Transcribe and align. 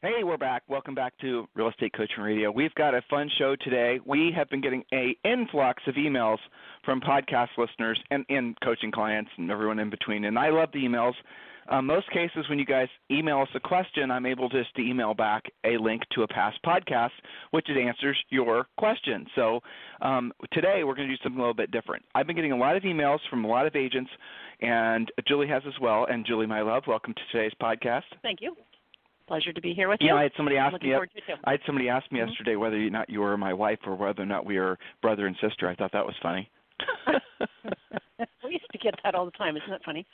Hey, 0.00 0.22
we're 0.22 0.36
back. 0.36 0.62
Welcome 0.68 0.94
back 0.94 1.12
to 1.22 1.48
Real 1.56 1.70
Estate 1.70 1.92
Coaching 1.92 2.22
Radio. 2.22 2.52
We've 2.52 2.74
got 2.76 2.94
a 2.94 3.02
fun 3.10 3.28
show 3.36 3.56
today. 3.56 3.98
We 4.06 4.30
have 4.36 4.48
been 4.48 4.60
getting 4.60 4.84
a 4.94 5.16
influx 5.24 5.82
of 5.88 5.96
emails 5.96 6.38
from 6.84 7.00
podcast 7.00 7.48
listeners 7.58 8.00
and, 8.12 8.24
and 8.28 8.56
coaching 8.60 8.92
clients 8.92 9.28
and 9.38 9.50
everyone 9.50 9.80
in 9.80 9.90
between. 9.90 10.26
And 10.26 10.38
I 10.38 10.50
love 10.50 10.68
the 10.72 10.78
emails. 10.78 11.14
Uh, 11.68 11.82
most 11.82 12.08
cases, 12.12 12.48
when 12.48 12.60
you 12.60 12.64
guys 12.64 12.86
email 13.10 13.40
us 13.40 13.48
a 13.56 13.60
question, 13.60 14.12
I'm 14.12 14.24
able 14.24 14.48
just 14.48 14.72
to 14.76 14.82
email 14.82 15.14
back 15.14 15.42
a 15.64 15.76
link 15.78 16.02
to 16.12 16.22
a 16.22 16.28
past 16.28 16.60
podcast, 16.64 17.10
which 17.50 17.66
answers 17.68 18.16
your 18.30 18.68
question. 18.78 19.26
So 19.34 19.58
um, 20.00 20.32
today 20.52 20.84
we're 20.84 20.94
going 20.94 21.08
to 21.08 21.16
do 21.16 21.20
something 21.24 21.40
a 21.40 21.42
little 21.42 21.54
bit 21.54 21.72
different. 21.72 22.04
I've 22.14 22.28
been 22.28 22.36
getting 22.36 22.52
a 22.52 22.56
lot 22.56 22.76
of 22.76 22.84
emails 22.84 23.18
from 23.28 23.44
a 23.44 23.48
lot 23.48 23.66
of 23.66 23.74
agents, 23.74 24.12
and 24.60 25.10
Julie 25.26 25.48
has 25.48 25.64
as 25.66 25.74
well. 25.80 26.06
And 26.08 26.24
Julie, 26.24 26.46
my 26.46 26.62
love, 26.62 26.84
welcome 26.86 27.14
to 27.14 27.20
today's 27.32 27.52
podcast. 27.60 28.04
Thank 28.22 28.40
you. 28.40 28.54
Pleasure 29.28 29.52
to 29.52 29.60
be 29.60 29.74
here 29.74 29.88
with 29.90 29.98
you. 30.00 30.08
Yeah, 30.08 30.14
I 30.14 30.22
had 30.22 30.32
somebody 30.36 30.56
ask 30.56 30.72
me. 30.82 30.90
forward 30.90 31.10
to 31.12 31.18
it, 31.18 31.24
too. 31.26 31.34
I 31.44 31.50
had 31.52 31.60
somebody 31.66 31.88
ask 31.90 32.10
me 32.10 32.18
Mhm. 32.20 32.28
yesterday 32.28 32.56
whether 32.56 32.76
or 32.76 32.90
not 32.90 33.10
you 33.10 33.20
were 33.20 33.36
my 33.36 33.52
wife 33.52 33.78
or 33.86 33.94
whether 33.94 34.22
or 34.22 34.26
not 34.26 34.46
we 34.46 34.56
are 34.56 34.78
brother 35.02 35.26
and 35.26 35.36
sister. 35.38 35.68
I 35.68 35.74
thought 35.74 35.92
that 35.92 36.04
was 36.06 36.16
funny. 36.22 36.48
we 38.42 38.52
used 38.52 38.70
to 38.72 38.78
get 38.78 38.94
that 39.04 39.14
all 39.14 39.26
the 39.26 39.30
time. 39.32 39.56
Isn't 39.56 39.68
that 39.70 39.84
funny? 39.84 40.06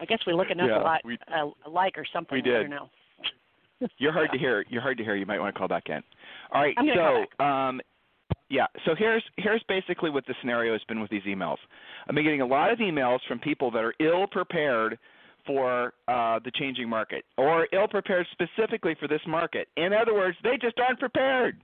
I 0.00 0.04
guess 0.04 0.20
we 0.26 0.32
look 0.32 0.50
enough 0.50 0.68
Yeah, 0.68 0.80
a 0.80 0.84
lot 0.84 1.00
we- 1.04 1.18
uh, 1.28 1.50
alike 1.66 1.98
or 1.98 2.04
something. 2.04 2.36
We 2.36 2.40
I 2.40 2.42
did. 2.54 2.70
don't 2.70 2.70
know. 2.70 2.90
You're 3.98 4.12
hard 4.12 4.30
to 4.32 4.38
hear. 4.38 4.64
You're 4.68 4.82
hard 4.82 4.98
to 4.98 5.04
hear. 5.04 5.16
You 5.16 5.26
might 5.26 5.40
want 5.40 5.52
to 5.52 5.58
call 5.58 5.68
back 5.68 5.88
in. 5.88 6.02
All 6.52 6.62
right. 6.62 6.76
So, 6.94 7.44
um, 7.44 7.80
yeah. 8.48 8.66
So 8.84 8.94
here's 8.94 9.22
here's 9.36 9.62
basically 9.64 10.10
what 10.10 10.24
the 10.26 10.34
scenario 10.40 10.72
has 10.72 10.82
been 10.84 11.00
with 11.00 11.10
these 11.10 11.24
emails. 11.24 11.58
I've 12.08 12.14
been 12.14 12.24
getting 12.24 12.40
a 12.40 12.46
lot 12.46 12.70
of 12.70 12.78
emails 12.78 13.18
from 13.26 13.40
people 13.40 13.70
that 13.72 13.82
are 13.82 13.94
ill 13.98 14.26
prepared 14.28 14.98
for 15.46 15.94
uh, 16.08 16.38
the 16.44 16.50
changing 16.54 16.88
market, 16.88 17.24
or 17.36 17.68
ill 17.72 17.88
prepared 17.88 18.26
specifically 18.32 18.96
for 18.98 19.08
this 19.08 19.20
market. 19.26 19.68
In 19.76 19.92
other 19.92 20.14
words, 20.14 20.36
they 20.42 20.56
just 20.60 20.78
aren't 20.78 20.98
prepared. 20.98 21.60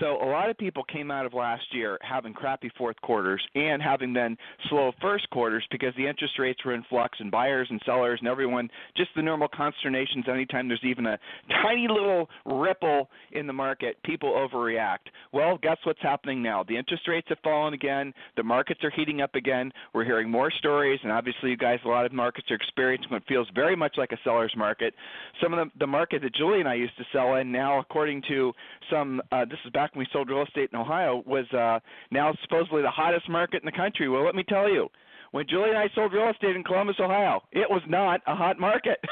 So 0.00 0.20
a 0.22 0.26
lot 0.26 0.50
of 0.50 0.58
people 0.58 0.82
came 0.84 1.10
out 1.10 1.24
of 1.24 1.34
last 1.34 1.62
year 1.72 1.98
having 2.02 2.32
crappy 2.32 2.70
fourth 2.76 3.00
quarters 3.02 3.42
and 3.54 3.80
having 3.80 4.12
been 4.12 4.36
slow 4.68 4.92
first 5.00 5.28
quarters 5.30 5.64
because 5.70 5.94
the 5.96 6.06
interest 6.06 6.38
rates 6.38 6.64
were 6.64 6.74
in 6.74 6.82
flux 6.88 7.18
and 7.20 7.30
buyers 7.30 7.68
and 7.70 7.80
sellers 7.86 8.18
and 8.20 8.28
everyone 8.28 8.68
just 8.96 9.10
the 9.14 9.22
normal 9.22 9.48
consternations 9.48 10.24
anytime 10.28 10.66
there's 10.66 10.80
even 10.82 11.06
a 11.06 11.18
tiny 11.62 11.86
little 11.88 12.28
ripple 12.44 13.08
in 13.32 13.46
the 13.46 13.52
market, 13.52 13.96
people 14.04 14.30
overreact. 14.32 15.10
Well, 15.32 15.58
guess 15.62 15.78
what's 15.84 16.02
happening 16.02 16.42
now? 16.42 16.64
The 16.64 16.76
interest 16.76 17.06
rates 17.06 17.28
have 17.28 17.38
fallen 17.44 17.74
again, 17.74 18.12
the 18.36 18.42
markets 18.42 18.82
are 18.82 18.90
heating 18.90 19.20
up 19.20 19.34
again. 19.34 19.70
We're 19.92 20.04
hearing 20.04 20.28
more 20.28 20.50
stories 20.50 20.98
and 21.04 21.12
obviously 21.12 21.50
you 21.50 21.56
guys 21.56 21.78
a 21.84 21.88
lot 21.88 22.04
of 22.04 22.12
markets 22.12 22.50
are 22.50 22.56
experiencing 22.56 23.10
what 23.10 23.22
feels 23.28 23.48
very 23.54 23.76
much 23.76 23.94
like 23.96 24.10
a 24.10 24.18
seller's 24.24 24.54
market. 24.56 24.94
Some 25.40 25.52
of 25.54 25.68
the 25.68 25.84
the 25.84 25.86
market 25.86 26.22
that 26.22 26.34
Julie 26.34 26.60
and 26.60 26.68
I 26.68 26.74
used 26.74 26.96
to 26.96 27.04
sell 27.12 27.36
in 27.36 27.52
now 27.52 27.78
according 27.78 28.22
to 28.28 28.52
some 28.90 29.20
uh 29.30 29.44
this 29.44 29.58
is 29.64 29.70
back 29.72 29.83
when 29.92 30.00
we 30.00 30.08
sold 30.12 30.28
real 30.30 30.42
estate 30.42 30.70
in 30.72 30.78
Ohio 30.78 31.22
was 31.26 31.44
uh 31.52 31.80
now 32.10 32.32
supposedly 32.42 32.82
the 32.82 32.90
hottest 32.90 33.28
market 33.28 33.62
in 33.62 33.66
the 33.66 33.76
country. 33.76 34.08
Well, 34.08 34.24
let 34.24 34.34
me 34.34 34.44
tell 34.48 34.70
you, 34.70 34.88
when 35.32 35.46
Julie 35.48 35.70
and 35.70 35.78
I 35.78 35.88
sold 35.94 36.12
real 36.12 36.30
estate 36.30 36.56
in 36.56 36.62
Columbus, 36.64 36.96
Ohio, 37.00 37.42
it 37.52 37.68
was 37.68 37.82
not 37.88 38.20
a 38.26 38.34
hot 38.34 38.58
market. 38.58 38.98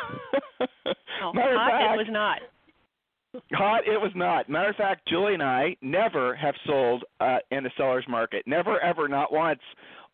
No, 1.22 1.32
Matter 1.32 1.54
hot 1.56 1.70
fact, 1.70 1.94
it 1.94 1.98
was 1.98 2.06
not. 2.10 2.38
Hot, 3.54 3.86
it 3.86 4.00
was 4.00 4.12
not. 4.14 4.48
Matter 4.48 4.70
of 4.70 4.76
fact, 4.76 5.08
Julie 5.08 5.34
and 5.34 5.42
I 5.42 5.76
never 5.80 6.34
have 6.36 6.54
sold 6.66 7.04
uh, 7.20 7.38
in 7.50 7.64
a 7.64 7.70
seller's 7.76 8.04
market. 8.08 8.44
Never, 8.46 8.78
ever, 8.80 9.08
not 9.08 9.32
once. 9.32 9.60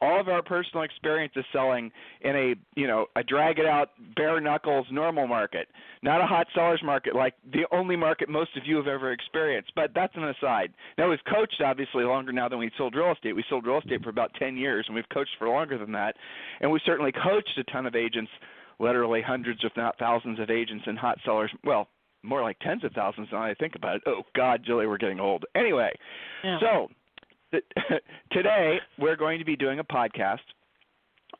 All 0.00 0.20
of 0.20 0.28
our 0.28 0.42
personal 0.42 0.84
experience 0.84 1.32
is 1.34 1.44
selling 1.52 1.90
in 2.20 2.36
a, 2.36 2.54
you 2.76 2.86
know, 2.86 3.06
a 3.16 3.24
drag 3.24 3.58
it 3.58 3.66
out, 3.66 3.90
bare 4.14 4.40
knuckles, 4.40 4.86
normal 4.92 5.26
market, 5.26 5.66
not 6.02 6.20
a 6.20 6.24
hot 6.26 6.46
seller's 6.54 6.80
market 6.84 7.16
like 7.16 7.34
the 7.52 7.66
only 7.72 7.96
market 7.96 8.28
most 8.28 8.56
of 8.56 8.62
you 8.64 8.76
have 8.76 8.86
ever 8.86 9.10
experienced. 9.10 9.72
But 9.74 9.90
that's 9.96 10.14
an 10.14 10.22
aside. 10.22 10.72
Now 10.98 11.10
we've 11.10 11.18
coached 11.28 11.60
obviously 11.64 12.04
longer 12.04 12.30
now 12.30 12.48
than 12.48 12.60
we 12.60 12.70
sold 12.78 12.94
real 12.94 13.10
estate. 13.10 13.34
We 13.34 13.44
sold 13.50 13.66
real 13.66 13.78
estate 13.78 14.04
for 14.04 14.10
about 14.10 14.30
10 14.38 14.56
years, 14.56 14.84
and 14.86 14.94
we've 14.94 15.08
coached 15.12 15.34
for 15.36 15.48
longer 15.48 15.78
than 15.78 15.90
that. 15.92 16.14
And 16.60 16.70
we've 16.70 16.80
certainly 16.86 17.10
coached 17.10 17.58
a 17.58 17.64
ton 17.64 17.84
of 17.84 17.96
agents, 17.96 18.30
literally 18.78 19.20
hundreds, 19.20 19.64
if 19.64 19.72
not 19.76 19.98
thousands, 19.98 20.38
of 20.38 20.48
agents 20.48 20.84
in 20.86 20.94
hot 20.94 21.18
sellers. 21.24 21.50
Well, 21.64 21.88
more 22.22 22.42
like 22.42 22.58
tens 22.60 22.84
of 22.84 22.92
thousands 22.92 23.28
now 23.32 23.42
I 23.42 23.54
think 23.54 23.74
about 23.76 23.96
it. 23.96 24.02
Oh 24.06 24.22
God, 24.34 24.62
Julie, 24.66 24.86
we're 24.86 24.98
getting 24.98 25.20
old. 25.20 25.44
Anyway, 25.54 25.90
Yeah. 26.44 26.58
so 26.60 26.88
th- 27.52 27.64
today 28.32 28.78
we're 28.98 29.16
going 29.16 29.38
to 29.38 29.44
be 29.44 29.56
doing 29.56 29.78
a 29.78 29.84
podcast 29.84 30.38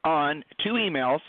on 0.04 0.44
two 0.62 0.72
emails 0.74 1.20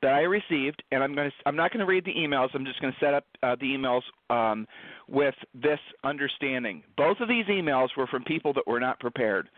that 0.00 0.12
I 0.12 0.20
received, 0.20 0.82
and 0.92 1.02
I'm 1.02 1.14
going 1.14 1.28
to 1.30 1.36
I'm 1.46 1.56
not 1.56 1.72
going 1.72 1.80
to 1.80 1.86
read 1.86 2.04
the 2.04 2.14
emails. 2.14 2.48
I'm 2.54 2.64
just 2.64 2.80
going 2.80 2.92
to 2.92 2.98
set 3.04 3.14
up 3.14 3.24
uh, 3.42 3.56
the 3.60 3.66
emails 3.66 4.02
um, 4.30 4.66
with 5.08 5.34
this 5.54 5.80
understanding. 6.04 6.82
Both 6.96 7.18
of 7.20 7.28
these 7.28 7.46
emails 7.46 7.88
were 7.96 8.06
from 8.06 8.22
people 8.24 8.52
that 8.54 8.66
were 8.66 8.78
not 8.80 9.00
prepared. 9.00 9.48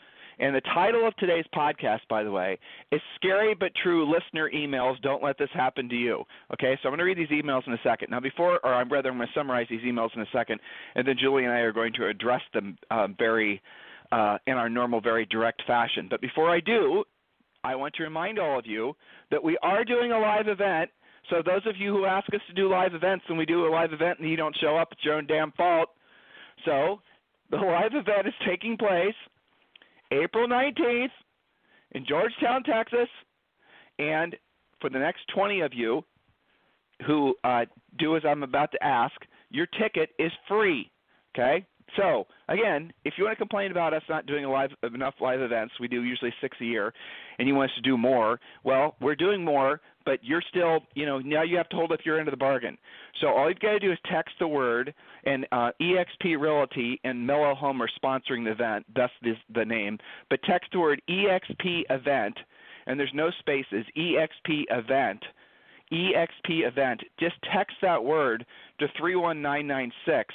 And 0.41 0.55
the 0.55 0.63
title 0.73 1.07
of 1.07 1.15
today's 1.17 1.45
podcast, 1.55 2.01
by 2.09 2.23
the 2.23 2.31
way, 2.31 2.59
is 2.91 3.01
Scary 3.17 3.55
But 3.55 3.73
True 3.83 4.11
Listener 4.11 4.51
Emails 4.55 4.99
Don't 5.03 5.23
Let 5.23 5.37
This 5.37 5.51
Happen 5.53 5.87
to 5.91 5.95
You. 5.95 6.25
Okay, 6.55 6.79
so 6.83 6.89
I'm 6.89 6.93
going 6.93 6.99
to 7.01 7.05
read 7.05 7.19
these 7.19 7.29
emails 7.29 7.67
in 7.67 7.75
a 7.75 7.81
second. 7.85 8.09
Now, 8.11 8.21
before, 8.21 8.59
or 8.65 8.73
I'm 8.73 8.91
rather, 8.91 9.11
I'm 9.11 9.19
going 9.19 9.29
to 9.29 9.39
summarize 9.39 9.67
these 9.69 9.83
emails 9.83 10.09
in 10.17 10.23
a 10.23 10.27
second, 10.33 10.59
and 10.95 11.07
then 11.07 11.17
Julie 11.21 11.45
and 11.45 11.53
I 11.53 11.59
are 11.59 11.75
going 11.75 11.93
to 11.93 12.07
address 12.07 12.41
them 12.55 12.79
uh, 12.91 13.09
very, 13.19 13.61
uh, 14.13 14.39
in 14.47 14.55
our 14.55 14.71
normal, 14.71 15.03
very 15.03 15.27
direct 15.27 15.63
fashion. 15.67 16.07
But 16.09 16.23
before 16.23 16.49
I 16.51 16.61
do, 16.61 17.05
I 17.63 17.75
want 17.75 17.95
to 17.97 18.03
remind 18.03 18.39
all 18.39 18.59
of 18.59 18.65
you 18.65 18.97
that 19.31 19.45
we 19.45 19.59
are 19.63 19.85
doing 19.85 20.13
a 20.13 20.19
live 20.19 20.49
event. 20.49 20.89
So 21.29 21.43
those 21.45 21.67
of 21.67 21.77
you 21.77 21.93
who 21.93 22.07
ask 22.07 22.33
us 22.33 22.41
to 22.49 22.55
do 22.55 22.71
live 22.71 22.95
events 22.95 23.27
and 23.29 23.37
we 23.37 23.45
do 23.45 23.67
a 23.67 23.71
live 23.71 23.93
event 23.93 24.21
and 24.21 24.31
you 24.31 24.37
don't 24.37 24.57
show 24.59 24.79
up, 24.79 24.89
it's 24.93 25.05
your 25.05 25.17
own 25.17 25.27
damn 25.27 25.53
fault. 25.53 25.91
So 26.65 27.03
the 27.51 27.59
live 27.59 27.93
event 27.93 28.27
is 28.27 28.35
taking 28.49 28.79
place 28.79 29.15
April 30.11 30.49
19th 30.49 31.11
in 31.93 32.07
Georgetown, 32.07 32.63
Texas. 32.63 33.09
And 33.99 34.37
for 34.81 34.91
the 34.91 34.99
next 34.99 35.23
20 35.35 35.61
of 35.61 35.75
you 35.75 36.03
who 37.07 37.35
uh, 37.45 37.65
do 37.99 38.17
as 38.17 38.23
I'm 38.27 38.43
about 38.43 38.73
to 38.73 38.83
ask, 38.83 39.15
your 39.51 39.67
ticket 39.67 40.11
is 40.19 40.33
free. 40.49 40.91
Okay? 41.35 41.67
So, 41.97 42.27
again, 42.49 42.93
if 43.05 43.15
you 43.17 43.25
want 43.25 43.37
to 43.37 43.39
complain 43.39 43.71
about 43.71 43.93
us 43.93 44.03
not 44.09 44.27
doing 44.27 44.45
live, 44.45 44.71
enough 44.83 45.15
live 45.21 45.41
events, 45.41 45.75
we 45.81 45.89
do 45.89 46.03
usually 46.03 46.33
six 46.41 46.57
a 46.61 46.65
year, 46.65 46.93
and 47.39 47.49
you 47.49 47.55
want 47.55 47.71
us 47.71 47.77
to 47.77 47.83
do 47.83 47.97
more, 47.97 48.39
well, 48.65 48.95
we're 49.01 49.17
doing 49.17 49.45
more, 49.45 49.81
but 50.05 50.19
you're 50.23 50.43
still, 50.49 50.81
you 50.95 51.05
know, 51.05 51.19
now 51.19 51.43
you 51.43 51.57
have 51.57 51.69
to 51.71 51.77
hold 51.77 51.93
up 51.93 52.01
your 52.05 52.19
end 52.19 52.29
of 52.29 52.33
the 52.33 52.39
bargain. 52.39 52.79
So 53.21 53.29
all 53.29 53.49
you've 53.49 53.59
got 53.59 53.73
to 53.73 53.79
do 53.79 53.93
is 53.93 53.99
text 54.11 54.35
the 54.39 54.49
word, 54.49 54.95
and 55.25 55.47
uh, 55.53 55.71
EXP 55.81 56.41
Realty 56.41 57.01
and 57.05 57.27
Mello 57.27 57.55
Home 57.55 57.83
are 57.83 57.91
sponsoring 58.03 58.45
the 58.45 58.53
event. 58.53 58.87
That's 58.95 59.13
the, 59.23 59.35
the 59.55 59.65
name. 59.65 59.99
But 60.29 60.43
text 60.45 60.71
the 60.73 60.81
word 60.81 61.03
EXP 61.09 61.83
Event, 61.91 62.39
and 62.87 62.99
there's 62.99 63.13
no 63.15 63.31
spaces, 63.41 63.85
EXP 63.97 64.65
Event. 64.71 65.23
EXP 65.93 66.69
event. 66.69 67.01
Just 67.19 67.35
text 67.53 67.75
that 67.83 68.03
word 68.03 68.47
to 68.79 68.87
31996 68.97 70.33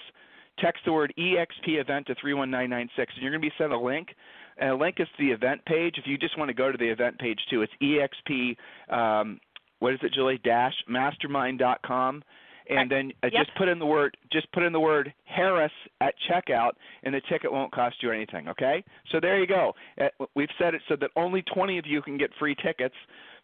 text 0.60 0.82
the 0.86 0.94
word 0.94 1.14
EXP 1.18 1.80
event 1.80 2.08
to 2.08 2.16
31996, 2.16 3.14
and 3.16 3.22
you're 3.24 3.32
going 3.32 3.42
to 3.42 3.48
be 3.48 3.54
sent 3.58 3.74
a 3.74 3.80
link. 3.80 4.10
And 4.58 4.70
a 4.72 4.76
link 4.76 4.98
is 5.00 5.08
to 5.18 5.26
the 5.26 5.32
event 5.32 5.64
page. 5.66 5.96
If 5.98 6.08
you 6.08 6.18
just 6.18 6.38
want 6.38 6.50
to 6.50 6.54
go 6.54 6.72
to 6.72 6.78
the 6.78 6.88
event 6.88 7.20
page 7.20 7.40
too, 7.50 7.62
it's 7.64 7.74
EXP. 7.82 8.56
Um, 8.94 9.40
what 9.80 9.94
is 9.94 10.00
it, 10.02 10.14
Julie? 10.14 10.40
Dash 10.44 10.74
mastermind.com, 10.88 12.24
and 12.70 12.90
then 12.90 13.12
uh, 13.24 13.30
Yep. 13.32 13.46
just 13.46 13.58
put 13.58 13.68
in 13.68 13.80
the 13.80 13.86
word 13.86 14.16
just 14.32 14.50
put 14.54 14.64
in 14.64 14.72
the 14.72 14.80
word 14.80 15.14
Harris 15.26 15.72
at 16.02 16.14
checkout, 16.30 16.72
and 17.04 17.14
the 17.14 17.22
ticket 17.30 17.52
won't 17.52 17.72
cost 17.72 18.02
you 18.02 18.12
anything. 18.12 18.48
Okay? 18.48 18.84
So 19.12 19.20
there 19.20 19.40
you 19.40 19.48
go. 19.48 19.74
Uh, 20.00 20.26
we've 20.36 20.50
set 20.58 20.74
it 20.74 20.82
so 20.88 20.96
that 20.96 21.12
only 21.16 21.42
20 21.54 21.78
of 21.78 21.86
you 21.86 22.02
can 22.02 22.18
get 22.18 22.32
free 22.40 22.56
tickets. 22.56 22.96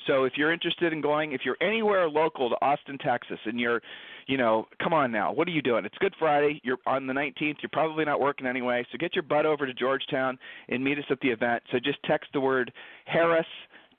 So 0.07 0.23
if 0.23 0.33
you're 0.35 0.51
interested 0.51 0.93
in 0.93 1.01
going, 1.01 1.33
if 1.33 1.41
you're 1.45 1.57
anywhere 1.61 2.09
local 2.09 2.49
to 2.49 2.55
Austin, 2.61 2.97
Texas, 2.97 3.39
and 3.45 3.59
you're, 3.59 3.81
you 4.27 4.37
know, 4.37 4.67
come 4.81 4.93
on 4.93 5.11
now, 5.11 5.31
what 5.31 5.47
are 5.47 5.51
you 5.51 5.61
doing? 5.61 5.85
It's 5.85 5.97
Good 5.99 6.15
Friday. 6.17 6.59
You're 6.63 6.77
on 6.85 7.07
the 7.07 7.13
19th. 7.13 7.57
You're 7.61 7.69
probably 7.71 8.05
not 8.05 8.19
working 8.19 8.47
anyway. 8.47 8.85
So 8.91 8.97
get 8.97 9.15
your 9.15 9.23
butt 9.23 9.45
over 9.45 9.65
to 9.65 9.73
Georgetown 9.73 10.37
and 10.69 10.83
meet 10.83 10.97
us 10.97 11.05
at 11.09 11.19
the 11.21 11.29
event. 11.29 11.63
So 11.71 11.79
just 11.79 11.99
text 12.03 12.29
the 12.33 12.41
word 12.41 12.71
Harris 13.05 13.45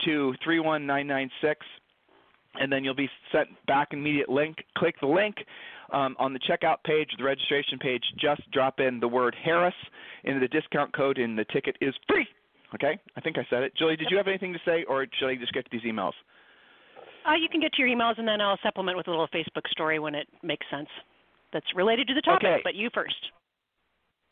to 0.04 0.34
31996 0.44 1.64
and 2.60 2.70
then 2.70 2.84
you'll 2.84 2.94
be 2.94 3.08
sent 3.32 3.48
back 3.66 3.88
an 3.92 4.00
immediate 4.00 4.28
link. 4.28 4.56
Click 4.76 4.94
the 5.00 5.06
link 5.06 5.36
um, 5.92 6.16
on 6.18 6.32
the 6.32 6.40
checkout 6.40 6.82
page, 6.84 7.08
the 7.16 7.24
registration 7.24 7.78
page. 7.78 8.02
Just 8.18 8.42
drop 8.50 8.80
in 8.80 9.00
the 9.00 9.08
word 9.08 9.34
Harris 9.42 9.74
into 10.24 10.40
the 10.40 10.48
discount 10.48 10.94
code, 10.94 11.18
and 11.18 11.38
the 11.38 11.44
ticket 11.46 11.76
is 11.80 11.94
free. 12.08 12.26
Okay, 12.74 12.98
I 13.16 13.20
think 13.20 13.38
I 13.38 13.46
said 13.50 13.62
it. 13.62 13.72
Julie, 13.76 13.96
did 13.96 14.08
you 14.10 14.16
have 14.16 14.28
anything 14.28 14.52
to 14.52 14.58
say, 14.64 14.84
or 14.84 15.06
should 15.18 15.28
I 15.28 15.36
just 15.36 15.52
get 15.52 15.64
to 15.64 15.70
these 15.70 15.82
emails? 15.82 16.12
Uh, 17.26 17.34
you 17.34 17.48
can 17.48 17.60
get 17.60 17.72
to 17.74 17.82
your 17.82 17.88
emails, 17.88 18.18
and 18.18 18.26
then 18.26 18.40
I'll 18.40 18.58
supplement 18.62 18.96
with 18.96 19.06
a 19.08 19.10
little 19.10 19.28
Facebook 19.28 19.68
story 19.70 19.98
when 19.98 20.14
it 20.14 20.26
makes 20.42 20.66
sense. 20.70 20.88
That's 21.52 21.66
related 21.76 22.08
to 22.08 22.14
the 22.14 22.22
topic, 22.22 22.46
okay. 22.46 22.60
but 22.64 22.74
you 22.74 22.88
first. 22.94 23.14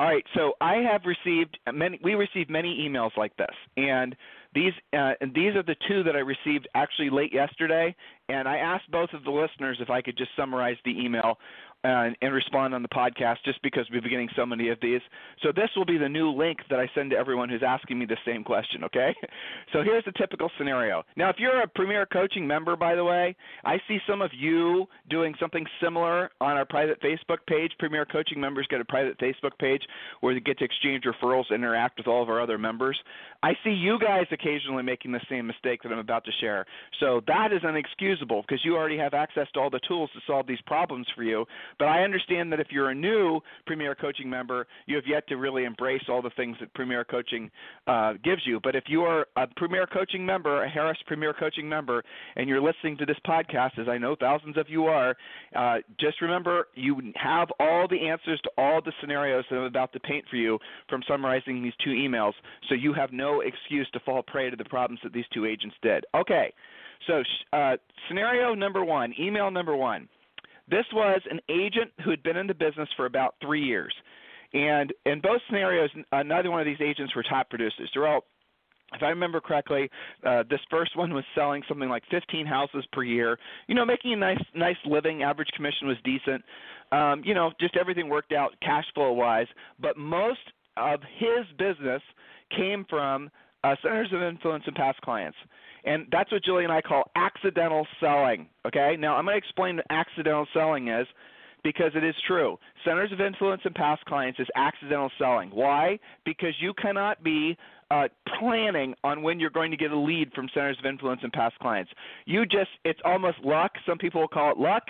All 0.01 0.07
right, 0.07 0.25
so 0.35 0.55
I 0.63 0.77
have 0.77 1.03
received 1.05 1.59
many. 1.75 2.01
We 2.03 2.15
received 2.15 2.49
many 2.49 2.89
emails 2.89 3.11
like 3.19 3.37
this, 3.37 3.55
and 3.77 4.17
these 4.55 4.73
uh, 4.95 5.13
and 5.21 5.35
these 5.35 5.55
are 5.55 5.63
the 5.63 5.77
two 5.87 6.03
that 6.05 6.17
I 6.17 6.21
received 6.21 6.67
actually 6.75 7.11
late 7.11 7.35
yesterday. 7.35 7.95
And 8.31 8.49
I 8.49 8.57
asked 8.57 8.91
both 8.91 9.11
of 9.13 9.25
the 9.25 9.31
listeners 9.31 9.77
if 9.79 9.91
I 9.91 10.01
could 10.01 10.17
just 10.17 10.31
summarize 10.37 10.79
the 10.87 10.99
email 10.99 11.37
and, 11.85 12.17
and 12.21 12.35
respond 12.35 12.75
on 12.75 12.83
the 12.83 12.89
podcast 12.89 13.37
just 13.45 13.63
because 13.63 13.87
we've 13.93 14.03
been 14.03 14.11
getting 14.11 14.29
so 14.37 14.45
many 14.45 14.69
of 14.69 14.79
these. 14.83 15.01
So 15.43 15.51
this 15.55 15.71
will 15.77 15.85
be 15.85 15.99
the 15.99 16.09
new 16.09 16.31
link 16.31 16.59
that 16.69 16.79
I 16.79 16.91
send 16.95 17.11
to 17.11 17.17
everyone 17.17 17.49
who's 17.49 17.63
asking 17.67 17.99
me 17.99 18.07
the 18.07 18.19
same 18.27 18.45
question, 18.45 18.85
okay? 18.85 19.15
So 19.73 19.83
here's 19.85 20.05
the 20.05 20.13
typical 20.13 20.51
scenario. 20.59 21.05
Now, 21.17 21.31
if 21.31 21.37
you're 21.39 21.63
a 21.63 21.69
Premier 21.69 22.05
Coaching 22.05 22.45
member, 22.45 22.75
by 22.75 22.97
the 22.97 23.05
way, 23.05 23.37
I 23.65 23.77
see 23.87 23.99
some 24.09 24.21
of 24.21 24.31
you 24.37 24.87
doing 25.09 25.33
something 25.39 25.65
similar 25.81 26.31
on 26.41 26.57
our 26.57 26.65
private 26.65 27.01
Facebook 27.01 27.39
page. 27.47 27.71
Premier 27.79 28.05
Coaching 28.05 28.41
members 28.41 28.67
get 28.69 28.81
a 28.81 28.85
private 28.85 29.17
Facebook 29.19 29.57
page 29.61 29.83
where 30.21 30.35
they 30.35 30.41
get 30.41 30.59
to 30.59 30.65
exchange 30.65 31.05
referrals 31.05 31.45
and 31.51 31.63
interact 31.63 31.99
with 31.99 32.09
all 32.09 32.23
of 32.23 32.29
our 32.29 32.41
other 32.41 32.59
members. 32.59 32.99
I 33.43 33.53
see 33.65 33.71
you 33.71 33.99
guys 33.99 34.27
occasionally 34.33 34.83
making 34.83 35.13
the 35.13 35.21
same 35.31 35.47
mistake 35.47 35.83
that 35.83 35.93
I'm 35.93 35.99
about 35.99 36.25
to 36.25 36.33
share. 36.41 36.67
So 36.99 37.21
that 37.27 37.53
is 37.53 37.63
unexcusable 37.63 38.43
because 38.43 38.61
you 38.65 38.77
already 38.77 38.99
have 38.99 39.15
access 39.15 39.47
to 39.55 39.61
all 39.61 39.71
the 39.71 39.81
tools 39.87 40.11
to 40.15 40.21
solve 40.27 40.47
these 40.47 40.61
problems 40.67 41.07
for 41.15 41.23
you. 41.23 41.47
But 41.79 41.89
I 41.89 42.03
understand 42.03 42.53
that 42.53 42.61
if 42.61 42.69
you're 42.71 42.91
a 42.91 42.95
new 42.95 43.41
Premier 43.67 43.95
Coaching 43.95 44.29
member, 44.29 44.67
you 44.87 44.97
have 44.97 45.05
yet 45.07 45.27
to 45.29 45.37
really 45.37 45.65
embrace 45.65 46.03
all 46.09 46.23
the 46.23 46.31
things 46.31 46.57
that 46.61 46.73
Premier 46.75 47.05
Coaching 47.05 47.51
uh, 47.87 48.15
gives 48.25 48.43
you. 48.45 48.61
But 48.63 48.77
if 48.77 48.85
you 48.89 49.03
are 49.03 49.27
a 49.37 49.47
Premier 49.57 49.87
Coaching 49.87 50.25
member, 50.25 50.65
a 50.65 50.69
Harris 50.69 50.99
Premier 51.07 51.33
Coaching 51.33 51.69
member, 51.69 52.03
and 52.37 52.49
you're 52.49 52.61
listening 52.61 52.97
to 52.99 53.07
this 53.07 53.17
podcast, 53.27 53.79
as 53.79 53.89
I 53.89 53.99
know 53.99 54.17
thousands 54.19 54.57
of 54.57 54.69
you 54.69 54.85
are, 54.87 55.17
uh, 55.57 55.79
just 55.99 56.21
remember 56.21 56.69
you 56.75 57.01
have 57.17 57.49
all 57.59 57.87
the 57.89 58.09
answers 58.09 58.41
to 58.43 58.51
all 58.59 58.81
the 58.83 58.93
scenarios 59.01 59.45
that 59.51 59.57
I'm 59.57 59.65
about 59.65 59.93
to 59.93 60.01
paint 60.01 60.25
for 60.31 60.37
you 60.37 60.59
from 60.89 61.03
summarizing 61.09 61.63
these 61.63 61.73
two 61.83 61.91
emails. 61.91 62.33
So 62.69 62.75
you 62.75 62.93
have 62.95 63.13
no 63.13 63.41
excuse 63.41 63.89
to 63.93 64.01
fall 64.01 64.23
prey 64.23 64.51
to 64.51 64.57
the 64.57 64.65
problems 64.65 65.01
that 65.03 65.13
these 65.13 65.25
two 65.33 65.47
agents 65.47 65.77
did. 65.83 66.05
Okay. 66.15 66.53
So, 67.07 67.23
uh, 67.53 67.77
scenario 68.09 68.55
number 68.55 68.85
one, 68.85 69.15
email 69.19 69.51
number 69.51 69.75
one. 69.75 70.09
This 70.71 70.87
was 70.93 71.21
an 71.31 71.41
agent 71.49 71.91
who 72.05 72.11
had 72.11 72.23
been 72.23 72.37
in 72.37 72.47
the 72.47 72.55
business 72.55 72.89
for 72.97 73.07
about 73.07 73.35
three 73.43 73.63
years. 73.63 73.95
And 74.53 74.93
in 75.07 75.21
both 75.21 75.41
scenarios, 75.47 75.91
uh, 76.13 76.23
neither 76.23 76.51
one 76.51 76.61
of 76.61 76.67
these 76.67 76.81
agents 76.81 77.15
were 77.15 77.23
top 77.23 77.51
producers. 77.51 77.91
They're 77.95 78.07
all 78.07 78.25
if 78.93 79.03
I 79.05 79.09
remember 79.09 79.41
correctly, 79.41 79.89
uh, 80.27 80.43
this 80.51 80.59
first 80.69 80.97
one 80.97 81.15
was 81.15 81.25
selling 81.35 81.63
something 81.69 81.89
like 81.89 82.03
15 82.11 82.45
houses 82.45 82.85
per 82.93 83.05
year. 83.05 83.39
You 83.69 83.77
know, 83.77 83.85
making 83.85 84.13
a 84.13 84.17
nice, 84.17 84.43
nice 84.55 84.77
living. 84.85 85.23
Average 85.23 85.51
commission 85.55 85.87
was 85.87 85.97
decent. 86.05 86.43
Um, 86.91 87.23
you 87.25 87.35
know, 87.35 87.53
just 87.61 87.77
everything 87.77 88.09
worked 88.09 88.33
out 88.33 88.53
cash 88.63 88.85
flow 88.95 89.13
wise. 89.13 89.47
But 89.79 89.97
most 89.97 90.41
of 90.77 91.01
his 91.19 91.47
business 91.57 92.03
came 92.57 92.85
from 92.91 93.31
uh, 93.63 93.77
centers 93.83 94.09
of 94.13 94.23
influence 94.23 94.65
and 94.67 94.75
past 94.75 95.01
clients. 95.03 95.37
And 95.85 96.07
that's 96.13 96.31
what 96.31 96.45
Julie 96.45 96.65
and 96.65 96.73
I 96.73 96.81
call 96.81 97.05
accidental 97.17 97.87
selling. 98.01 98.47
Okay? 98.67 98.97
Now, 98.99 99.17
I'm 99.17 99.25
going 99.25 99.35
to 99.35 99.39
explain 99.39 99.77
what 99.77 99.87
accidental 99.91 100.47
selling 100.53 100.89
is 100.89 101.07
because 101.63 101.93
it 101.95 102.05
is 102.05 102.15
true. 102.27 102.59
Centers 102.85 103.13
of 103.13 103.21
influence 103.21 103.63
and 103.65 103.75
past 103.75 104.05
clients 104.07 104.39
is 104.39 104.47
accidental 104.57 105.11
selling. 105.19 105.51
Why? 105.51 105.99
Because 106.25 106.55
you 106.61 106.73
cannot 106.75 107.23
be 107.23 107.57
uh, 107.91 108.09
planning 108.39 108.95
on 109.05 109.23
when 109.23 109.41
you're 109.41 109.51
going 109.51 109.71
to 109.71 109.77
get 109.77 109.91
a 109.91 109.99
lead 109.99 110.33
from 110.33 110.49
centers 110.55 110.79
of 110.79 110.87
influence 110.87 111.21
and 111.23 111.33
past 111.33 111.59
clients. 111.59 111.91
You 112.25 112.47
just, 112.47 112.71
it's 112.85 113.01
almost 113.05 113.39
luck. 113.45 113.73
Some 113.87 113.99
people 113.99 114.21
will 114.21 114.29
call 114.29 114.53
it 114.53 114.59
luck. 114.59 114.85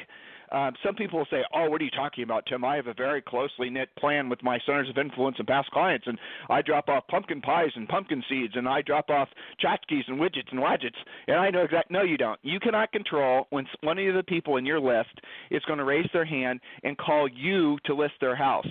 Um, 0.53 0.75
some 0.85 0.95
people 0.95 1.25
say, 1.31 1.45
"Oh, 1.55 1.71
what 1.71 1.81
are 1.81 1.85
you 1.85 1.91
talking 1.91 2.25
about, 2.25 2.47
Tim? 2.47 2.65
I 2.65 2.77
have 2.77 2.87
a 2.87 2.95
very 2.95 3.23
closely 3.23 3.71
knit 3.71 3.89
plan 3.97 4.29
with 4.29 4.43
my 4.43 4.59
centers 4.67 4.89
of 4.89 4.99
influence 4.99 5.37
and 5.39 5.47
past 5.47 5.71
clients, 5.71 6.07
and 6.07 6.19
I 6.49 6.63
drop 6.63 6.89
off 6.89 7.07
pumpkin 7.09 7.41
pies 7.41 7.71
and 7.77 7.89
pumpkin 7.89 8.23
seeds, 8.29 8.55
and 8.57 8.69
I 8.69 8.83
drop 8.83 9.11
off 9.11 9.29
tchotchkes 9.63 10.09
and 10.09 10.19
widgets 10.19 10.51
and 10.51 10.61
wadgets, 10.61 10.99
and 11.29 11.37
I 11.37 11.51
know 11.51 11.63
exactly." 11.63 11.97
No, 11.97 12.03
you 12.03 12.17
don't. 12.17 12.39
You 12.43 12.59
cannot 12.61 12.93
control 12.93 13.47
when 13.51 13.67
one 13.83 13.99
of 13.99 14.15
the 14.15 14.23
people 14.23 14.57
in 14.57 14.67
your 14.67 14.81
list 14.81 15.21
is 15.51 15.63
going 15.65 15.79
to 15.79 15.85
raise 15.85 16.09
their 16.13 16.25
hand 16.25 16.61
and 16.83 16.97
call 16.99 17.29
you 17.29 17.79
to 17.85 17.95
list 17.95 18.15
their 18.21 18.37
house. 18.37 18.69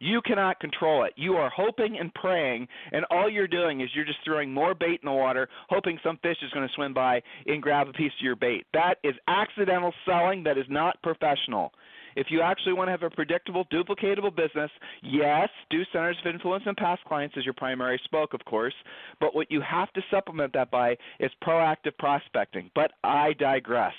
You 0.00 0.20
cannot 0.22 0.60
control 0.60 1.04
it. 1.04 1.12
You 1.16 1.34
are 1.34 1.50
hoping 1.50 1.98
and 1.98 2.12
praying, 2.14 2.68
and 2.92 3.04
all 3.10 3.28
you're 3.28 3.48
doing 3.48 3.80
is 3.80 3.88
you're 3.94 4.04
just 4.04 4.18
throwing 4.24 4.52
more 4.52 4.74
bait 4.74 5.00
in 5.02 5.06
the 5.06 5.12
water, 5.12 5.48
hoping 5.68 5.98
some 6.02 6.18
fish 6.22 6.36
is 6.42 6.50
going 6.52 6.66
to 6.66 6.74
swim 6.74 6.94
by 6.94 7.20
and 7.46 7.62
grab 7.62 7.88
a 7.88 7.92
piece 7.92 8.12
of 8.18 8.24
your 8.24 8.36
bait. 8.36 8.66
That 8.72 8.96
is 9.02 9.14
accidental 9.26 9.92
selling. 10.06 10.44
That 10.44 10.58
is 10.58 10.66
not 10.68 11.02
professional. 11.02 11.72
If 12.16 12.28
you 12.30 12.40
actually 12.42 12.72
want 12.72 12.88
to 12.88 12.92
have 12.92 13.02
a 13.02 13.10
predictable, 13.10 13.64
duplicatable 13.66 14.34
business, 14.34 14.70
yes, 15.02 15.48
do 15.70 15.82
centers 15.92 16.16
of 16.24 16.32
influence 16.32 16.64
and 16.66 16.76
past 16.76 17.04
clients 17.04 17.36
as 17.38 17.44
your 17.44 17.54
primary 17.54 18.00
spoke, 18.04 18.34
of 18.34 18.44
course. 18.44 18.74
But 19.20 19.34
what 19.34 19.50
you 19.50 19.60
have 19.60 19.92
to 19.92 20.00
supplement 20.10 20.52
that 20.54 20.70
by 20.70 20.96
is 21.20 21.30
proactive 21.44 21.96
prospecting. 21.98 22.70
But 22.74 22.92
I 23.04 23.34
digress. 23.34 23.94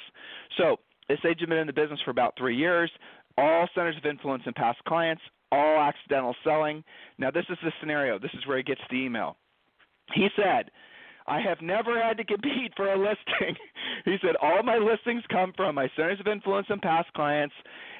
So, 0.57 0.77
this 1.07 1.19
agent 1.23 1.39
has 1.41 1.49
been 1.49 1.57
in 1.59 1.67
the 1.67 1.73
business 1.73 1.99
for 2.03 2.11
about 2.11 2.33
three 2.37 2.55
years. 2.55 2.91
All 3.37 3.67
centers 3.73 3.95
of 3.97 4.05
influence 4.05 4.43
and 4.45 4.53
past 4.53 4.79
clients 4.85 5.21
all 5.51 5.79
accidental 5.79 6.35
selling. 6.43 6.83
Now, 7.17 7.31
this 7.31 7.45
is 7.49 7.57
the 7.63 7.71
scenario. 7.79 8.19
This 8.19 8.33
is 8.33 8.45
where 8.47 8.57
he 8.57 8.63
gets 8.63 8.81
the 8.89 8.97
email. 8.97 9.37
He 10.13 10.27
said, 10.35 10.71
I 11.27 11.39
have 11.41 11.61
never 11.61 12.01
had 12.01 12.17
to 12.17 12.23
compete 12.23 12.73
for 12.75 12.91
a 12.91 12.97
listing. 12.97 13.55
he 14.05 14.17
said 14.21 14.35
all 14.41 14.63
my 14.63 14.77
listings 14.77 15.23
come 15.29 15.53
from 15.55 15.75
my 15.75 15.89
centers 15.95 16.19
of 16.19 16.27
influence 16.27 16.67
and 16.69 16.81
past 16.81 17.13
clients, 17.13 17.53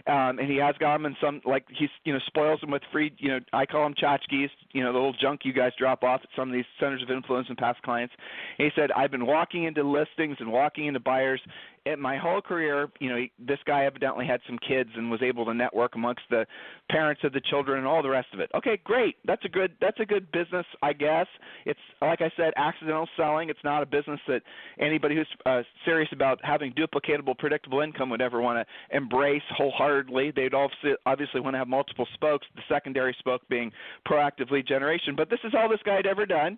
um, 0.08 0.40
and 0.40 0.50
he 0.50 0.58
has 0.58 0.76
got 0.80 0.94
them 0.94 1.06
in 1.06 1.16
some 1.22 1.42
like 1.46 1.66
he's 1.70 1.90
you 2.04 2.14
know 2.14 2.20
spoils 2.28 2.60
them 2.62 2.72
with 2.72 2.82
free 2.92 3.14
you 3.18 3.30
know 3.30 3.40
I 3.54 3.66
call 3.66 3.84
them 3.84 3.94
tchotchkes, 3.94 4.50
you 4.72 4.84
know 4.84 4.92
the 4.92 5.00
little 5.00 5.14
junk 5.14 5.42
you 5.44 5.54
guys 5.54 5.72
drop 5.78 6.04
off 6.04 6.22
at 6.24 6.30
some 6.36 6.50
of 6.50 6.54
these 6.54 6.66
centers 6.80 7.02
of 7.02 7.10
influence 7.10 7.48
and 7.50 7.58
past 7.58 7.82
clients. 7.82 8.14
And 8.58 8.66
he 8.66 8.80
said 8.80 8.92
I've 8.92 9.12
been 9.12 9.26
walking 9.26 9.66
into 9.66 9.84
listings 9.84 10.38
and 10.40 10.52
walking 10.52 10.88
into 10.88 11.00
buyers 11.00 11.42
in 11.86 12.00
my 12.00 12.18
whole 12.18 12.42
career, 12.42 12.90
you 13.00 13.10
know, 13.10 13.26
this 13.40 13.60
guy 13.66 13.86
evidently 13.86 14.26
had 14.26 14.42
some 14.48 14.58
kids 14.68 14.90
and 14.96 15.10
was 15.10 15.22
able 15.22 15.46
to 15.46 15.54
network 15.54 15.96
amongst 15.96 16.22
the 16.30 16.46
parents 16.90 17.22
of 17.24 17.34
the 17.34 17.42
children 17.50 17.80
and 17.80 17.88
all 17.88 18.04
the 18.04 18.10
rest 18.10 18.28
of 18.34 18.40
it. 18.40 18.50
Okay, 18.56 18.80
great. 18.84 19.16
That's 19.26 19.44
a 19.46 19.50
good 19.50 19.72
that's 19.82 20.00
a 20.00 20.06
good 20.06 20.32
business, 20.32 20.66
I 20.82 20.94
guess. 20.94 21.28
It's 21.66 21.80
like 22.02 22.22
I 22.22 22.32
said, 22.36 22.54
accidental 22.56 23.08
selling. 23.16 23.50
It's 23.50 23.64
not 23.64 23.82
a 23.84 23.86
business 23.86 24.20
that 24.28 24.42
anybody 24.80 25.16
who's 25.16 25.28
uh, 25.46 25.62
serious 25.86 26.10
about 26.12 26.40
having 26.44 26.74
duplicatable, 26.74 27.38
predictable 27.38 27.82
income 27.82 28.10
would 28.10 28.22
ever 28.22 28.42
want 28.42 28.66
to 28.66 28.96
embrace 28.98 29.44
wholeheartedly. 29.58 29.89
They'd 30.36 30.54
obviously 30.54 30.92
obviously 31.06 31.42
want 31.42 31.54
to 31.54 31.60
have 31.60 31.68
multiple 31.68 32.08
spokes. 32.14 32.48
The 32.56 32.62
secondary 32.70 33.16
spoke 33.20 33.42
being 33.50 33.72
proactive 34.08 34.52
lead 34.52 34.68
generation. 34.68 35.16
But 35.16 35.30
this 35.30 35.40
is 35.44 35.54
all 35.58 35.70
this 35.70 35.80
guy 35.86 35.96
had 35.96 36.06
ever 36.06 36.26
done 36.26 36.58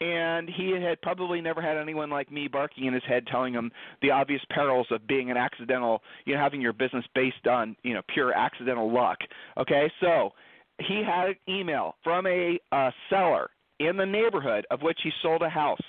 and 0.00 0.48
he 0.48 0.70
had 0.70 1.00
probably 1.02 1.40
never 1.40 1.60
had 1.60 1.76
anyone 1.76 2.10
like 2.10 2.30
me 2.30 2.48
barking 2.48 2.86
in 2.86 2.94
his 2.94 3.02
head 3.08 3.26
telling 3.26 3.52
him 3.52 3.70
the 4.02 4.10
obvious 4.10 4.42
perils 4.50 4.86
of 4.90 5.06
being 5.06 5.30
an 5.30 5.36
accidental, 5.36 6.02
you 6.24 6.34
know, 6.34 6.40
having 6.40 6.60
your 6.60 6.72
business 6.72 7.04
based 7.14 7.46
on, 7.50 7.76
you 7.82 7.94
know, 7.94 8.02
pure 8.12 8.32
accidental 8.32 8.92
luck. 8.92 9.18
Okay, 9.56 9.90
so 10.00 10.30
he 10.78 11.02
had 11.04 11.30
an 11.30 11.36
email 11.48 11.96
from 12.04 12.26
a 12.26 12.58
uh, 12.70 12.90
seller 13.10 13.50
in 13.80 13.96
the 13.96 14.06
neighborhood 14.06 14.66
of 14.70 14.82
which 14.82 14.98
he 15.02 15.10
sold 15.22 15.42
a 15.42 15.48
house, 15.48 15.80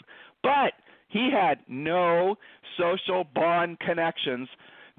but 0.42 0.74
he 1.10 1.30
had 1.32 1.60
no 1.68 2.36
social 2.78 3.26
bond 3.36 3.80
connections 3.80 4.48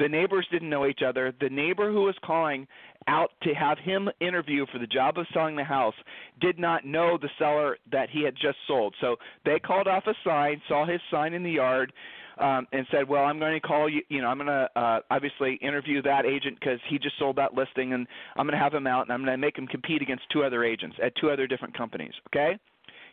the 0.00 0.08
neighbors 0.08 0.46
didn't 0.50 0.70
know 0.70 0.86
each 0.86 1.02
other. 1.06 1.32
The 1.40 1.50
neighbor 1.50 1.92
who 1.92 2.02
was 2.02 2.16
calling 2.24 2.66
out 3.06 3.30
to 3.42 3.54
have 3.54 3.78
him 3.78 4.08
interview 4.20 4.66
for 4.72 4.78
the 4.78 4.86
job 4.86 5.18
of 5.18 5.26
selling 5.32 5.56
the 5.56 5.64
house 5.64 5.94
did 6.40 6.58
not 6.58 6.84
know 6.84 7.18
the 7.20 7.28
seller 7.38 7.76
that 7.92 8.08
he 8.10 8.24
had 8.24 8.34
just 8.34 8.56
sold. 8.66 8.94
So 9.00 9.16
they 9.44 9.58
called 9.58 9.86
off 9.86 10.04
a 10.06 10.14
sign, 10.24 10.60
saw 10.66 10.86
his 10.86 11.00
sign 11.10 11.34
in 11.34 11.42
the 11.42 11.50
yard, 11.50 11.92
um, 12.38 12.66
and 12.72 12.86
said, 12.90 13.06
"Well, 13.06 13.24
I'm 13.24 13.38
going 13.38 13.52
to 13.52 13.60
call 13.60 13.88
you. 13.88 14.00
You 14.08 14.22
know, 14.22 14.28
I'm 14.28 14.38
going 14.38 14.46
to 14.46 14.68
uh, 14.74 15.00
obviously 15.10 15.56
interview 15.56 16.00
that 16.02 16.24
agent 16.24 16.58
because 16.58 16.80
he 16.88 16.98
just 16.98 17.18
sold 17.18 17.36
that 17.36 17.54
listing, 17.54 17.92
and 17.92 18.06
I'm 18.36 18.46
going 18.46 18.58
to 18.58 18.62
have 18.62 18.72
him 18.72 18.86
out, 18.86 19.02
and 19.02 19.12
I'm 19.12 19.20
going 19.20 19.32
to 19.32 19.38
make 19.38 19.58
him 19.58 19.66
compete 19.66 20.00
against 20.00 20.24
two 20.32 20.42
other 20.42 20.64
agents 20.64 20.96
at 21.02 21.12
two 21.16 21.30
other 21.30 21.46
different 21.46 21.76
companies. 21.76 22.12
Okay." 22.28 22.58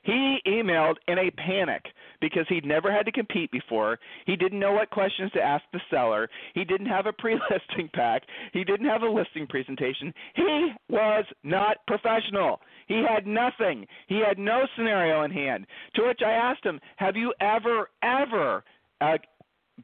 He 0.07 0.39
emailed 0.47 0.95
in 1.09 1.19
a 1.19 1.29
panic 1.31 1.83
because 2.21 2.45
he'd 2.47 2.65
never 2.65 2.89
had 2.89 3.05
to 3.07 3.11
compete 3.11 3.51
before. 3.51 3.99
He 4.25 4.37
didn't 4.37 4.59
know 4.59 4.71
what 4.71 4.89
questions 4.89 5.29
to 5.33 5.41
ask 5.41 5.65
the 5.73 5.81
seller. 5.91 6.29
He 6.53 6.63
didn't 6.63 6.87
have 6.87 7.07
a 7.07 7.13
pre 7.13 7.37
listing 7.51 7.89
pack. 7.93 8.23
He 8.53 8.63
didn't 8.63 8.87
have 8.87 9.01
a 9.01 9.09
listing 9.09 9.45
presentation. 9.47 10.13
He 10.33 10.71
was 10.87 11.25
not 11.43 11.85
professional. 11.87 12.61
He 12.87 13.03
had 13.03 13.27
nothing. 13.27 13.85
He 14.07 14.23
had 14.25 14.39
no 14.39 14.65
scenario 14.77 15.23
in 15.23 15.31
hand. 15.31 15.67
To 15.95 16.07
which 16.07 16.21
I 16.25 16.31
asked 16.31 16.63
him, 16.63 16.79
Have 16.95 17.17
you 17.17 17.33
ever, 17.41 17.89
ever 18.01 18.63
uh, 19.01 19.17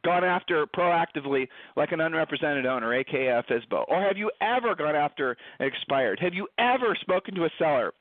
gone 0.05 0.23
after 0.23 0.65
proactively 0.67 1.49
like 1.75 1.91
an 1.91 1.99
unrepresented 1.99 2.65
owner, 2.65 2.93
aka 2.93 3.27
a 3.27 3.43
FSBO? 3.43 3.83
Or 3.89 4.01
have 4.01 4.17
you 4.17 4.31
ever 4.39 4.73
gone 4.73 4.95
after 4.95 5.35
expired? 5.59 6.21
Have 6.21 6.33
you 6.33 6.47
ever 6.57 6.97
spoken 7.01 7.35
to 7.35 7.43
a 7.43 7.49
seller 7.59 7.91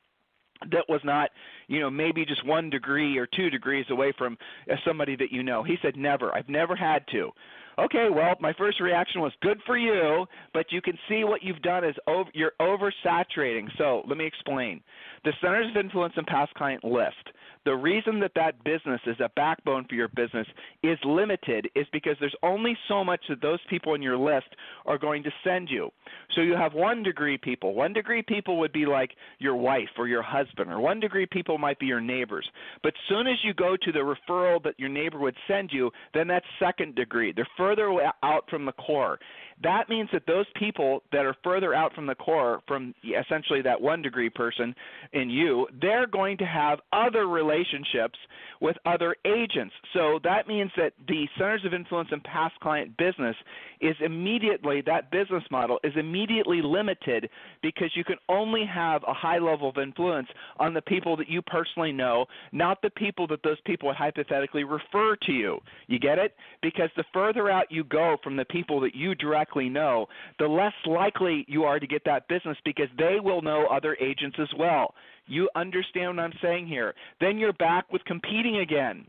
that 0.71 0.85
was 0.89 1.01
not, 1.03 1.29
you 1.67 1.79
know, 1.79 1.89
maybe 1.89 2.25
just 2.25 2.45
one 2.45 2.69
degree 2.69 3.17
or 3.17 3.27
two 3.27 3.49
degrees 3.49 3.85
away 3.89 4.13
from 4.17 4.37
uh, 4.71 4.75
somebody 4.85 5.15
that 5.15 5.31
you 5.31 5.43
know? 5.43 5.63
He 5.63 5.75
said, 5.81 5.95
Never. 5.95 6.33
I've 6.33 6.49
never 6.49 6.75
had 6.75 7.03
to. 7.11 7.31
Okay, 7.79 8.07
well, 8.13 8.35
my 8.39 8.53
first 8.53 8.79
reaction 8.79 9.21
was 9.21 9.31
good 9.41 9.59
for 9.65 9.77
you, 9.77 10.25
but 10.53 10.71
you 10.71 10.79
can 10.79 10.97
see 11.09 11.23
what 11.23 11.41
you've 11.41 11.61
done 11.63 11.83
is 11.83 11.95
over, 12.07 12.29
you're 12.33 12.51
oversaturating. 12.61 13.67
So 13.77 14.03
let 14.07 14.17
me 14.17 14.27
explain. 14.27 14.81
The 15.23 15.33
Centers 15.41 15.71
of 15.71 15.77
Influence 15.83 16.13
and 16.15 16.27
Past 16.27 16.53
Client 16.53 16.83
list 16.83 17.31
the 17.65 17.75
reason 17.75 18.19
that 18.19 18.31
that 18.35 18.63
business 18.63 19.01
is 19.05 19.15
a 19.19 19.29
backbone 19.35 19.85
for 19.87 19.95
your 19.95 20.09
business 20.09 20.47
is 20.81 20.97
limited 21.05 21.69
is 21.75 21.85
because 21.93 22.15
there's 22.19 22.35
only 22.43 22.77
so 22.87 23.03
much 23.03 23.21
that 23.29 23.41
those 23.41 23.59
people 23.69 23.93
in 23.93 24.01
your 24.01 24.17
list 24.17 24.47
are 24.85 24.97
going 24.97 25.23
to 25.23 25.31
send 25.43 25.69
you. 25.69 25.89
So 26.35 26.41
you 26.41 26.53
have 26.53 26.73
one 26.73 27.03
degree 27.03 27.37
people. 27.37 27.73
One 27.73 27.93
degree 27.93 28.21
people 28.21 28.57
would 28.59 28.73
be 28.73 28.85
like 28.85 29.11
your 29.39 29.55
wife 29.55 29.89
or 29.97 30.07
your 30.07 30.23
husband, 30.23 30.71
or 30.71 30.79
one 30.79 30.99
degree 30.99 31.25
people 31.25 31.57
might 31.57 31.79
be 31.79 31.85
your 31.85 32.01
neighbors. 32.01 32.49
But 32.81 32.93
soon 33.07 33.27
as 33.27 33.37
you 33.43 33.53
go 33.53 33.77
to 33.81 33.91
the 33.91 33.99
referral 33.99 34.61
that 34.63 34.79
your 34.79 34.89
neighbor 34.89 35.19
would 35.19 35.35
send 35.47 35.71
you, 35.71 35.91
then 36.13 36.27
that's 36.27 36.45
second 36.59 36.95
degree. 36.95 37.31
They're 37.33 37.47
further 37.57 37.89
out 38.23 38.49
from 38.49 38.65
the 38.65 38.73
core 38.73 39.19
that 39.61 39.89
means 39.89 40.09
that 40.13 40.23
those 40.25 40.45
people 40.55 41.03
that 41.11 41.25
are 41.25 41.35
further 41.43 41.73
out 41.73 41.93
from 41.93 42.07
the 42.07 42.15
core, 42.15 42.61
from 42.67 42.93
essentially 43.03 43.61
that 43.61 43.79
one 43.79 44.01
degree 44.01 44.29
person 44.29 44.73
in 45.13 45.29
you, 45.29 45.67
they're 45.81 46.07
going 46.07 46.37
to 46.37 46.45
have 46.45 46.79
other 46.91 47.27
relationships 47.27 48.17
with 48.61 48.77
other 48.85 49.15
agents. 49.25 49.73
So 49.93 50.19
that 50.23 50.47
means 50.47 50.71
that 50.77 50.93
the 51.07 51.27
centers 51.37 51.65
of 51.65 51.73
influence 51.73 52.09
and 52.11 52.23
past 52.23 52.57
client 52.61 52.95
business 52.97 53.35
is 53.81 53.95
immediately, 54.03 54.81
that 54.85 55.11
business 55.11 55.43
model 55.51 55.79
is 55.83 55.93
immediately 55.97 56.61
limited 56.61 57.29
because 57.61 57.91
you 57.95 58.03
can 58.03 58.17
only 58.29 58.65
have 58.65 59.03
a 59.07 59.13
high 59.13 59.37
level 59.37 59.69
of 59.69 59.77
influence 59.77 60.27
on 60.57 60.73
the 60.73 60.81
people 60.81 61.17
that 61.17 61.27
you 61.27 61.41
personally 61.41 61.91
know, 61.91 62.25
not 62.51 62.81
the 62.81 62.89
people 62.91 63.27
that 63.27 63.43
those 63.43 63.59
people 63.65 63.93
hypothetically 63.93 64.63
refer 64.63 65.15
to 65.23 65.31
you. 65.31 65.59
You 65.87 65.99
get 65.99 66.17
it? 66.17 66.35
Because 66.61 66.89
the 66.95 67.03
further 67.13 67.49
out 67.49 67.69
you 67.69 67.83
go 67.83 68.15
from 68.23 68.37
the 68.37 68.45
people 68.45 68.79
that 68.79 68.95
you 68.95 69.13
directly 69.15 69.42
know, 69.69 70.07
the 70.39 70.47
less 70.47 70.73
likely 70.85 71.45
you 71.47 71.63
are 71.63 71.79
to 71.79 71.87
get 71.87 72.03
that 72.05 72.27
business 72.27 72.57
because 72.65 72.87
they 72.97 73.17
will 73.21 73.41
know 73.41 73.67
other 73.67 73.97
agents 74.01 74.37
as 74.39 74.49
well. 74.57 74.93
You 75.27 75.49
understand 75.55 76.15
what 76.15 76.23
I'm 76.23 76.33
saying 76.41 76.67
here? 76.67 76.93
Then 77.21 77.37
you're 77.37 77.53
back 77.53 77.91
with 77.91 78.03
competing 78.05 78.59
again. 78.59 79.05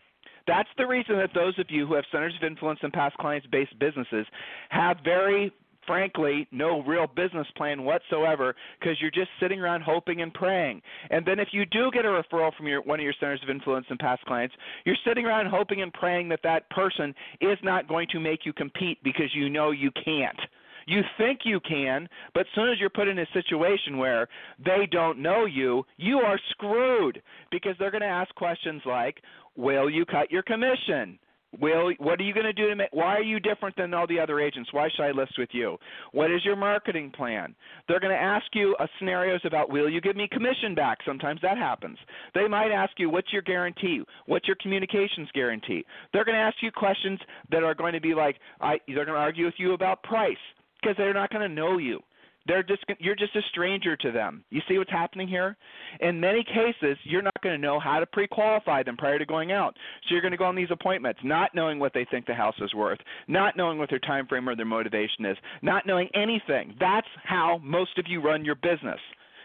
That's 0.47 0.69
the 0.77 0.87
reason 0.87 1.17
that 1.17 1.31
those 1.35 1.59
of 1.59 1.67
you 1.71 1.87
who 1.87 1.95
have 1.95 2.05
centers 2.13 2.35
of 2.37 2.47
influence 2.47 2.81
and 2.83 2.93
past 2.93 3.17
clients 3.17 3.47
based 3.51 3.79
businesses 3.79 4.27
have 4.69 4.99
very 5.03 5.53
frankly 5.87 6.47
no 6.51 6.83
real 6.83 7.07
business 7.07 7.47
plan 7.57 7.85
whatsoever 7.85 8.55
because 8.79 9.01
you're 9.01 9.11
just 9.11 9.31
sitting 9.41 9.61
around 9.61 9.83
hoping 9.83 10.23
and 10.23 10.33
praying. 10.33 10.83
And 11.11 11.25
then 11.27 11.39
if 11.39 11.49
you 11.53 11.65
do 11.67 11.91
get 11.93 12.05
a 12.05 12.09
referral 12.09 12.55
from 12.55 12.67
your 12.67 12.83
one 12.83 13.01
of 13.01 13.05
your 13.05 13.15
centers 13.19 13.41
of 13.43 13.51
influence 13.51 13.87
and 13.89 13.99
past 13.99 14.25
clients, 14.25 14.55
you're 14.85 14.97
sitting 15.07 15.27
around 15.27 15.47
hoping 15.47 15.83
and 15.83 15.93
praying 15.93 16.29
that 16.31 16.41
that 16.43 16.69
person 16.71 17.15
is 17.41 17.59
not 17.63 17.89
going 17.89 18.09
to 18.13 18.21
make 18.21 18.45
you 18.45 18.53
compete 18.53 18.99
because 19.03 19.35
you 19.35 19.49
know 19.49 19.71
you 19.71 19.91
can't. 20.05 20.39
You 20.87 21.01
think 21.17 21.41
you 21.45 21.61
can, 21.61 22.09
but 22.35 22.41
as 22.41 22.47
soon 22.55 22.69
as 22.69 22.79
you're 22.79 22.91
put 22.91 23.09
in 23.09 23.19
a 23.19 23.27
situation 23.33 23.97
where 23.97 24.29
they 24.63 24.87
don't 24.91 25.19
know 25.19 25.47
you, 25.47 25.85
you 25.97 26.19
are 26.19 26.39
screwed 26.51 27.23
because 27.51 27.75
they're 27.79 27.91
going 27.91 28.03
to 28.03 28.07
ask 28.07 28.35
questions 28.35 28.83
like, 28.85 29.23
Will 29.57 29.89
you 29.89 30.05
cut 30.05 30.33
your 30.33 30.43
commission? 30.43 31.19
Will 31.61 31.93
what 31.99 32.21
are 32.21 32.25
you 32.25 32.35
going 32.35 32.47
to 32.47 32.53
do 32.53 32.69
to 32.69 32.77
make 32.77 32.93
why 32.93 33.17
are 33.17 33.23
you 33.23 33.41
different 33.41 33.77
than 33.77 33.95
all 33.95 34.07
the 34.07 34.19
other 34.19 34.41
agents? 34.41 34.73
Why 34.73 34.89
should 34.95 35.05
I 35.05 35.11
list 35.11 35.35
with 35.39 35.51
you? 35.53 35.77
What 36.13 36.31
is 36.31 36.45
your 36.45 36.57
marketing 36.57 37.13
plan? 37.15 37.55
They're 37.89 38.01
going 38.01 38.15
to 38.15 38.21
ask 38.21 38.47
you 38.55 38.77
uh, 38.79 38.87
scenarios 38.99 39.41
about 39.45 39.71
will 39.71 39.89
you 39.89 40.01
give 40.01 40.17
me 40.17 40.29
commission 40.31 40.75
back? 40.75 40.99
Sometimes 41.07 41.41
that 41.43 41.59
happens. 41.59 41.99
They 42.35 42.49
might 42.49 42.71
ask 42.73 42.93
you 42.99 43.11
what's 43.11 43.33
your 43.33 43.43
guarantee? 43.43 44.03
What's 44.27 44.47
your 44.47 44.57
communications 44.61 45.29
guarantee? 45.35 45.85
They're 46.13 46.25
going 46.25 46.37
to 46.37 46.43
ask 46.43 46.57
you 46.63 46.71
questions 46.71 47.21
that 47.51 47.63
are 47.63 47.75
going 47.75 47.93
to 47.93 48.01
be 48.01 48.15
like 48.15 48.37
I 48.61 48.79
they're 48.87 49.05
going 49.05 49.09
to 49.09 49.15
argue 49.15 49.47
with 49.47 49.55
you 49.59 49.73
about 49.75 50.03
price 50.03 50.37
because 50.81 50.97
they're 50.97 51.15
not 51.15 51.31
going 51.31 51.49
to 51.49 51.55
know 51.55 51.79
you. 51.79 52.01
They're 52.47 52.63
just 52.63 52.85
you're 52.99 53.17
just 53.17 53.35
a 53.37 53.41
stranger 53.51 53.97
to 53.97 54.13
them. 54.13 54.45
You 54.51 54.61
see 54.69 54.77
what's 54.77 54.91
happening 54.91 55.27
here? 55.29 55.57
In 56.01 56.21
many 56.21 56.45
cases, 56.45 56.99
you're 57.05 57.23
not 57.23 57.41
going 57.43 57.55
to 57.55 57.61
know 57.61 57.81
how 57.81 58.01
to 58.01 58.07
pre-qualify 58.07 58.83
them 58.83 58.97
prior 58.97 59.19
to 59.19 59.25
going 59.25 59.51
out. 59.51 59.75
So 60.03 60.13
you're 60.13 60.21
going 60.21 60.33
to 60.33 60.39
go 60.39 60.45
on 60.45 60.55
these 60.55 60.71
appointments 60.71 61.21
not 61.25 61.55
knowing 61.55 61.79
what 61.79 61.95
they 61.95 62.07
think 62.11 62.27
the 62.27 62.35
house 62.35 62.55
is 62.61 62.75
worth, 62.75 62.99
not 63.29 63.57
knowing 63.57 63.79
what 63.79 63.89
their 63.89 63.99
time 63.99 64.27
frame 64.27 64.49
or 64.49 64.57
their 64.57 64.67
motivation 64.67 65.25
is, 65.25 65.39
not 65.63 65.87
knowing 65.87 66.09
anything. 66.15 66.75
That's 66.79 67.07
how 67.23 67.61
most 67.63 67.99
of 67.99 68.05
you 68.09 68.21
run 68.21 68.45
your 68.45 68.57
business. 68.57 69.01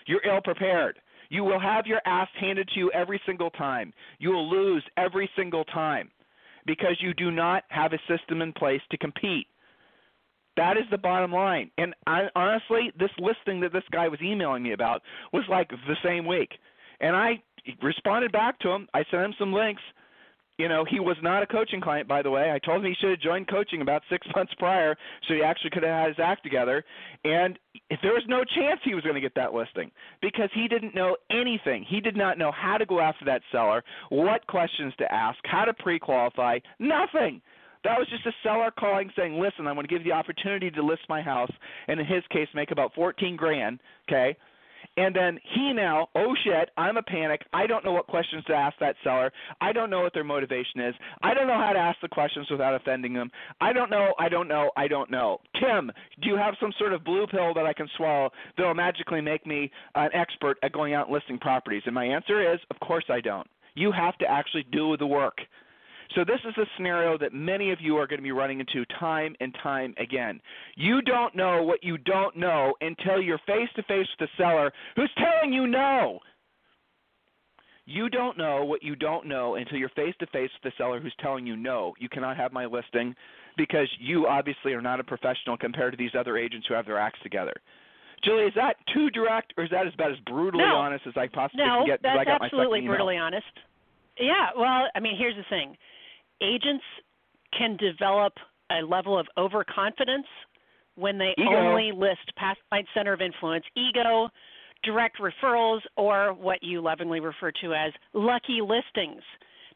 You're 0.06 0.26
ill 0.28 0.42
prepared. 0.42 1.00
You 1.30 1.44
will 1.44 1.60
have 1.60 1.86
your 1.86 2.02
ass 2.06 2.28
handed 2.40 2.68
to 2.74 2.80
you 2.80 2.92
every 2.92 3.22
single 3.26 3.52
time. 3.52 3.94
You 4.18 4.32
will 4.32 4.50
lose 4.50 4.84
every 4.98 5.30
single 5.36 5.64
time 5.66 6.10
because 6.66 6.98
you 7.00 7.14
do 7.14 7.32
not 7.32 7.64
have 7.70 7.94
a 7.94 8.00
system 8.08 8.42
in 8.42 8.52
place 8.52 8.82
to 8.92 8.98
compete. 8.98 9.48
That 10.60 10.76
is 10.76 10.84
the 10.92 10.98
bottom 10.98 11.32
line. 11.32 11.72
And 11.78 11.96
I, 12.06 12.24
honestly, 12.36 12.92
this 13.00 13.12
listing 13.18 13.62
that 13.62 13.72
this 13.72 13.84
guy 13.94 14.10
was 14.10 14.20
emailing 14.22 14.62
me 14.62 14.74
about 14.74 15.02
was 15.32 15.46
like 15.50 15.70
the 15.70 15.96
same 16.04 16.28
week. 16.28 16.50
And 17.00 17.16
I 17.16 17.42
responded 17.82 18.34
back 18.34 18.60
to 18.60 18.70
him. 18.70 18.90
I 18.94 19.06
sent 19.10 19.24
him 19.24 19.34
some 19.40 19.54
links. 19.54 19.82
You 20.58 20.68
know, 20.68 20.84
he 20.84 21.00
was 21.00 21.16
not 21.22 21.42
a 21.44 21.48
coaching 21.48 21.80
client, 21.80 22.10
by 22.10 22.22
the 22.22 22.30
way. 22.30 22.52
I 22.52 22.60
told 22.60 22.84
him 22.84 22.92
he 22.92 22.96
should 23.00 23.12
have 23.12 23.22
joined 23.22 23.48
coaching 23.48 23.82
about 23.82 24.02
six 24.10 24.28
months 24.36 24.52
prior, 24.60 24.98
so 25.30 25.34
he 25.34 25.42
actually 25.42 25.70
could 25.70 25.84
have 25.84 25.98
had 25.98 26.08
his 26.10 26.20
act 26.22 26.44
together. 26.44 26.84
And 27.24 27.58
there 28.02 28.12
was 28.12 28.26
no 28.28 28.44
chance 28.44 28.82
he 28.84 28.94
was 28.94 29.04
going 29.06 29.16
to 29.16 29.22
get 29.22 29.36
that 29.36 29.54
listing 29.54 29.92
because 30.22 30.50
he 30.54 30.68
didn't 30.68 30.94
know 30.94 31.16
anything. 31.32 31.86
He 31.88 32.02
did 32.02 32.18
not 32.18 32.38
know 32.38 32.52
how 32.52 32.78
to 32.78 32.86
go 32.86 33.00
after 33.00 33.24
that 33.24 33.44
seller, 33.50 33.82
what 34.10 34.46
questions 34.48 34.94
to 34.98 35.10
ask, 35.10 35.40
how 35.46 35.64
to 35.64 35.74
pre-qualify, 35.74 36.60
nothing. 36.80 37.42
That 37.84 37.98
was 37.98 38.08
just 38.10 38.26
a 38.26 38.32
seller 38.44 38.72
calling 38.78 39.12
saying, 39.16 39.40
"Listen, 39.40 39.68
I'm 39.68 39.76
going 39.76 39.88
to 39.88 39.94
give 39.94 40.06
you 40.06 40.12
the 40.12 40.18
opportunity 40.18 40.70
to 40.72 40.82
list 40.84 41.02
my 41.10 41.22
house, 41.22 41.52
and 41.88 42.00
in 42.00 42.06
his 42.06 42.24
case, 42.30 42.48
make 42.54 42.72
about 42.72 42.94
14 42.94 43.36
grand." 43.36 43.80
Okay, 44.08 44.36
and 44.98 45.16
then 45.16 45.40
he 45.56 45.74
now, 45.74 46.10
oh 46.16 46.34
shit, 46.44 46.70
I'm 46.78 46.98
a 46.98 47.04
panic. 47.04 47.42
I 47.54 47.68
don't 47.68 47.86
know 47.86 47.94
what 47.94 48.08
questions 48.08 48.44
to 48.46 48.54
ask 48.54 48.78
that 48.80 48.96
seller. 49.04 49.32
I 49.62 49.72
don't 49.72 49.90
know 49.90 50.02
what 50.02 50.14
their 50.14 50.24
motivation 50.24 50.82
is. 50.82 50.96
I 51.24 51.34
don't 51.34 51.48
know 51.48 51.58
how 51.58 51.74
to 51.74 51.80
ask 51.80 52.00
the 52.02 52.10
questions 52.10 52.48
without 52.50 52.76
offending 52.76 53.14
them. 53.14 53.32
I 53.62 53.74
don't 53.74 53.90
know. 53.90 54.14
I 54.20 54.30
don't 54.30 54.48
know. 54.48 54.72
I 54.76 54.88
don't 54.88 55.12
know. 55.12 55.40
Tim, 55.60 55.92
do 56.22 56.30
you 56.30 56.36
have 56.36 56.56
some 56.60 56.74
sort 56.78 56.94
of 56.94 57.04
blue 57.04 57.28
pill 57.28 57.54
that 57.54 57.66
I 57.66 57.74
can 57.74 57.88
swallow 57.98 58.30
that'll 58.58 58.74
magically 58.74 59.22
make 59.22 59.46
me 59.46 59.72
an 59.96 60.10
expert 60.14 60.58
at 60.64 60.74
going 60.74 60.94
out 60.94 61.08
and 61.08 61.14
listing 61.14 61.40
properties? 61.40 61.84
And 61.86 61.96
my 61.96 62.06
answer 62.06 62.54
is, 62.54 62.60
of 62.70 62.80
course 62.80 63.06
I 63.10 63.22
don't. 63.22 63.48
You 63.76 63.92
have 63.92 64.18
to 64.18 64.26
actually 64.30 64.66
do 64.72 64.98
the 64.98 65.08
work. 65.08 65.38
So 66.16 66.24
this 66.26 66.40
is 66.48 66.58
a 66.58 66.66
scenario 66.76 67.18
that 67.20 67.34
many 67.34 67.72
of 67.72 67.80
you 67.82 67.98
are 67.98 68.08
going 68.08 68.20
to 68.20 68.24
be 68.24 68.32
running 68.32 68.60
into 68.60 68.84
time 69.00 69.36
and 69.40 69.56
time 69.62 69.94
again. 70.00 70.42
You 70.76 71.02
don't 71.02 71.36
know 71.36 71.62
what 71.62 71.84
you 71.84 71.98
don't 72.00 72.36
know 72.36 72.74
until 72.82 73.22
you're 73.22 73.40
face 73.46 73.70
to 73.76 73.84
face 73.84 74.08
with 74.20 74.28
the 74.28 74.44
seller 74.44 74.72
who's 74.96 75.12
telling 75.18 75.54
you 75.54 75.68
no. 75.68 76.20
You 77.86 78.10
don't 78.10 78.38
know 78.38 78.66
what 78.66 78.84
you 78.84 78.96
don't 78.96 79.28
know 79.28 79.56
until 79.56 79.78
you're 79.78 79.90
face 79.90 80.14
to 80.20 80.28
face 80.28 80.50
with 80.62 80.72
the 80.72 80.72
seller 80.78 81.00
who's 81.00 81.16
telling 81.20 81.46
you 81.46 81.56
no. 81.56 81.94
You 82.00 82.10
cannot 82.10 82.38
have 82.38 82.54
my 82.54 82.66
listing 82.66 83.16
because 83.58 83.88
you 84.00 84.28
obviously 84.28 84.74
are 84.74 84.82
not 84.82 85.00
a 85.00 85.04
professional 85.04 85.58
compared 85.58 85.94
to 85.94 85.98
these 85.98 86.12
other 86.18 86.38
agents 86.38 86.68
who 86.68 86.74
have 86.74 86.86
their 86.86 87.00
acts 87.00 87.20
together. 87.24 87.54
Julie, 88.24 88.44
is 88.44 88.54
that 88.56 88.76
too 88.94 89.10
direct, 89.10 89.54
or 89.58 89.64
is 89.64 89.70
that 89.72 89.88
about 89.88 90.12
as 90.12 90.18
brutally 90.26 90.64
no. 90.64 90.76
honest 90.76 91.06
as 91.08 91.14
I 91.16 91.28
possibly 91.28 91.66
no, 91.66 91.80
can 91.80 91.88
get? 91.88 92.04
No, 92.04 92.16
that's 92.18 92.30
absolutely 92.44 92.82
brutally 92.82 93.18
honest. 93.18 93.46
Yeah, 94.20 94.50
well, 94.58 94.88
I 94.94 95.00
mean, 95.00 95.16
here's 95.18 95.36
the 95.36 95.46
thing 95.50 95.78
agents 96.42 96.84
can 97.58 97.78
develop 97.78 98.34
a 98.72 98.86
level 98.86 99.18
of 99.18 99.28
overconfidence 99.38 100.28
when 100.96 101.18
they 101.18 101.34
ego. 101.38 101.56
only 101.56 101.92
list 101.92 102.34
past 102.36 102.60
client 102.70 102.88
center 102.94 103.14
of 103.14 103.22
influence, 103.22 103.66
ego, 103.76 104.30
direct 104.84 105.18
referrals, 105.20 105.80
or 105.98 106.34
what 106.34 106.62
you 106.62 106.82
lovingly 106.82 107.20
refer 107.20 107.52
to 107.62 107.74
as 107.74 107.92
lucky 108.14 108.60
listings. 108.62 109.22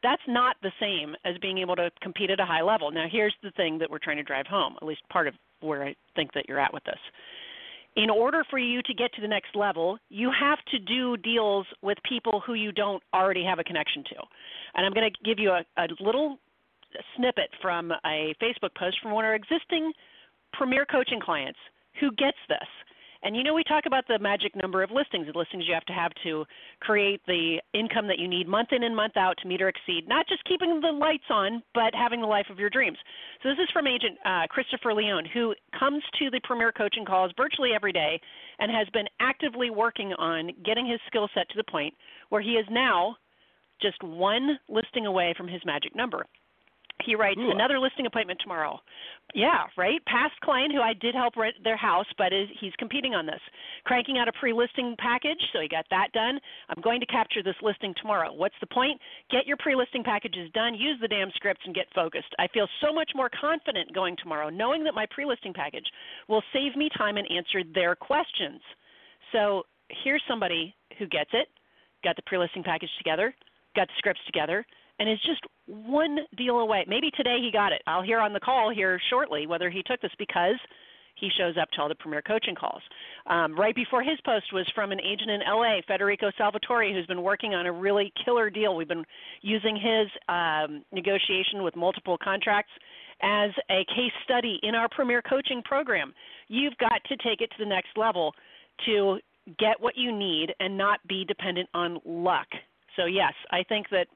That's 0.02 0.22
not 0.28 0.56
the 0.62 0.72
same 0.78 1.14
as 1.24 1.36
being 1.38 1.58
able 1.58 1.76
to 1.76 1.90
compete 2.02 2.30
at 2.30 2.38
a 2.38 2.44
high 2.44 2.62
level. 2.62 2.90
Now, 2.90 3.06
here's 3.10 3.34
the 3.42 3.50
thing 3.52 3.78
that 3.78 3.90
we're 3.90 3.98
trying 3.98 4.18
to 4.18 4.22
drive 4.22 4.46
home, 4.46 4.76
at 4.80 4.86
least 4.86 5.00
part 5.10 5.26
of 5.26 5.34
where 5.60 5.82
I 5.82 5.94
think 6.14 6.32
that 6.34 6.44
you're 6.46 6.60
at 6.60 6.74
with 6.74 6.84
this. 6.84 6.98
In 7.96 8.10
order 8.10 8.42
for 8.50 8.58
you 8.58 8.82
to 8.82 8.92
get 8.92 9.12
to 9.14 9.22
the 9.22 9.28
next 9.28 9.54
level, 9.54 9.98
you 10.10 10.30
have 10.38 10.58
to 10.72 10.78
do 10.80 11.16
deals 11.16 11.64
with 11.80 11.96
people 12.06 12.42
who 12.44 12.54
you 12.54 12.72
don't 12.72 13.02
already 13.14 13.44
have 13.44 13.60
a 13.60 13.64
connection 13.64 14.02
to. 14.10 14.16
And 14.74 14.84
I'm 14.84 14.92
going 14.92 15.10
to 15.10 15.24
give 15.24 15.38
you 15.38 15.50
a, 15.52 15.64
a 15.78 15.86
little 16.00 16.38
snippet 17.16 17.50
from 17.60 17.92
a 18.06 18.34
Facebook 18.42 18.74
post 18.78 18.98
from 19.02 19.12
one 19.12 19.24
of 19.24 19.28
our 19.28 19.34
existing 19.34 19.92
premier 20.52 20.86
coaching 20.86 21.20
clients 21.20 21.58
who 22.00 22.10
gets 22.12 22.38
this. 22.48 22.68
And 23.24 23.34
you 23.34 23.42
know, 23.42 23.54
we 23.54 23.64
talk 23.64 23.84
about 23.86 24.04
the 24.06 24.18
magic 24.18 24.54
number 24.54 24.82
of 24.82 24.90
listings, 24.90 25.26
the 25.26 25.38
listings 25.38 25.64
you 25.66 25.72
have 25.72 25.86
to 25.86 25.94
have 25.94 26.12
to 26.24 26.44
create 26.80 27.22
the 27.26 27.56
income 27.72 28.06
that 28.06 28.18
you 28.18 28.28
need 28.28 28.46
month 28.46 28.68
in 28.70 28.82
and 28.82 28.94
month 28.94 29.16
out 29.16 29.38
to 29.40 29.48
meet 29.48 29.62
or 29.62 29.68
exceed, 29.68 30.06
not 30.06 30.28
just 30.28 30.44
keeping 30.44 30.78
the 30.82 30.92
lights 30.92 31.24
on, 31.30 31.62
but 31.72 31.94
having 31.94 32.20
the 32.20 32.26
life 32.26 32.46
of 32.50 32.58
your 32.58 32.68
dreams. 32.68 32.98
So, 33.42 33.48
this 33.48 33.58
is 33.58 33.70
from 33.72 33.86
agent 33.86 34.18
uh, 34.26 34.46
Christopher 34.50 34.92
Leone, 34.92 35.24
who 35.32 35.54
comes 35.78 36.02
to 36.18 36.30
the 36.30 36.40
Premier 36.44 36.70
Coaching 36.70 37.06
calls 37.06 37.32
virtually 37.34 37.70
every 37.74 37.92
day 37.92 38.20
and 38.58 38.70
has 38.70 38.86
been 38.92 39.06
actively 39.20 39.70
working 39.70 40.12
on 40.18 40.50
getting 40.62 40.86
his 40.86 41.00
skill 41.06 41.28
set 41.34 41.48
to 41.48 41.56
the 41.56 41.70
point 41.70 41.94
where 42.28 42.42
he 42.42 42.52
is 42.52 42.66
now 42.70 43.16
just 43.80 44.02
one 44.02 44.58
listing 44.68 45.06
away 45.06 45.32
from 45.34 45.48
his 45.48 45.62
magic 45.64 45.96
number. 45.96 46.26
He 47.04 47.14
writes 47.14 47.40
Ooh. 47.40 47.50
another 47.50 47.78
listing 47.78 48.06
appointment 48.06 48.40
tomorrow. 48.42 48.78
Yeah, 49.34 49.64
right. 49.76 50.04
Past 50.06 50.34
client 50.42 50.72
who 50.72 50.80
I 50.80 50.92
did 50.94 51.14
help 51.14 51.36
rent 51.36 51.56
their 51.64 51.76
house, 51.76 52.06
but 52.18 52.32
is, 52.32 52.48
he's 52.60 52.72
competing 52.78 53.14
on 53.14 53.26
this. 53.26 53.40
Cranking 53.84 54.18
out 54.18 54.28
a 54.28 54.32
pre-listing 54.32 54.94
package, 54.98 55.40
so 55.52 55.60
he 55.60 55.68
got 55.68 55.86
that 55.90 56.08
done. 56.12 56.38
I'm 56.68 56.82
going 56.82 57.00
to 57.00 57.06
capture 57.06 57.42
this 57.42 57.56
listing 57.62 57.94
tomorrow. 58.00 58.32
What's 58.32 58.54
the 58.60 58.66
point? 58.66 59.00
Get 59.30 59.46
your 59.46 59.56
pre-listing 59.56 60.04
packages 60.04 60.50
done. 60.52 60.74
Use 60.74 60.98
the 61.00 61.08
damn 61.08 61.30
scripts 61.34 61.62
and 61.64 61.74
get 61.74 61.86
focused. 61.94 62.34
I 62.38 62.48
feel 62.48 62.68
so 62.80 62.92
much 62.92 63.10
more 63.14 63.30
confident 63.40 63.94
going 63.94 64.16
tomorrow, 64.22 64.48
knowing 64.48 64.84
that 64.84 64.94
my 64.94 65.06
pre-listing 65.10 65.52
package 65.52 65.86
will 66.28 66.42
save 66.52 66.76
me 66.76 66.88
time 66.96 67.16
and 67.16 67.26
answer 67.30 67.62
their 67.74 67.96
questions. 67.96 68.60
So 69.32 69.64
here's 70.04 70.22
somebody 70.28 70.74
who 70.98 71.06
gets 71.06 71.30
it, 71.32 71.48
got 72.04 72.16
the 72.16 72.22
pre-listing 72.26 72.62
package 72.62 72.90
together, 72.98 73.34
got 73.74 73.88
the 73.88 73.94
scripts 73.98 74.20
together 74.26 74.64
and 74.98 75.08
is 75.08 75.18
just 75.26 75.40
one 75.66 76.18
deal 76.36 76.60
away. 76.60 76.84
Maybe 76.88 77.10
today 77.16 77.38
he 77.40 77.50
got 77.52 77.72
it. 77.72 77.82
I'll 77.86 78.02
hear 78.02 78.20
on 78.20 78.32
the 78.32 78.40
call 78.40 78.72
here 78.74 79.00
shortly 79.10 79.46
whether 79.46 79.70
he 79.70 79.82
took 79.82 80.00
this 80.00 80.12
because 80.18 80.56
he 81.16 81.28
shows 81.38 81.56
up 81.60 81.70
to 81.70 81.80
all 81.80 81.88
the 81.88 81.94
premier 81.94 82.22
coaching 82.22 82.54
calls. 82.54 82.82
Um, 83.26 83.58
right 83.58 83.74
before 83.74 84.02
his 84.02 84.18
post 84.24 84.52
was 84.52 84.70
from 84.74 84.92
an 84.92 85.00
agent 85.00 85.30
in 85.30 85.40
LA, 85.46 85.78
Federico 85.86 86.30
Salvatore, 86.36 86.92
who's 86.92 87.06
been 87.06 87.22
working 87.22 87.54
on 87.54 87.66
a 87.66 87.72
really 87.72 88.12
killer 88.24 88.50
deal. 88.50 88.76
We've 88.76 88.88
been 88.88 89.04
using 89.42 89.76
his 89.76 90.08
um, 90.28 90.84
negotiation 90.92 91.62
with 91.62 91.76
multiple 91.76 92.18
contracts 92.22 92.72
as 93.22 93.50
a 93.70 93.84
case 93.94 94.12
study 94.24 94.58
in 94.62 94.74
our 94.74 94.88
premier 94.88 95.22
coaching 95.22 95.62
program. 95.64 96.12
You've 96.48 96.76
got 96.78 97.00
to 97.08 97.16
take 97.16 97.40
it 97.40 97.50
to 97.50 97.56
the 97.60 97.68
next 97.68 97.96
level 97.96 98.32
to 98.86 99.18
get 99.58 99.80
what 99.80 99.94
you 99.96 100.16
need 100.16 100.52
and 100.58 100.76
not 100.76 101.00
be 101.06 101.24
dependent 101.24 101.68
on 101.74 102.00
luck. 102.04 102.48
So 102.96 103.06
yes, 103.06 103.32
I 103.50 103.62
think 103.68 103.88
that 103.90 104.06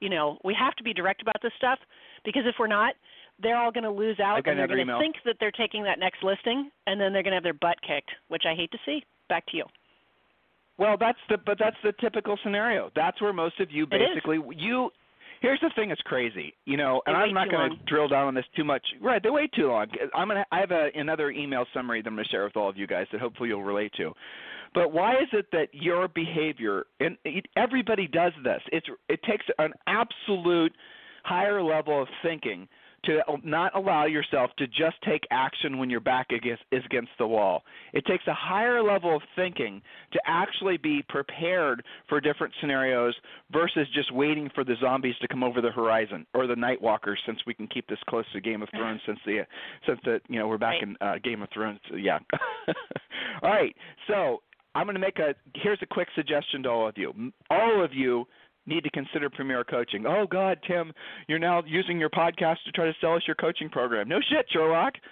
you 0.00 0.08
know, 0.08 0.38
we 0.44 0.54
have 0.58 0.74
to 0.76 0.84
be 0.84 0.92
direct 0.92 1.22
about 1.22 1.36
this 1.42 1.52
stuff 1.56 1.78
because 2.24 2.42
if 2.46 2.54
we're 2.58 2.66
not, 2.66 2.94
they're 3.42 3.56
all 3.56 3.70
going 3.70 3.84
to 3.84 3.90
lose 3.90 4.18
out 4.20 4.46
and 4.46 4.58
they're 4.58 4.66
going 4.66 4.86
to 4.86 4.98
think 4.98 5.16
that 5.24 5.36
they're 5.38 5.52
taking 5.52 5.84
that 5.84 5.98
next 5.98 6.22
listing 6.22 6.70
and 6.86 7.00
then 7.00 7.12
they're 7.12 7.22
going 7.22 7.32
to 7.32 7.36
have 7.36 7.44
their 7.44 7.52
butt 7.52 7.76
kicked, 7.86 8.10
which 8.28 8.42
I 8.48 8.54
hate 8.54 8.70
to 8.72 8.78
see. 8.84 9.02
Back 9.28 9.46
to 9.46 9.56
you. 9.56 9.64
Well, 10.78 10.96
that's 10.98 11.18
the 11.28 11.38
but 11.44 11.58
that's 11.58 11.76
the 11.82 11.92
typical 12.00 12.38
scenario. 12.42 12.90
That's 12.94 13.20
where 13.20 13.32
most 13.32 13.58
of 13.60 13.70
you 13.70 13.84
basically 13.86 14.38
you 14.56 14.90
here's 15.40 15.60
the 15.60 15.70
thing 15.76 15.88
that's 15.88 16.00
crazy, 16.02 16.54
you 16.64 16.76
know, 16.76 17.02
and 17.06 17.16
I'm 17.16 17.34
not 17.34 17.50
going 17.50 17.70
to 17.70 17.76
drill 17.86 18.08
down 18.08 18.26
on 18.26 18.34
this 18.34 18.44
too 18.56 18.64
much. 18.64 18.82
Right, 19.00 19.22
they 19.22 19.30
wait 19.30 19.52
too 19.52 19.68
long. 19.68 19.86
I'm 20.14 20.28
gonna 20.28 20.44
I 20.52 20.60
have 20.60 20.70
a, 20.70 20.88
another 20.94 21.30
email 21.30 21.64
summary 21.72 22.02
that 22.02 22.08
I'm 22.08 22.14
going 22.14 22.24
to 22.24 22.30
share 22.30 22.44
with 22.44 22.56
all 22.56 22.68
of 22.68 22.76
you 22.76 22.86
guys 22.86 23.06
that 23.12 23.20
hopefully 23.20 23.48
you'll 23.48 23.64
relate 23.64 23.92
to. 23.96 24.12
But 24.74 24.92
why 24.92 25.14
is 25.14 25.28
it 25.32 25.46
that 25.52 25.68
your 25.72 26.08
behavior 26.08 26.84
and 27.00 27.16
everybody 27.56 28.06
does 28.06 28.32
this? 28.44 28.60
It's 28.72 28.86
it 29.08 29.20
takes 29.22 29.44
an 29.58 29.72
absolute 29.86 30.72
higher 31.24 31.62
level 31.62 32.02
of 32.02 32.08
thinking 32.22 32.68
to 33.04 33.20
not 33.44 33.74
allow 33.76 34.06
yourself 34.06 34.50
to 34.58 34.66
just 34.66 34.96
take 35.06 35.22
action 35.30 35.78
when 35.78 35.88
your 35.88 36.00
back 36.00 36.30
against, 36.30 36.62
is 36.72 36.82
against 36.84 37.10
the 37.18 37.26
wall. 37.26 37.62
It 37.92 38.04
takes 38.06 38.26
a 38.26 38.34
higher 38.34 38.82
level 38.82 39.14
of 39.14 39.22
thinking 39.36 39.80
to 40.12 40.20
actually 40.26 40.76
be 40.76 41.04
prepared 41.08 41.84
for 42.08 42.20
different 42.20 42.52
scenarios 42.60 43.14
versus 43.52 43.86
just 43.94 44.12
waiting 44.12 44.50
for 44.54 44.64
the 44.64 44.74
zombies 44.80 45.14
to 45.20 45.28
come 45.28 45.42
over 45.42 45.60
the 45.60 45.70
horizon 45.70 46.26
or 46.34 46.46
the 46.46 46.56
night 46.56 46.80
walkers 46.82 47.20
since 47.26 47.38
we 47.46 47.54
can 47.54 47.68
keep 47.68 47.86
this 47.88 47.98
close 48.08 48.24
to 48.32 48.40
Game 48.40 48.62
of 48.62 48.68
Thrones 48.70 49.00
since 49.06 49.18
the 49.24 49.46
since 49.86 50.00
the 50.04 50.20
you 50.28 50.38
know 50.38 50.48
we're 50.48 50.58
back 50.58 50.74
right. 50.74 50.82
in 50.82 50.96
uh, 51.00 51.14
Game 51.22 51.42
of 51.42 51.48
Thrones 51.52 51.80
yeah. 51.96 52.18
all 53.42 53.50
right. 53.50 53.74
So, 54.08 54.42
I'm 54.74 54.86
going 54.86 54.94
to 54.94 55.00
make 55.00 55.18
a 55.18 55.34
here's 55.54 55.78
a 55.82 55.86
quick 55.86 56.08
suggestion 56.14 56.62
to 56.64 56.68
all 56.68 56.88
of 56.88 56.96
you. 56.96 57.12
All 57.50 57.82
of 57.84 57.92
you 57.92 58.26
need 58.68 58.84
to 58.84 58.90
consider 58.90 59.30
Premier 59.30 59.64
Coaching. 59.64 60.04
Oh 60.06 60.26
God, 60.30 60.58
Tim, 60.66 60.92
you're 61.26 61.38
now 61.38 61.62
using 61.66 61.98
your 61.98 62.10
podcast 62.10 62.56
to 62.66 62.72
try 62.72 62.86
to 62.86 62.94
sell 63.00 63.14
us 63.14 63.22
your 63.26 63.36
coaching 63.36 63.68
program. 63.68 64.08
No 64.08 64.18
shit, 64.28 64.46
Sherlock. 64.50 64.94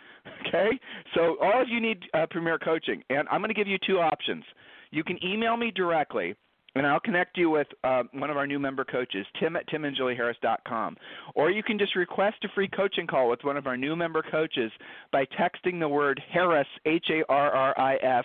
Okay, 0.49 0.71
so 1.14 1.37
all 1.40 1.62
of 1.62 1.69
you 1.69 1.81
need 1.81 2.03
uh, 2.12 2.27
Premier 2.29 2.59
Coaching, 2.59 3.01
and 3.11 3.29
I'm 3.31 3.40
going 3.40 3.49
to 3.49 3.55
give 3.55 3.69
you 3.69 3.79
two 3.87 4.01
options. 4.01 4.42
You 4.90 5.05
can 5.05 5.25
email 5.25 5.57
me 5.57 5.71
directly 5.71 6.35
and 6.77 6.87
I'll 6.87 7.01
connect 7.01 7.38
you 7.38 7.49
with 7.49 7.69
uh, 7.85 8.03
one 8.12 8.29
of 8.29 8.37
our 8.37 8.47
new 8.47 8.59
member 8.59 8.85
coaches, 8.85 9.27
Tim 9.40 9.57
at 9.57 9.66
timandjulieharris.com. 9.69 10.97
Or 11.35 11.51
you 11.51 11.62
can 11.62 11.79
just 11.79 11.97
request 11.97 12.37
a 12.45 12.49
free 12.55 12.69
coaching 12.69 13.07
call 13.07 13.31
with 13.31 13.42
one 13.45 13.57
of 13.57 13.66
our 13.66 13.79
new 13.79 13.97
member 13.97 14.23
coaches 14.23 14.71
by 15.11 15.25
texting 15.40 15.81
the 15.81 15.88
word 15.88 16.21
Harris, 16.31 16.69
H 16.85 17.07
A 17.11 17.23
R 17.33 17.51
R 17.51 17.81
I 17.81 17.95
S, 17.95 18.25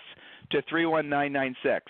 to 0.50 0.60
31996. 0.68 1.86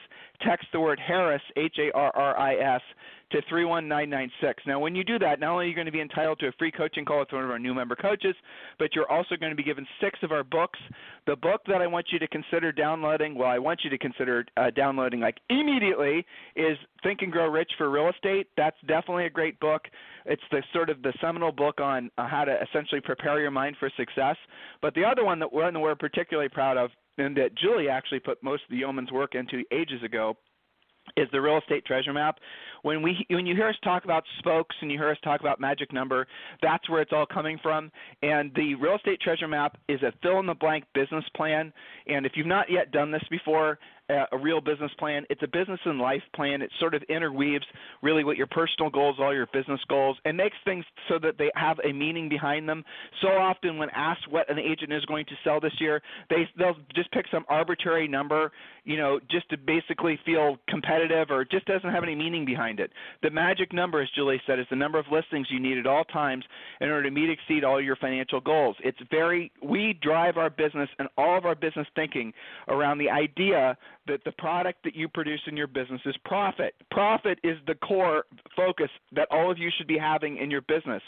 Text 0.47 0.69
the 0.73 0.79
word 0.79 1.01
Harris, 1.05 1.43
H 1.57 1.77
A 1.81 1.91
R 1.97 2.13
R 2.15 2.39
I 2.39 2.55
S, 2.55 2.83
to 3.33 3.41
31996. 3.49 4.63
Now, 4.67 4.79
when 4.79 4.95
you 4.95 5.05
do 5.05 5.19
that, 5.19 5.41
not 5.41 5.53
only 5.53 5.65
are 5.65 5.69
you 5.69 5.75
going 5.75 5.87
to 5.87 5.93
be 5.93 6.01
entitled 6.01 6.39
to 6.41 6.49
a 6.49 6.53
free 6.59 6.71
coaching 6.71 7.05
call 7.05 7.21
with 7.21 7.33
one 7.33 7.45
of 7.45 7.51
our 7.51 7.59
new 7.59 7.75
member 7.75 7.97
coaches, 7.97 8.35
but 8.79 8.95
you're 8.95 9.11
also 9.11 9.37
going 9.37 9.51
to 9.51 9.57
be 9.57 9.63
given 9.63 9.87
six 10.01 10.19
of 10.23 10.33
our 10.33 10.45
books. 10.45 10.79
The 11.27 11.37
book 11.37 11.63
that 11.67 11.81
I 11.81 11.87
want 11.87 12.07
you 12.13 12.19
to 12.19 12.29
consider 12.29 12.73
downloading, 12.73 13.35
well, 13.35 13.49
I 13.49 13.59
want 13.59 13.81
you 13.85 13.91
to 13.91 13.99
consider 13.99 14.45
uh, 14.57 14.71
downloading 14.71 15.21
like 15.21 15.39
immediately, 15.49 16.27
is 16.57 16.77
Think 17.03 17.23
and 17.23 17.33
Grow 17.33 17.49
Rich 17.49 17.73
for 17.79 17.91
Real 17.91 18.11
Estate. 18.11 18.49
That's 18.57 18.77
definitely 18.87 19.27
a 19.27 19.31
great 19.31 19.59
book. 19.61 19.83
It's 20.27 20.43
the 20.51 20.63
sort 20.73 20.91
of 20.91 21.03
the 21.03 21.13
seminal 21.21 21.53
book 21.53 21.81
on 21.81 22.11
uh, 22.19 22.29
how 22.29 22.45
to 22.45 22.57
essentially 22.63 23.01
prepare 23.01 23.41
your 23.41 23.51
mind 23.51 23.77
for 23.81 23.91
success. 23.97 24.37
But 24.83 24.95
the 24.95 25.05
other 25.05 25.25
one 25.25 25.39
that 25.39 25.53
we're, 25.53 25.73
we're 25.79 25.95
particularly 25.95 26.49
proud 26.49 26.77
of, 26.77 26.91
and 27.19 27.37
that 27.37 27.55
Julie 27.57 27.89
actually 27.89 28.21
put 28.21 28.43
most 28.43 28.65
of 28.65 28.71
the 28.71 28.77
yeoman's 28.77 29.11
work 29.11 29.35
into 29.35 29.65
ages 29.73 30.03
ago, 30.03 30.37
is 31.17 31.29
the 31.33 31.41
real 31.41 31.59
estate 31.59 31.85
treasure 31.85 32.13
map. 32.13 32.39
When 32.83 33.03
we 33.03 33.25
when 33.31 33.47
you 33.47 33.55
hear 33.55 33.69
us 33.69 33.77
talk 33.85 34.05
about 34.05 34.25
spokes 34.39 34.75
and 34.81 34.91
you 34.91 34.99
hear 34.99 35.11
us 35.11 35.19
talk 35.23 35.41
about 35.41 35.61
magic 35.61 35.93
number, 35.93 36.27
that's 36.61 36.89
where 36.91 37.01
it's 37.01 37.13
all 37.13 37.27
coming 37.27 37.59
from. 37.63 37.91
And 38.23 38.51
the 38.57 38.75
real 38.75 38.97
estate 38.97 39.21
treasure 39.21 39.49
map 39.49 39.77
is 39.89 40.03
a 40.03 40.13
fill 40.23 40.41
in 40.41 40.47
the 40.47 40.55
blank 40.55 40.85
business 40.95 41.25
plan. 41.37 41.73
And 42.07 42.27
if 42.27 42.33
you've 42.35 42.47
not 42.47 42.71
yet 42.71 42.91
done 42.91 43.11
this 43.11 43.23
before, 43.31 43.79
a 44.33 44.39
real 44.39 44.61
business 44.61 44.91
plan. 44.99 45.25
It's 45.31 45.43
a 45.43 45.47
business 45.47 45.81
and 45.85 45.99
life 45.99 46.23
plan. 46.35 46.63
It 46.63 46.71
sort 46.81 46.95
of 46.95 47.03
interweaves 47.05 47.65
really 48.03 48.25
what 48.25 48.37
your 48.37 48.47
personal 48.47 48.91
goals 48.91 49.17
all 49.19 49.35
your 49.35 49.47
business 49.53 49.81
goals, 49.89 50.17
and 50.25 50.37
makes 50.37 50.57
things 50.65 50.85
so 51.09 51.19
that 51.21 51.39
they 51.39 51.51
have 51.55 51.79
a 51.85 51.93
meaning 51.93 52.29
behind 52.29 52.69
them. 52.69 52.85
So 53.21 53.29
often, 53.29 53.79
when 53.79 53.89
asked 53.91 54.31
what 54.31 54.51
an 54.51 54.59
agent 54.59 54.93
is 54.93 55.05
going 55.07 55.27
to 55.27 55.35
sell 55.45 55.61
this 55.61 55.73
year, 55.79 56.03
they 56.31 56.49
they'll 56.59 56.77
just 56.95 57.11
pick 57.13 57.27
some 57.31 57.45
arbitrary 57.49 58.09
number, 58.09 58.53
you 58.85 58.97
know, 58.97 59.21
just 59.31 59.49
to 59.51 59.57
basically 59.57 60.19
feel 60.25 60.57
competitive 60.69 61.31
or 61.31 61.45
just 61.45 61.67
doesn't 61.67 61.91
have 61.91 62.03
any 62.03 62.15
meaning 62.15 62.45
behind 62.45 62.81
it. 62.81 62.91
The 63.23 63.31
magic 63.31 63.73
number, 63.73 64.03
as 64.03 64.09
Julie 64.15 64.41
said, 64.47 64.59
is 64.59 64.67
the 64.71 64.77
number 64.77 64.99
of 64.99 65.07
listings 65.11 65.47
you 65.51 65.61
need 65.61 65.79
at 65.79 65.87
all 65.87 66.05
times 66.05 66.45
in 66.81 66.89
order 66.89 67.05
to 67.05 67.11
meet 67.11 67.31
exceed 67.31 67.65
all 67.65 67.81
your 67.81 67.97
financial 67.97 68.41
goals. 68.41 68.77
It's 68.83 68.99
very 69.11 69.53
we 69.63 69.99
drive 70.03 70.37
our 70.37 70.51
business 70.51 70.89
and 70.99 71.09
all 71.17 71.39
of 71.39 71.45
our 71.45 71.55
business 71.55 71.87
thinking 71.95 72.33
around 72.69 72.99
the 72.99 73.11
idea 73.11 73.77
that 74.07 74.21
the 74.25 74.33
product 74.33 74.81
that 74.85 74.95
you 74.97 75.09
produce 75.09 75.41
in 75.47 75.57
your 75.57 75.67
business 75.67 76.01
is 76.07 76.17
profit. 76.25 76.75
Profit 76.91 77.39
is 77.45 77.57
the 77.67 77.75
core 77.77 78.25
focus 78.57 78.89
that 79.15 79.29
all 79.31 79.51
of 79.51 79.59
you 79.59 79.71
should 79.77 79.87
be 79.87 79.99
having 79.99 80.39
in 80.39 80.51
your 80.51 80.63
business. 80.63 81.03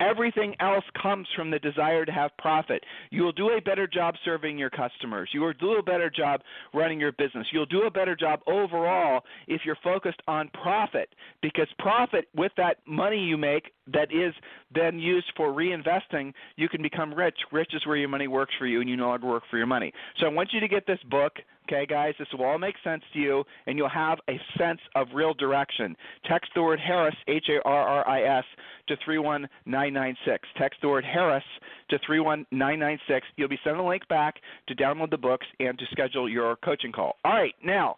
Everything 0.00 0.54
else 0.60 0.84
comes 1.00 1.26
from 1.36 1.50
the 1.50 1.58
desire 1.58 2.04
to 2.04 2.12
have 2.12 2.30
profit. 2.38 2.82
You 3.10 3.22
will 3.22 3.32
do 3.32 3.50
a 3.50 3.60
better 3.60 3.86
job 3.86 4.14
serving 4.24 4.58
your 4.58 4.70
customers. 4.70 5.30
You 5.32 5.40
will 5.40 5.52
do 5.54 5.72
a 5.72 5.82
better 5.82 6.10
job 6.10 6.40
running 6.72 7.00
your 7.00 7.12
business. 7.12 7.46
You'll 7.52 7.66
do 7.66 7.82
a 7.82 7.90
better 7.90 8.16
job 8.16 8.40
overall 8.46 9.22
if 9.46 9.62
you're 9.64 9.78
focused 9.82 10.20
on 10.26 10.50
profit 10.62 11.14
because 11.42 11.68
profit 11.78 12.26
with 12.34 12.52
that 12.56 12.78
money 12.86 13.18
you 13.18 13.36
make 13.36 13.72
that 13.92 14.12
is 14.12 14.34
then 14.74 14.98
used 14.98 15.26
for 15.36 15.48
reinvesting, 15.48 16.32
you 16.56 16.68
can 16.68 16.82
become 16.82 17.14
rich. 17.14 17.36
Rich 17.52 17.70
is 17.74 17.86
where 17.86 17.96
your 17.96 18.08
money 18.08 18.28
works 18.28 18.54
for 18.58 18.66
you 18.66 18.80
and 18.80 18.88
you 18.88 18.96
no 18.96 19.08
longer 19.08 19.26
work 19.26 19.44
for 19.50 19.56
your 19.56 19.66
money. 19.66 19.92
So 20.18 20.26
I 20.26 20.30
want 20.30 20.52
you 20.52 20.60
to 20.60 20.68
get 20.68 20.86
this 20.86 20.98
book. 21.10 21.32
Okay, 21.66 21.84
guys, 21.84 22.14
this 22.18 22.28
will 22.32 22.46
all 22.46 22.58
make 22.58 22.76
sense 22.82 23.02
to 23.12 23.18
you, 23.18 23.44
and 23.66 23.76
you'll 23.76 23.90
have 23.90 24.18
a 24.30 24.40
sense 24.56 24.80
of 24.94 25.08
real 25.14 25.34
direction. 25.34 25.94
Text 26.26 26.50
the 26.54 26.62
word 26.62 26.80
Harris, 26.80 27.14
H 27.28 27.44
A 27.50 27.60
R 27.68 27.88
R 27.88 28.08
I 28.08 28.38
S, 28.38 28.44
to 28.88 28.96
31996. 29.04 30.48
Text 30.56 30.80
the 30.80 30.88
word 30.88 31.04
Harris 31.04 31.44
to 31.90 31.98
31996. 32.06 33.26
You'll 33.36 33.48
be 33.48 33.58
sent 33.62 33.76
a 33.76 33.82
link 33.82 34.08
back 34.08 34.36
to 34.68 34.74
download 34.74 35.10
the 35.10 35.18
books 35.18 35.46
and 35.60 35.78
to 35.78 35.84
schedule 35.90 36.26
your 36.26 36.56
coaching 36.56 36.92
call. 36.92 37.16
All 37.22 37.34
right, 37.34 37.54
now, 37.62 37.96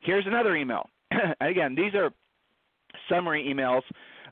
here's 0.00 0.26
another 0.26 0.56
email. 0.56 0.88
Again, 1.42 1.74
these 1.74 1.94
are 1.94 2.12
summary 3.10 3.44
emails. 3.44 3.82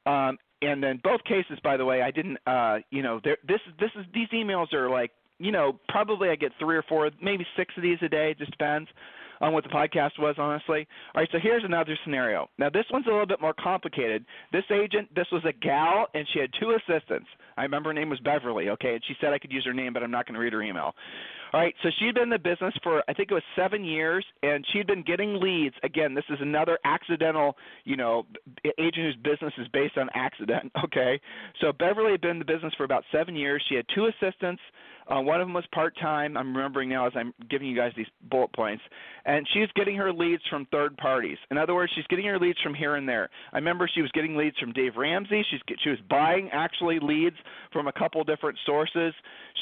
Um, 0.07 0.39
and 0.63 0.83
then 0.83 1.01
both 1.03 1.23
cases, 1.25 1.59
by 1.63 1.77
the 1.77 1.85
way, 1.85 2.03
I 2.03 2.11
didn't, 2.11 2.39
uh, 2.47 2.79
you 2.91 3.03
know, 3.03 3.21
this 3.23 3.61
this 3.79 3.91
is 3.97 4.07
these 4.13 4.29
emails 4.29 4.73
are 4.73 4.91
like 4.91 5.11
you 5.41 5.53
know, 5.53 5.81
probably 5.89 6.29
I 6.29 6.37
get 6.37 6.53
three 6.61 6.77
or 6.77 6.83
four, 6.83 7.11
maybe 7.21 7.47
six 7.57 7.73
of 7.77 7.83
these 7.83 7.99
a 8.03 8.09
day. 8.09 8.35
Just 8.39 8.51
depends 8.53 8.89
on 9.41 9.55
what 9.55 9.65
the 9.65 9.71
podcast 9.71 10.19
was, 10.19 10.35
honestly. 10.39 10.87
All 11.15 11.23
right, 11.23 11.29
so 11.33 11.39
here's 11.43 11.65
another 11.65 11.99
scenario. 12.05 12.49
Now, 12.59 12.69
this 12.69 12.85
one's 12.93 13.07
a 13.07 13.11
little 13.11 13.27
bit 13.27 13.41
more 13.41 13.55
complicated. 13.55 14.25
This 14.53 14.65
agent, 14.71 15.09
this 15.15 15.27
was 15.33 15.43
a 15.47 15.53
gal, 15.53 16.07
and 16.15 16.27
she 16.33 16.41
had 16.41 16.51
two 16.61 16.77
assistants. 16.77 17.27
I 17.57 17.63
remember 17.63 17.89
her 17.89 17.95
name 17.95 18.11
was 18.11 18.21
Beverly, 18.21 18.69
okay, 18.69 18.95
and 18.95 19.03
she 19.09 19.15
said 19.19 19.33
I 19.33 19.39
could 19.39 19.51
use 19.51 19.65
her 19.65 19.73
name, 19.73 19.95
but 19.95 20.03
I'm 20.03 20.11
not 20.11 20.27
going 20.27 20.35
to 20.35 20.41
read 20.41 20.53
her 20.53 20.63
email. 20.63 20.95
All 21.53 21.61
right, 21.61 21.75
so 21.83 21.89
she'd 21.99 22.15
been 22.15 22.25
in 22.25 22.31
the 22.31 22.39
business 22.39 22.73
for 22.83 23.03
I 23.09 23.13
think 23.13 23.31
it 23.31 23.35
was 23.35 23.43
seven 23.57 23.85
years, 23.85 24.25
and 24.43 24.65
she'd 24.73 24.87
been 24.87 25.03
getting 25.03 25.41
leads. 25.41 25.75
Again, 25.83 26.15
this 26.15 26.25
is 26.31 26.39
another 26.41 26.79
accidental, 26.85 27.57
you 27.85 27.97
know, 27.97 28.25
agent 28.79 28.95
whose 28.97 29.17
business 29.17 29.53
is 29.59 29.67
based 29.73 29.99
on 29.99 30.09
accident. 30.15 30.73
Okay, 30.85 31.21
so 31.61 31.73
Beverly 31.73 32.13
had 32.13 32.21
been 32.21 32.33
in 32.33 32.39
the 32.39 32.45
business 32.45 32.73
for 32.77 32.85
about 32.85 33.05
seven 33.13 33.37
years. 33.37 33.63
She 33.69 33.77
had 33.77 33.85
two 33.95 34.07
assistants. 34.07 34.61
Uh, 35.11 35.21
one 35.21 35.41
of 35.41 35.47
them 35.47 35.55
was 35.55 35.65
part 35.73 35.95
time. 36.01 36.37
I'm 36.37 36.57
remembering 36.57 36.89
now 36.89 37.07
as 37.07 37.13
I'm 37.17 37.35
giving 37.51 37.69
you 37.69 37.77
guys 37.77 37.93
these 37.97 38.07
bullet 38.31 38.53
points. 38.53 38.83
And 39.25 39.47
she's 39.53 39.69
getting 39.75 39.97
her 39.97 40.13
leads 40.13 40.43
from 40.49 40.67
third 40.67 40.97
parties. 40.97 41.37
In 41.51 41.59
other 41.59 41.75
words, 41.75 41.93
she's 41.97 42.07
getting 42.07 42.27
her 42.27 42.39
leads 42.39 42.59
from 42.63 42.75
here 42.75 42.95
and 42.95 43.09
there. 43.09 43.29
I 43.53 43.57
remember 43.57 43.91
she 43.93 44.03
was 44.03 44.11
getting 44.13 44.37
leads 44.37 44.57
from 44.59 44.73
Dave 44.73 44.97
Ramsey. 44.97 45.45
She's 45.51 45.61
she 45.83 45.91
was 45.91 45.99
buying 46.09 46.49
actually 46.53 46.99
leads 47.01 47.37
from 47.73 47.89
a 47.89 47.93
couple 47.93 48.23
different 48.25 48.59
sources. 48.65 49.13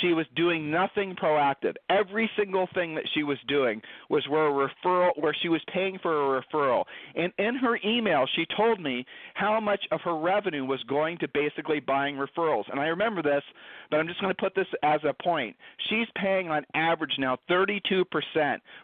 She 0.03 0.13
was 0.13 0.27
doing 0.37 0.71
nothing 0.71 1.17
proactive. 1.17 1.75
Every 1.91 2.31
single 2.37 2.69
thing 2.75 2.95
that 2.95 3.05
she 3.15 3.23
was 3.23 3.39
doing 3.49 3.81
was 4.09 4.27
where 4.29 4.49
a 4.49 4.69
referral, 4.69 5.11
where 5.17 5.35
she 5.41 5.49
was 5.49 5.61
paying 5.73 5.99
for 6.01 6.37
a 6.37 6.43
referral. 6.43 6.85
And 7.15 7.33
in 7.39 7.57
her 7.57 7.79
email, 7.85 8.27
she 8.35 8.47
told 8.57 8.81
me 8.81 9.05
how 9.35 9.59
much 9.61 9.81
of 9.91 10.01
her 10.03 10.17
revenue 10.19 10.65
was 10.65 10.83
going 10.89 11.19
to 11.19 11.29
basically 11.29 11.81
buying 11.81 12.17
referrals. 12.17 12.65
And 12.71 12.81
I 12.81 12.87
remember 12.87 13.23
this, 13.23 13.43
but 13.91 13.99
I'm 13.99 14.07
just 14.07 14.21
going 14.21 14.35
to 14.35 14.41
put 14.41 14.55
this 14.55 14.67
as 14.83 15.01
a 15.05 15.15
point. 15.23 15.57
She's 15.89 16.07
paying 16.21 16.51
on 16.51 16.65
average 16.75 17.13
now 17.19 17.39
32% 17.51 18.05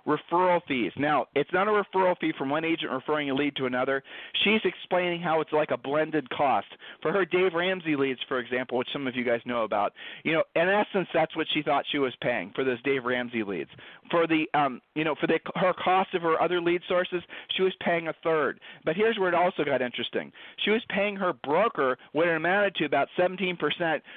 referral 0.06 0.60
fees. 0.66 0.92
Now, 0.96 1.26
it's 1.34 1.50
not 1.52 1.68
a 1.68 1.70
referral 1.70 2.18
fee 2.18 2.32
from 2.36 2.50
one 2.50 2.64
agent 2.64 2.90
referring 2.90 3.30
a 3.30 3.34
lead 3.34 3.56
to 3.56 3.66
another. 3.66 4.02
She's 4.44 4.60
explaining 4.64 5.20
how 5.20 5.40
it's 5.40 5.52
like 5.52 5.70
a 5.70 5.76
blended 5.76 6.28
cost. 6.30 6.66
For 7.02 7.12
her 7.12 7.24
Dave 7.24 7.54
Ramsey 7.54 7.96
leads, 7.96 8.20
for 8.28 8.38
example, 8.38 8.78
which 8.78 8.88
some 8.92 9.06
of 9.06 9.16
you 9.16 9.24
guys 9.24 9.40
know 9.44 9.64
about, 9.64 9.92
you 10.22 10.32
know, 10.32 10.44
in 10.56 10.68
essence, 10.68 11.08
that's 11.12 11.36
what 11.36 11.46
she 11.52 11.62
thought 11.62 11.84
she 11.90 11.98
was 11.98 12.14
paying 12.20 12.52
for 12.54 12.64
those 12.64 12.80
Dave 12.84 13.04
Ramsey 13.04 13.42
leads. 13.42 13.70
For 14.10 14.26
the, 14.26 14.44
um, 14.54 14.80
you 14.94 15.04
know, 15.04 15.14
for 15.20 15.26
the 15.26 15.40
her 15.56 15.72
cost 15.72 16.14
of 16.14 16.22
her 16.22 16.40
other 16.40 16.60
lead 16.60 16.82
sources, 16.88 17.22
she 17.56 17.62
was 17.62 17.72
paying 17.80 18.08
a 18.08 18.14
third. 18.22 18.60
But 18.84 18.96
here's 18.96 19.18
where 19.18 19.28
it 19.28 19.34
also 19.34 19.64
got 19.64 19.82
interesting. 19.82 20.30
She 20.64 20.70
was 20.70 20.82
paying 20.88 21.16
her 21.16 21.32
broker 21.32 21.98
what 22.12 22.28
it 22.28 22.36
amounted 22.36 22.74
to 22.76 22.84
about 22.84 23.08
17% 23.18 23.56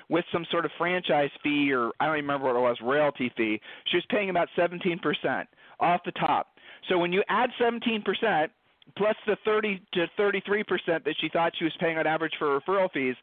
with 0.10 0.26
some 0.32 0.46
sort 0.52 0.66
of 0.66 0.72
franchise 0.78 1.32
fee 1.42 1.72
or 1.72 1.92
I 2.00 2.06
don't 2.06 2.16
remember 2.16 2.48
what 2.48 2.56
it 2.56 2.60
was, 2.60 2.78
royalty 2.82 3.32
fee. 3.36 3.60
She 3.86 3.98
was 3.98 4.06
paying 4.10 4.30
about 4.30 4.50
17% 4.58 5.00
off 5.80 6.02
the 6.06 6.12
top. 6.14 6.48
So 6.90 6.98
when 6.98 7.12
you 7.12 7.24
add 7.30 7.50
17% 7.60 8.50
plus 8.96 9.16
the 9.26 9.38
30 9.46 9.82
to 9.94 10.06
33 10.16 10.64
percent 10.64 11.06
that 11.06 11.16
she 11.20 11.30
thought 11.30 11.54
she 11.58 11.66
was 11.66 11.74
paying 11.80 11.98
on 11.98 12.08
average 12.08 12.34
for 12.40 12.60
referral 12.60 12.92
fees, 12.92 13.16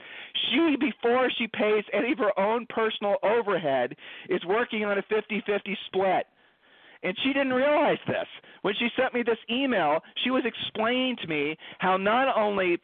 she 0.51 0.77
before 0.79 1.31
she 1.39 1.47
pays 1.49 1.85
any 1.93 2.13
of 2.13 2.19
her 2.19 2.39
own 2.39 2.67
personal 2.69 3.17
overhead 3.23 3.95
is 4.29 4.45
working 4.47 4.85
on 4.85 4.99
a 4.99 5.03
50-50 5.03 5.77
split. 5.87 6.27
And 7.03 7.15
she 7.23 7.33
didn't 7.35 7.53
realize 7.53 7.99
this. 8.07 8.27
When 8.63 8.75
she 8.79 8.89
sent 8.99 9.13
me 9.13 9.23
this 9.23 9.39
email, 9.51 10.01
she 10.25 10.31
was 10.31 10.43
explaining 10.47 11.17
to 11.21 11.29
me 11.29 11.57
how 11.79 11.99
not 11.99 12.35
only 12.37 12.79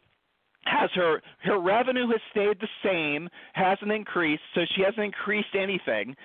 has 0.65 0.91
her 0.93 1.21
her 1.43 1.59
revenue 1.59 2.07
has 2.07 2.21
stayed 2.29 2.59
the 2.59 2.67
same, 2.83 3.27
hasn't 3.53 3.91
increased, 3.91 4.43
so 4.53 4.61
she 4.75 4.83
hasn't 4.83 5.03
increased 5.03 5.55
anything. 5.57 6.15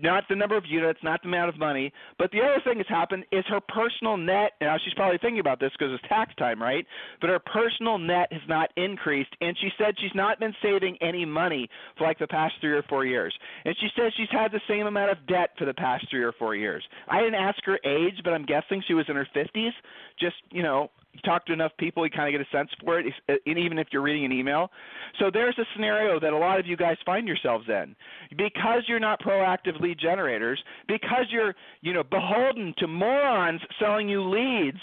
Not 0.00 0.24
the 0.28 0.36
number 0.36 0.56
of 0.56 0.64
units, 0.66 0.98
not 1.02 1.22
the 1.22 1.28
amount 1.28 1.48
of 1.48 1.58
money. 1.58 1.92
But 2.18 2.30
the 2.32 2.40
other 2.40 2.60
thing 2.64 2.78
that's 2.78 2.88
happened 2.88 3.24
is 3.30 3.44
her 3.48 3.60
personal 3.60 4.16
net. 4.16 4.52
Now 4.60 4.76
she's 4.82 4.94
probably 4.94 5.18
thinking 5.18 5.40
about 5.40 5.60
this 5.60 5.70
because 5.78 5.92
it's 5.94 6.08
tax 6.08 6.34
time, 6.36 6.60
right? 6.60 6.86
But 7.20 7.30
her 7.30 7.38
personal 7.38 7.98
net 7.98 8.32
has 8.32 8.42
not 8.48 8.70
increased, 8.76 9.30
and 9.40 9.56
she 9.60 9.68
said 9.78 9.94
she's 10.00 10.14
not 10.14 10.40
been 10.40 10.54
saving 10.62 10.98
any 11.00 11.24
money 11.24 11.68
for 11.96 12.06
like 12.06 12.18
the 12.18 12.26
past 12.26 12.54
three 12.60 12.72
or 12.72 12.82
four 12.82 13.04
years. 13.04 13.34
And 13.64 13.74
she 13.80 13.88
says 13.96 14.12
she's 14.16 14.30
had 14.30 14.50
the 14.50 14.60
same 14.68 14.86
amount 14.86 15.12
of 15.12 15.26
debt 15.26 15.50
for 15.58 15.64
the 15.64 15.74
past 15.74 16.06
three 16.10 16.22
or 16.22 16.32
four 16.32 16.56
years. 16.56 16.84
I 17.08 17.20
didn't 17.20 17.36
ask 17.36 17.62
her 17.64 17.78
age, 17.84 18.20
but 18.24 18.32
I'm 18.32 18.46
guessing 18.46 18.82
she 18.86 18.94
was 18.94 19.06
in 19.08 19.16
her 19.16 19.28
50s. 19.34 19.72
Just 20.18 20.36
you 20.50 20.62
know, 20.62 20.90
talk 21.24 21.46
to 21.46 21.52
enough 21.52 21.72
people, 21.78 22.04
you 22.04 22.10
kind 22.10 22.34
of 22.34 22.38
get 22.38 22.46
a 22.46 22.56
sense 22.56 22.70
for 22.84 23.00
it, 23.00 23.06
uh, 23.28 23.34
even 23.46 23.78
if 23.78 23.88
you're 23.92 24.02
reading 24.02 24.24
an 24.24 24.32
email. 24.32 24.70
So 25.18 25.30
there's 25.32 25.56
a 25.58 25.64
scenario 25.74 26.18
that 26.20 26.32
a 26.32 26.36
lot 26.36 26.58
of 26.58 26.66
you 26.66 26.76
guys 26.76 26.96
find 27.04 27.26
yourselves 27.26 27.66
in 27.68 27.94
because 28.36 28.82
you're 28.86 29.00
not 29.00 29.20
proactive 29.20 29.80
lead 29.80 29.98
generators, 29.98 30.62
because 30.88 31.26
you're 31.30 31.54
you 31.82 31.92
know 31.92 32.02
beholden 32.02 32.74
to 32.78 32.86
morons 32.86 33.60
selling 33.78 34.08
you 34.08 34.22
leads, 34.22 34.78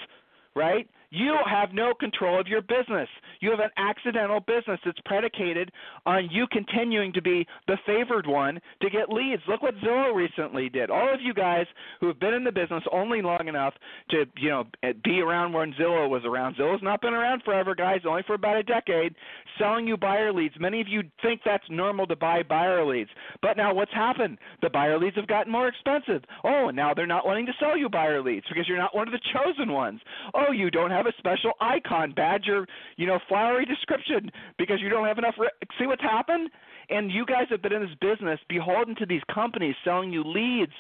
right? 0.55 0.87
You 1.11 1.35
have 1.49 1.73
no 1.73 1.93
control 1.93 2.39
of 2.39 2.47
your 2.47 2.61
business. 2.61 3.09
You 3.41 3.51
have 3.51 3.59
an 3.59 3.69
accidental 3.77 4.39
business 4.39 4.79
that's 4.85 4.99
predicated 5.03 5.71
on 6.05 6.29
you 6.31 6.47
continuing 6.51 7.11
to 7.13 7.21
be 7.21 7.45
the 7.67 7.77
favored 7.85 8.25
one 8.25 8.59
to 8.81 8.89
get 8.89 9.09
leads. 9.09 9.41
Look 9.47 9.61
what 9.61 9.75
Zillow 9.83 10.15
recently 10.15 10.69
did. 10.69 10.89
All 10.89 11.13
of 11.13 11.19
you 11.21 11.33
guys 11.33 11.65
who 11.99 12.07
have 12.07 12.19
been 12.19 12.33
in 12.33 12.45
the 12.45 12.51
business 12.51 12.83
only 12.93 13.21
long 13.21 13.47
enough 13.47 13.73
to, 14.11 14.23
you 14.37 14.49
know, 14.49 14.63
be 15.03 15.19
around 15.19 15.51
when 15.51 15.73
Zillow 15.73 16.09
was 16.09 16.23
around. 16.23 16.55
Zillow's 16.55 16.81
not 16.81 17.01
been 17.01 17.13
around 17.13 17.43
forever, 17.43 17.75
guys, 17.75 18.01
only 18.07 18.23
for 18.25 18.35
about 18.35 18.55
a 18.55 18.63
decade, 18.63 19.13
selling 19.59 19.87
you 19.87 19.97
buyer 19.97 20.31
leads. 20.31 20.55
Many 20.59 20.79
of 20.79 20.87
you 20.87 21.03
think 21.21 21.41
that's 21.43 21.63
normal 21.69 22.07
to 22.07 22.15
buy 22.15 22.41
buyer 22.43 22.85
leads. 22.85 23.09
But 23.41 23.57
now 23.57 23.73
what's 23.73 23.93
happened? 23.93 24.37
The 24.61 24.69
buyer 24.69 24.97
leads 24.97 25.17
have 25.17 25.27
gotten 25.27 25.51
more 25.51 25.67
expensive. 25.67 26.23
Oh, 26.45 26.69
now 26.69 26.93
they're 26.93 27.05
not 27.05 27.25
wanting 27.25 27.47
to 27.47 27.53
sell 27.59 27.77
you 27.77 27.89
buyer 27.89 28.21
leads 28.21 28.45
because 28.47 28.65
you're 28.67 28.77
not 28.77 28.95
one 28.95 29.09
of 29.09 29.11
the 29.11 29.19
chosen 29.33 29.73
ones. 29.73 29.99
Oh, 30.33 30.53
you 30.53 30.71
don't 30.71 30.89
have 30.89 31.00
have 31.03 31.13
a 31.13 31.17
special 31.17 31.51
icon 31.59 32.11
badge 32.11 32.47
or 32.47 32.67
you 32.97 33.07
know 33.07 33.19
flowery 33.27 33.65
description 33.65 34.31
because 34.57 34.79
you 34.81 34.89
don't 34.89 35.07
have 35.07 35.17
enough. 35.17 35.35
Re- 35.37 35.49
See 35.79 35.87
what's 35.87 36.01
happened? 36.01 36.49
And 36.89 37.11
you 37.11 37.25
guys 37.25 37.45
have 37.49 37.61
been 37.61 37.73
in 37.73 37.81
this 37.81 37.95
business 38.01 38.39
beholden 38.49 38.95
to 38.95 39.05
these 39.05 39.21
companies 39.33 39.75
selling 39.83 40.11
you 40.11 40.23
leads, 40.23 40.73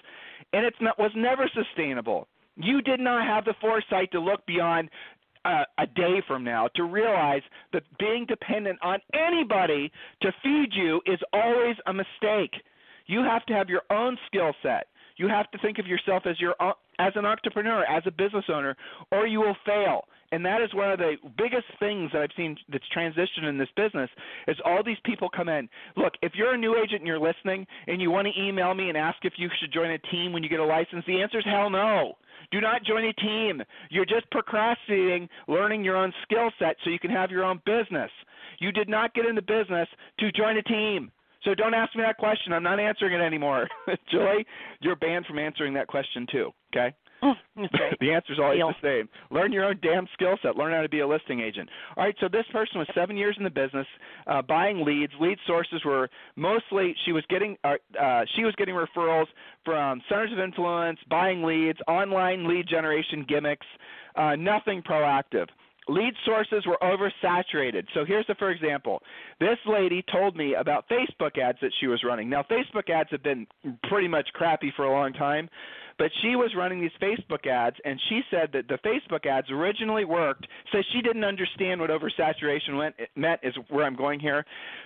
and 0.53 0.65
it 0.65 0.73
was 0.99 1.11
never 1.15 1.49
sustainable. 1.53 2.27
You 2.57 2.81
did 2.81 2.99
not 2.99 3.25
have 3.25 3.45
the 3.45 3.53
foresight 3.61 4.11
to 4.11 4.19
look 4.19 4.45
beyond 4.45 4.89
uh, 5.45 5.63
a 5.77 5.87
day 5.87 6.21
from 6.27 6.43
now 6.43 6.67
to 6.75 6.83
realize 6.83 7.41
that 7.73 7.83
being 7.97 8.25
dependent 8.25 8.77
on 8.81 8.99
anybody 9.13 9.91
to 10.21 10.31
feed 10.43 10.69
you 10.73 11.01
is 11.05 11.19
always 11.33 11.75
a 11.87 11.93
mistake. 11.93 12.53
You 13.07 13.23
have 13.23 13.45
to 13.47 13.53
have 13.53 13.69
your 13.69 13.81
own 13.89 14.17
skill 14.27 14.53
set. 14.61 14.87
You 15.21 15.27
have 15.27 15.51
to 15.51 15.59
think 15.59 15.77
of 15.77 15.85
yourself 15.85 16.23
as 16.25 16.39
your 16.39 16.55
uh, 16.59 16.73
as 16.97 17.13
an 17.15 17.25
entrepreneur, 17.25 17.85
as 17.85 18.01
a 18.07 18.11
business 18.11 18.45
owner, 18.49 18.75
or 19.11 19.27
you 19.27 19.39
will 19.39 19.55
fail. 19.63 20.05
And 20.31 20.43
that 20.43 20.61
is 20.63 20.73
one 20.73 20.91
of 20.91 20.97
the 20.97 21.13
biggest 21.37 21.67
things 21.77 22.09
that 22.11 22.23
I've 22.23 22.35
seen 22.35 22.57
that's 22.71 22.83
transitioned 22.97 23.47
in 23.47 23.59
this 23.59 23.67
business 23.75 24.09
is 24.47 24.57
all 24.65 24.81
these 24.83 24.97
people 25.05 25.29
come 25.29 25.47
in. 25.47 25.69
Look, 25.95 26.13
if 26.23 26.31
you're 26.33 26.55
a 26.55 26.57
new 26.57 26.75
agent 26.75 27.01
and 27.01 27.07
you're 27.07 27.19
listening 27.19 27.67
and 27.85 28.01
you 28.01 28.09
want 28.09 28.29
to 28.29 28.41
email 28.41 28.73
me 28.73 28.89
and 28.89 28.97
ask 28.97 29.17
if 29.21 29.33
you 29.37 29.47
should 29.59 29.71
join 29.71 29.91
a 29.91 29.99
team 30.11 30.33
when 30.33 30.41
you 30.41 30.49
get 30.49 30.59
a 30.59 30.65
license, 30.65 31.03
the 31.05 31.21
answer 31.21 31.37
is 31.37 31.45
hell 31.45 31.69
no. 31.69 32.13
Do 32.51 32.59
not 32.59 32.83
join 32.83 33.05
a 33.05 33.13
team. 33.13 33.61
You're 33.91 34.05
just 34.05 34.29
procrastinating 34.31 35.29
learning 35.47 35.83
your 35.83 35.97
own 35.97 36.11
skill 36.23 36.49
set 36.57 36.77
so 36.83 36.89
you 36.89 36.97
can 36.97 37.11
have 37.11 37.29
your 37.29 37.43
own 37.43 37.61
business. 37.63 38.09
You 38.59 38.71
did 38.71 38.89
not 38.89 39.13
get 39.13 39.27
into 39.27 39.43
business 39.43 39.87
to 40.19 40.31
join 40.31 40.57
a 40.57 40.63
team. 40.63 41.11
So 41.43 41.55
don't 41.55 41.73
ask 41.73 41.95
me 41.95 42.03
that 42.03 42.17
question. 42.17 42.53
I'm 42.53 42.63
not 42.63 42.79
answering 42.79 43.13
it 43.13 43.23
anymore. 43.23 43.67
Joy, 44.11 44.43
you're 44.79 44.95
banned 44.95 45.25
from 45.25 45.39
answering 45.39 45.73
that 45.73 45.87
question 45.87 46.27
too. 46.31 46.51
Okay. 46.75 46.95
The 47.99 48.11
answer 48.11 48.33
is 48.33 48.39
always 48.39 48.57
Deal. 48.57 48.73
the 48.81 48.87
same. 49.01 49.09
Learn 49.29 49.51
your 49.51 49.65
own 49.65 49.79
damn 49.83 50.07
skill 50.13 50.37
set. 50.41 50.55
Learn 50.55 50.71
how 50.71 50.81
to 50.81 50.89
be 50.89 51.01
a 51.01 51.07
listing 51.07 51.39
agent. 51.39 51.69
All 51.95 52.03
right. 52.03 52.15
So 52.19 52.27
this 52.27 52.45
person 52.51 52.79
was 52.79 52.87
seven 52.95 53.15
years 53.15 53.35
in 53.37 53.43
the 53.43 53.49
business, 53.49 53.85
uh, 54.25 54.41
buying 54.41 54.83
leads. 54.83 55.13
Lead 55.19 55.37
sources 55.45 55.81
were 55.85 56.09
mostly 56.35 56.95
she 57.05 57.11
was 57.11 57.23
getting 57.29 57.57
uh, 57.63 57.75
uh, 57.99 58.21
she 58.35 58.43
was 58.43 58.55
getting 58.57 58.73
referrals 58.73 59.27
from 59.63 60.01
centers 60.09 60.31
of 60.31 60.39
influence, 60.39 60.97
buying 61.09 61.43
leads, 61.43 61.77
online 61.87 62.47
lead 62.47 62.67
generation 62.67 63.23
gimmicks. 63.27 63.67
Uh, 64.15 64.35
nothing 64.35 64.81
proactive 64.81 65.47
lead 65.87 66.13
sources 66.25 66.65
were 66.65 66.77
oversaturated. 66.81 67.85
So 67.93 68.05
here's 68.05 68.27
the 68.27 68.35
for 68.35 68.51
example. 68.51 69.01
This 69.39 69.57
lady 69.65 70.03
told 70.11 70.35
me 70.35 70.55
about 70.55 70.85
Facebook 70.89 71.37
ads 71.37 71.57
that 71.61 71.71
she 71.79 71.87
was 71.87 72.03
running. 72.03 72.29
Now 72.29 72.43
Facebook 72.43 72.89
ads 72.89 73.09
have 73.11 73.23
been 73.23 73.47
pretty 73.89 74.07
much 74.07 74.27
crappy 74.33 74.71
for 74.75 74.85
a 74.85 74.91
long 74.91 75.13
time, 75.13 75.49
but 76.01 76.09
she 76.23 76.35
was 76.35 76.49
running 76.57 76.81
these 76.81 76.89
Facebook 76.99 77.45
ads, 77.45 77.75
and 77.85 78.01
she 78.09 78.21
said 78.31 78.49
that 78.53 78.67
the 78.67 78.79
Facebook 78.79 79.27
ads 79.27 79.51
originally 79.51 80.03
worked. 80.03 80.47
So 80.71 80.79
she 80.93 81.01
didn't 81.03 81.23
understand 81.23 81.79
what 81.79 81.91
oversaturation 81.91 82.75
went, 82.75 82.95
meant. 83.15 83.39
Is 83.43 83.53
where 83.69 83.85
I'm 83.85 83.95
going 83.95 84.19
here. 84.19 84.43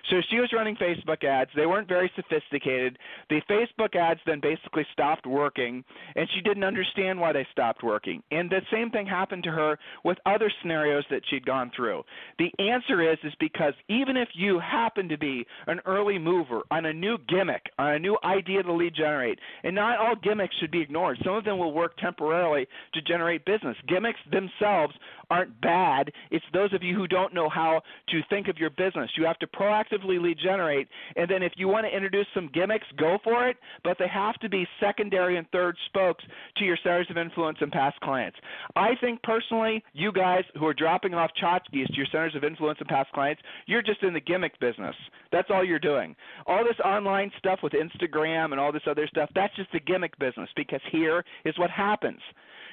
So 0.10 0.18
she 0.30 0.42
was 0.42 0.52
running 0.52 0.76
Facebook 0.76 1.24
ads. 1.24 1.52
They 1.56 1.68
weren't 1.68 1.88
very 1.88 2.12
sophisticated. 2.18 3.00
The 3.30 3.40
Facebook 3.50 3.96
ads 3.96 4.20
then 4.26 4.42
basically 4.42 4.86
stopped 4.92 5.26
working, 5.26 5.86
and 6.18 6.28
she 6.36 6.42
didn't 6.42 6.66
understand 6.66 7.18
why 7.18 7.32
they 7.32 7.48
stopped 7.50 7.82
working. 7.82 8.22
And 8.32 8.50
the 8.50 8.60
same 8.70 8.90
thing 8.90 9.08
happened 9.08 9.46
to 9.46 9.52
her 9.52 9.80
with 10.04 10.18
other 10.26 10.52
scenarios 10.62 11.06
that 11.12 11.22
she'd 11.30 11.46
gone 11.46 11.72
through. 11.74 12.04
The 12.40 12.52
answer 12.60 13.10
is 13.10 13.18
is 13.24 13.34
because 13.40 13.74
even 13.88 14.18
if 14.18 14.28
you 14.34 14.60
happen 14.60 15.08
to 15.08 15.18
be 15.18 15.48
an 15.68 15.80
early 15.86 16.20
mover 16.20 16.64
on 16.72 16.88
a 16.88 16.94
new 16.94 17.18
gimmick, 17.30 17.64
on 17.80 17.94
a 17.94 18.00
new 18.00 18.18
idea 18.26 18.64
to 18.64 18.74
lead 18.74 18.94
generate, 18.94 19.40
and 19.64 19.74
not 19.74 19.98
all 19.98 20.16
gimmicks 20.22 20.58
should 20.58 20.72
be 20.72 20.82
ignored. 20.82 21.05
Some 21.24 21.36
of 21.36 21.44
them 21.44 21.60
will 21.60 21.74
work 21.74 21.98
temporarily 21.98 22.68
to 22.94 23.02
generate 23.02 23.46
business. 23.46 23.78
Gimmicks 23.88 24.20
themselves 24.32 24.96
aren't 25.30 25.60
bad. 25.62 26.12
It's 26.32 26.46
those 26.54 26.74
of 26.74 26.84
you 26.84 26.96
who 26.96 27.08
don't 27.08 27.34
know 27.34 27.50
how 27.50 27.82
to 28.10 28.22
think 28.30 28.48
of 28.48 28.58
your 28.58 28.70
business. 28.70 29.10
You 29.18 29.26
have 29.26 29.40
to 29.40 29.48
proactively 29.48 30.22
lead 30.22 30.38
generate, 30.42 30.88
and 31.16 31.30
then 31.30 31.44
if 31.44 31.54
you 31.58 31.68
want 31.68 31.86
to 31.86 31.96
introduce 31.96 32.28
some 32.34 32.50
gimmicks, 32.54 32.86
go 32.98 33.18
for 33.24 33.48
it, 33.48 33.58
but 33.84 33.98
they 34.00 34.08
have 34.08 34.36
to 34.36 34.50
be 34.50 34.68
secondary 34.80 35.38
and 35.38 35.50
third 35.52 35.76
spokes 35.88 36.24
to 36.58 36.66
your 36.66 36.78
centers 36.84 37.08
of 37.10 37.18
influence 37.18 37.58
and 37.62 37.72
past 37.72 38.00
clients. 38.02 38.38
I 38.76 38.92
think 39.02 39.22
personally, 39.24 39.84
you 39.94 40.12
guys 40.12 40.44
who 40.58 40.66
are 40.66 40.74
dropping 40.74 41.14
off 41.14 41.32
tchotchkes 41.42 41.88
to 41.88 41.94
your 41.94 42.06
centers 42.12 42.36
of 42.36 42.44
influence 42.44 42.80
and 42.80 42.88
past 42.88 43.12
clients, 43.12 43.42
you're 43.66 43.82
just 43.82 44.04
in 44.04 44.14
the 44.14 44.20
gimmick 44.20 44.60
business. 44.60 44.96
That's 45.32 45.50
all 45.50 45.64
you're 45.64 45.80
doing. 45.80 46.16
All 46.48 46.64
this 46.64 46.80
online 46.84 47.32
stuff 47.38 47.60
with 47.64 47.74
Instagram 47.74 48.52
and 48.52 48.60
all 48.60 48.72
this 48.72 48.84
other 48.88 49.08
stuff, 49.08 49.30
that's 49.36 49.56
just 49.56 49.72
the 49.72 49.80
gimmick 49.80 50.18
business 50.20 50.50
because 50.56 50.82
here 50.92 51.24
is 51.44 51.58
what 51.58 51.70
happens. 51.70 52.20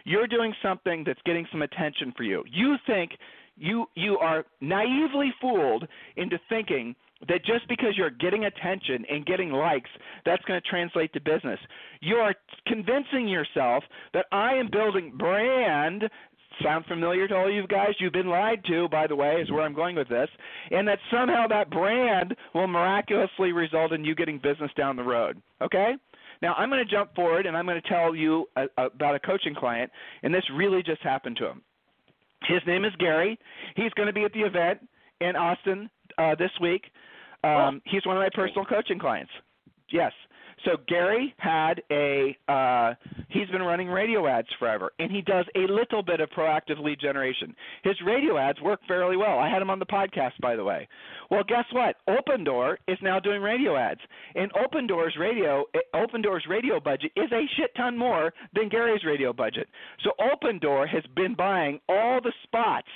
You're 0.05 0.27
doing 0.27 0.53
something 0.63 1.05
that's 1.07 1.21
getting 1.25 1.47
some 1.51 1.63
attention 1.63 2.13
for 2.17 2.23
you. 2.23 2.45
You 2.51 2.77
think 2.87 3.13
you 3.57 3.87
you 3.95 4.19
are 4.19 4.45
naively 4.61 5.33
fooled 5.41 5.87
into 6.17 6.39
thinking 6.49 6.95
that 7.29 7.45
just 7.45 7.69
because 7.69 7.97
you're 7.97 8.11
getting 8.11 8.45
attention 8.47 9.05
and 9.09 9.25
getting 9.25 9.51
likes, 9.51 9.91
that's 10.25 10.45
going 10.45 10.61
to 10.61 10.69
translate 10.69 11.13
to 11.13 11.21
business. 11.21 11.61
You 12.01 12.17
are 12.17 12.35
convincing 12.67 13.29
yourself 13.29 13.85
that 14.13 14.27
I 14.33 14.55
am 14.55 14.69
building 14.71 15.13
brand. 15.17 16.05
Sound 16.63 16.85
familiar 16.87 17.27
to 17.29 17.35
all 17.35 17.51
you 17.51 17.67
guys? 17.67 17.95
You've 17.99 18.13
been 18.13 18.29
lied 18.29 18.63
to, 18.67 18.89
by 18.89 19.07
the 19.07 19.17
way, 19.17 19.37
is 19.37 19.51
where 19.51 19.63
I'm 19.63 19.75
going 19.75 19.97
with 19.97 20.09
this. 20.09 20.29
And 20.71 20.87
that 20.87 20.99
somehow 21.11 21.47
that 21.49 21.71
brand 21.71 22.37
will 22.55 22.67
miraculously 22.67 23.53
result 23.53 23.93
in 23.93 24.05
you 24.05 24.15
getting 24.15 24.39
business 24.39 24.71
down 24.77 24.97
the 24.97 25.03
road. 25.03 25.41
Okay? 25.63 25.95
Now, 26.43 26.55
I'm 26.55 26.69
going 26.69 26.85
to 26.85 26.91
jump 26.91 27.15
forward 27.15 27.47
and 27.47 27.57
I'm 27.57 27.65
going 27.65 27.81
to 27.81 27.89
tell 27.89 28.15
you 28.15 28.47
a, 28.57 28.65
a, 28.77 28.87
about 28.87 29.15
a 29.15 29.21
coaching 29.21 29.55
client, 29.55 29.91
and 30.23 30.35
this 30.35 30.43
really 30.55 30.83
just 30.83 31.01
happened 31.03 31.37
to 31.37 31.47
him. 31.47 31.63
His 32.49 32.61
name 32.67 32.85
is 32.85 32.93
Gary. 32.99 33.39
He's 33.77 33.93
going 33.93 34.09
to 34.09 34.13
be 34.13 34.25
at 34.25 34.33
the 34.33 34.41
event 34.41 34.81
in 35.21 35.37
Austin 35.37 35.89
uh, 36.19 36.35
this 36.35 36.51
week. 36.61 36.83
Um, 37.45 37.81
he's 37.85 38.05
one 38.05 38.17
of 38.17 38.21
my 38.21 38.29
personal 38.35 38.65
coaching 38.65 38.99
clients. 38.99 39.31
Yes. 39.93 40.13
So 40.65 40.77
Gary 40.87 41.35
had 41.39 41.83
a 41.91 42.37
uh, 42.49 42.95
he's 43.29 43.49
been 43.49 43.63
running 43.63 43.89
radio 43.89 44.27
ads 44.27 44.49
forever, 44.59 44.93
and 44.99 45.11
he 45.11 45.23
does 45.23 45.45
a 45.57 45.71
little 45.73 46.03
bit 46.03 46.21
of 46.21 46.31
proactive 46.31 46.79
lead 46.79 47.01
generation. 47.01 47.55
His 47.83 47.97
radio 48.05 48.39
ads 48.39 48.61
work 48.61 48.81
fairly 48.87 49.17
well. 49.17 49.39
I 49.39 49.49
had 49.49 49.61
him 49.61 49.71
on 49.71 49.79
the 49.79 49.87
podcast, 49.87 50.33
by 50.41 50.55
the 50.55 50.65
way. 50.65 50.89
Well, 51.31 51.43
guess 51.47 51.65
what? 51.73 51.97
Opendoor 52.09 52.77
is 52.87 52.99
now 53.03 53.19
doing 53.19 53.43
radio 53.43 53.77
ads, 53.77 54.01
and 54.35 54.53
Opendoor's 54.53 55.17
radio 55.19 55.65
Opendoor's 55.95 56.47
radio 56.49 56.79
budget 56.79 57.11
is 57.17 57.31
a 57.33 57.49
shit 57.57 57.75
ton 57.77 57.97
more 57.97 58.33
than 58.55 58.69
Gary's 58.69 59.05
radio 59.05 59.33
budget. 59.33 59.69
So 60.05 60.13
Opendoor 60.21 60.89
has 60.89 61.05
been 61.17 61.35
buying 61.35 61.81
all 61.89 62.21
the 62.23 62.33
spots 62.45 62.89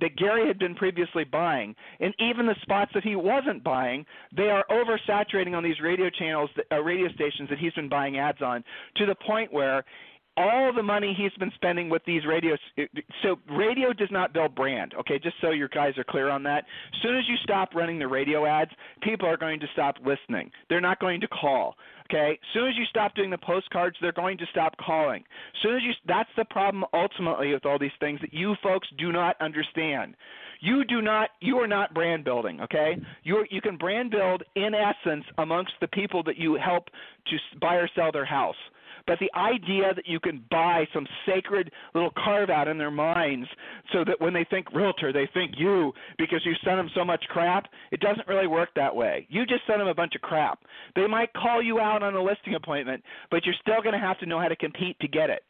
that 0.00 0.16
Gary 0.16 0.46
had 0.46 0.58
been 0.58 0.74
previously 0.74 1.24
buying, 1.24 1.74
and 2.00 2.14
even 2.18 2.46
the 2.46 2.56
spots 2.62 2.90
that 2.94 3.04
he 3.04 3.16
wasn't 3.16 3.62
buying, 3.62 4.04
they 4.36 4.48
are 4.48 4.64
oversaturating 4.70 5.54
on 5.56 5.62
these 5.62 5.80
radio 5.82 6.10
channels, 6.10 6.50
uh, 6.70 6.80
radio 6.80 7.08
stations 7.12 7.48
that 7.48 7.58
he's 7.58 7.72
been 7.74 7.88
buying 7.88 8.18
ads 8.18 8.42
on, 8.42 8.64
to 8.96 9.06
the 9.06 9.14
point 9.26 9.52
where 9.52 9.84
all 10.36 10.72
the 10.74 10.82
money 10.82 11.14
he's 11.16 11.32
been 11.38 11.52
spending 11.54 11.88
with 11.88 12.02
these 12.06 12.24
radios 12.26 12.58
so 13.22 13.36
radio 13.50 13.92
does 13.92 14.10
not 14.10 14.32
build 14.32 14.54
brand 14.54 14.94
okay? 14.98 15.18
Just 15.18 15.36
so 15.40 15.50
your 15.50 15.68
guys 15.68 15.98
are 15.98 16.04
clear 16.04 16.30
on 16.30 16.42
that. 16.44 16.64
As 16.94 17.02
soon 17.02 17.16
as 17.16 17.24
you 17.28 17.36
stop 17.42 17.74
running 17.74 17.98
the 17.98 18.08
radio 18.08 18.46
ads 18.46 18.70
people 19.02 19.28
are 19.28 19.36
going 19.36 19.60
to 19.60 19.66
stop 19.72 19.96
listening. 20.04 20.50
They're 20.68 20.80
not 20.80 21.00
going 21.00 21.20
to 21.20 21.28
call 21.28 21.74
okay? 22.10 22.32
As 22.32 22.48
soon 22.54 22.68
as 22.68 22.76
you 22.76 22.84
stop 22.88 23.14
doing 23.14 23.30
the 23.30 23.38
postcards 23.38 23.96
they're 24.00 24.12
going 24.12 24.38
to 24.38 24.46
stop 24.50 24.74
calling. 24.78 25.22
As 25.54 25.62
soon 25.62 25.76
as 25.76 25.82
you 25.82 25.92
that's 26.06 26.30
the 26.36 26.46
problem 26.46 26.84
ultimately 26.94 27.52
with 27.52 27.66
all 27.66 27.78
these 27.78 27.90
things 28.00 28.20
that 28.22 28.32
you 28.32 28.54
folks 28.62 28.88
do 28.98 29.12
not 29.12 29.36
understand. 29.40 30.16
You 30.60 30.84
do 30.84 31.02
not 31.02 31.30
you 31.40 31.58
are 31.58 31.68
not 31.68 31.92
brand 31.92 32.24
building 32.24 32.60
okay? 32.62 32.96
You 33.22 33.44
you 33.50 33.60
can 33.60 33.76
brand 33.76 34.10
build 34.10 34.44
in 34.56 34.72
essence 34.74 35.24
amongst 35.36 35.72
the 35.82 35.88
people 35.88 36.22
that 36.22 36.38
you 36.38 36.54
help 36.54 36.88
to 37.26 37.58
buy 37.60 37.74
or 37.74 37.88
sell 37.94 38.10
their 38.12 38.24
house 38.24 38.56
but 39.06 39.18
the 39.18 39.30
idea 39.38 39.94
that 39.94 40.06
you 40.06 40.20
can 40.20 40.44
buy 40.50 40.86
some 40.92 41.06
sacred 41.26 41.70
little 41.94 42.12
carve 42.24 42.50
out 42.50 42.68
in 42.68 42.78
their 42.78 42.90
minds 42.90 43.48
so 43.92 44.04
that 44.04 44.20
when 44.20 44.32
they 44.32 44.44
think 44.50 44.72
realtor, 44.72 45.12
they 45.12 45.28
think 45.34 45.52
you 45.56 45.92
because 46.18 46.40
you 46.44 46.52
sent 46.64 46.76
them 46.76 46.90
so 46.94 47.04
much 47.04 47.24
crap, 47.28 47.66
it 47.90 48.00
doesn't 48.00 48.28
really 48.28 48.46
work 48.46 48.70
that 48.76 48.94
way. 48.94 49.26
You 49.30 49.46
just 49.46 49.66
sent 49.66 49.78
them 49.78 49.88
a 49.88 49.94
bunch 49.94 50.14
of 50.14 50.22
crap. 50.22 50.60
They 50.96 51.06
might 51.06 51.32
call 51.34 51.62
you 51.62 51.80
out 51.80 52.02
on 52.02 52.14
a 52.14 52.22
listing 52.22 52.54
appointment, 52.54 53.02
but 53.30 53.44
you're 53.44 53.54
still 53.60 53.82
going 53.82 53.94
to 53.94 53.98
have 53.98 54.18
to 54.20 54.26
know 54.26 54.40
how 54.40 54.48
to 54.48 54.56
compete 54.56 54.98
to 55.00 55.08
get 55.08 55.30
it. 55.30 55.42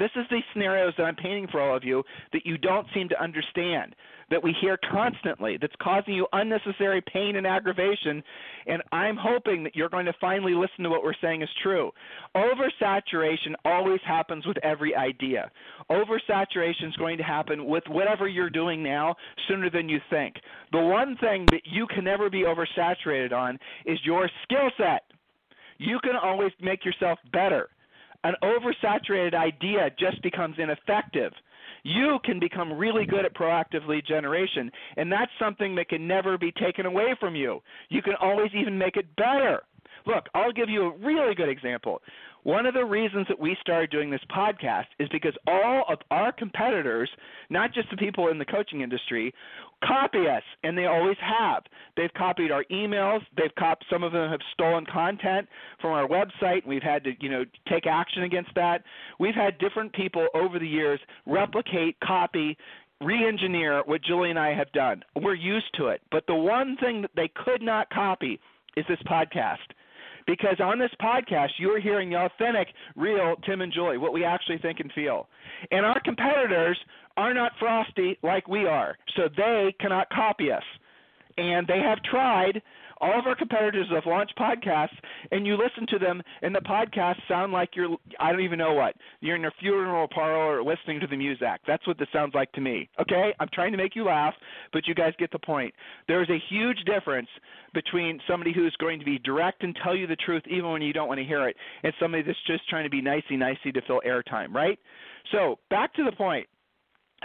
This 0.00 0.10
is 0.16 0.24
the 0.30 0.40
scenarios 0.54 0.94
that 0.96 1.04
I'm 1.04 1.14
painting 1.14 1.46
for 1.52 1.60
all 1.60 1.76
of 1.76 1.84
you 1.84 2.02
that 2.32 2.46
you 2.46 2.56
don't 2.56 2.86
seem 2.94 3.10
to 3.10 3.22
understand, 3.22 3.94
that 4.30 4.42
we 4.42 4.56
hear 4.58 4.78
constantly, 4.90 5.58
that's 5.60 5.74
causing 5.82 6.14
you 6.14 6.26
unnecessary 6.32 7.02
pain 7.12 7.36
and 7.36 7.46
aggravation. 7.46 8.22
And 8.66 8.82
I'm 8.92 9.18
hoping 9.20 9.62
that 9.64 9.76
you're 9.76 9.90
going 9.90 10.06
to 10.06 10.14
finally 10.18 10.54
listen 10.54 10.84
to 10.84 10.88
what 10.88 11.02
we're 11.02 11.12
saying 11.20 11.42
is 11.42 11.50
true. 11.62 11.90
Oversaturation 12.34 13.52
always 13.66 14.00
happens 14.06 14.46
with 14.46 14.56
every 14.62 14.96
idea. 14.96 15.50
Oversaturation 15.90 16.88
is 16.88 16.96
going 16.96 17.18
to 17.18 17.22
happen 17.22 17.66
with 17.66 17.84
whatever 17.88 18.26
you're 18.26 18.48
doing 18.48 18.82
now 18.82 19.14
sooner 19.48 19.68
than 19.68 19.90
you 19.90 19.98
think. 20.08 20.36
The 20.72 20.80
one 20.80 21.18
thing 21.18 21.44
that 21.50 21.62
you 21.66 21.86
can 21.86 22.04
never 22.04 22.30
be 22.30 22.44
oversaturated 22.44 23.34
on 23.34 23.58
is 23.84 23.98
your 24.04 24.30
skill 24.44 24.70
set. 24.78 25.02
You 25.76 25.98
can 26.02 26.16
always 26.16 26.52
make 26.62 26.86
yourself 26.86 27.18
better 27.34 27.68
an 28.24 28.34
oversaturated 28.42 29.34
idea 29.34 29.90
just 29.98 30.22
becomes 30.22 30.56
ineffective. 30.58 31.32
You 31.82 32.18
can 32.24 32.38
become 32.38 32.72
really 32.72 33.06
good 33.06 33.24
at 33.24 33.34
proactive 33.34 33.86
lead 33.88 34.04
generation, 34.06 34.70
and 34.96 35.10
that's 35.10 35.32
something 35.38 35.74
that 35.76 35.88
can 35.88 36.06
never 36.06 36.36
be 36.36 36.52
taken 36.52 36.86
away 36.86 37.14
from 37.18 37.34
you. 37.34 37.62
You 37.88 38.02
can 38.02 38.14
always 38.20 38.50
even 38.54 38.76
make 38.76 38.96
it 38.96 39.14
better. 39.16 39.62
Look, 40.06 40.26
I'll 40.34 40.52
give 40.52 40.68
you 40.68 40.82
a 40.82 40.96
really 40.98 41.34
good 41.34 41.48
example. 41.48 42.02
One 42.42 42.64
of 42.64 42.72
the 42.72 42.84
reasons 42.84 43.26
that 43.28 43.38
we 43.38 43.56
started 43.60 43.90
doing 43.90 44.10
this 44.10 44.20
podcast 44.34 44.86
is 44.98 45.08
because 45.10 45.34
all 45.46 45.84
of 45.88 45.98
our 46.10 46.32
competitors, 46.32 47.10
not 47.50 47.74
just 47.74 47.90
the 47.90 47.98
people 47.98 48.28
in 48.28 48.38
the 48.38 48.46
coaching 48.46 48.80
industry, 48.80 49.34
copy 49.84 50.28
us, 50.28 50.42
and 50.62 50.76
they 50.76 50.86
always 50.86 51.16
have. 51.20 51.62
They've 51.96 52.12
copied 52.16 52.50
our 52.50 52.64
emails. 52.70 53.20
They've 53.36 53.54
copied. 53.58 53.86
Some 53.90 54.02
of 54.02 54.12
them 54.12 54.30
have 54.30 54.40
stolen 54.52 54.86
content 54.86 55.48
from 55.80 55.92
our 55.92 56.06
website. 56.06 56.66
We've 56.66 56.82
had 56.82 57.04
to, 57.04 57.12
you 57.20 57.28
know, 57.28 57.44
take 57.68 57.86
action 57.86 58.22
against 58.22 58.54
that. 58.54 58.82
We've 59.18 59.34
had 59.34 59.58
different 59.58 59.92
people 59.92 60.26
over 60.34 60.58
the 60.58 60.66
years 60.66 61.00
replicate, 61.26 61.96
copy, 62.00 62.56
re-engineer 63.00 63.82
what 63.86 64.02
Julie 64.02 64.30
and 64.30 64.38
I 64.38 64.54
have 64.54 64.70
done. 64.72 65.02
We're 65.16 65.34
used 65.34 65.74
to 65.78 65.88
it. 65.88 66.02
But 66.10 66.26
the 66.26 66.34
one 66.34 66.76
thing 66.80 67.02
that 67.02 67.12
they 67.16 67.30
could 67.44 67.62
not 67.62 67.88
copy 67.90 68.38
is 68.76 68.84
this 68.88 68.98
podcast. 69.06 69.56
Because 70.30 70.60
on 70.62 70.78
this 70.78 70.92
podcast, 71.02 71.48
you're 71.58 71.80
hearing 71.80 72.10
the 72.10 72.16
authentic, 72.16 72.68
real 72.94 73.34
Tim 73.44 73.62
and 73.62 73.72
Julie, 73.72 73.98
what 73.98 74.12
we 74.12 74.24
actually 74.24 74.58
think 74.58 74.78
and 74.78 74.92
feel. 74.92 75.26
And 75.72 75.84
our 75.84 76.00
competitors 76.04 76.78
are 77.16 77.34
not 77.34 77.50
frosty 77.58 78.16
like 78.22 78.46
we 78.46 78.64
are, 78.64 78.96
so 79.16 79.22
they 79.36 79.74
cannot 79.80 80.08
copy 80.10 80.52
us. 80.52 80.62
And 81.36 81.66
they 81.66 81.80
have 81.80 81.98
tried, 82.08 82.62
all 83.00 83.18
of 83.18 83.26
our 83.26 83.34
competitors 83.34 83.86
have 83.92 84.06
launched 84.06 84.34
podcasts, 84.36 84.96
and 85.30 85.46
you 85.46 85.56
listen 85.56 85.86
to 85.88 85.98
them, 85.98 86.22
and 86.42 86.54
the 86.54 86.60
podcasts 86.60 87.20
sound 87.28 87.52
like 87.52 87.70
you're, 87.74 87.96
I 88.18 88.30
don't 88.32 88.42
even 88.42 88.58
know 88.58 88.74
what. 88.74 88.94
You're 89.20 89.36
in 89.36 89.44
a 89.44 89.50
funeral 89.60 90.08
parlor 90.08 90.62
listening 90.62 91.00
to 91.00 91.06
the 91.06 91.16
music. 91.16 91.40
That's 91.66 91.86
what 91.86 91.98
this 91.98 92.08
sounds 92.12 92.34
like 92.34 92.52
to 92.52 92.60
me. 92.60 92.88
Okay? 93.00 93.32
I'm 93.40 93.48
trying 93.52 93.72
to 93.72 93.78
make 93.78 93.96
you 93.96 94.04
laugh, 94.04 94.34
but 94.72 94.86
you 94.86 94.94
guys 94.94 95.12
get 95.18 95.32
the 95.32 95.38
point. 95.38 95.74
There's 96.08 96.28
a 96.28 96.38
huge 96.48 96.78
difference 96.84 97.28
between 97.72 98.20
somebody 98.28 98.52
who's 98.52 98.74
going 98.80 98.98
to 98.98 99.04
be 99.04 99.18
direct 99.18 99.62
and 99.62 99.76
tell 99.82 99.94
you 99.94 100.06
the 100.06 100.16
truth 100.16 100.42
even 100.48 100.70
when 100.70 100.82
you 100.82 100.92
don't 100.92 101.08
want 101.08 101.18
to 101.18 101.24
hear 101.24 101.48
it, 101.48 101.56
and 101.82 101.92
somebody 102.00 102.22
that's 102.22 102.38
just 102.46 102.68
trying 102.68 102.84
to 102.84 102.90
be 102.90 103.00
nicey 103.00 103.36
nicey 103.36 103.72
to 103.72 103.80
fill 103.86 104.02
airtime, 104.06 104.52
right? 104.52 104.78
So, 105.32 105.58
back 105.70 105.94
to 105.94 106.04
the 106.04 106.12
point 106.12 106.46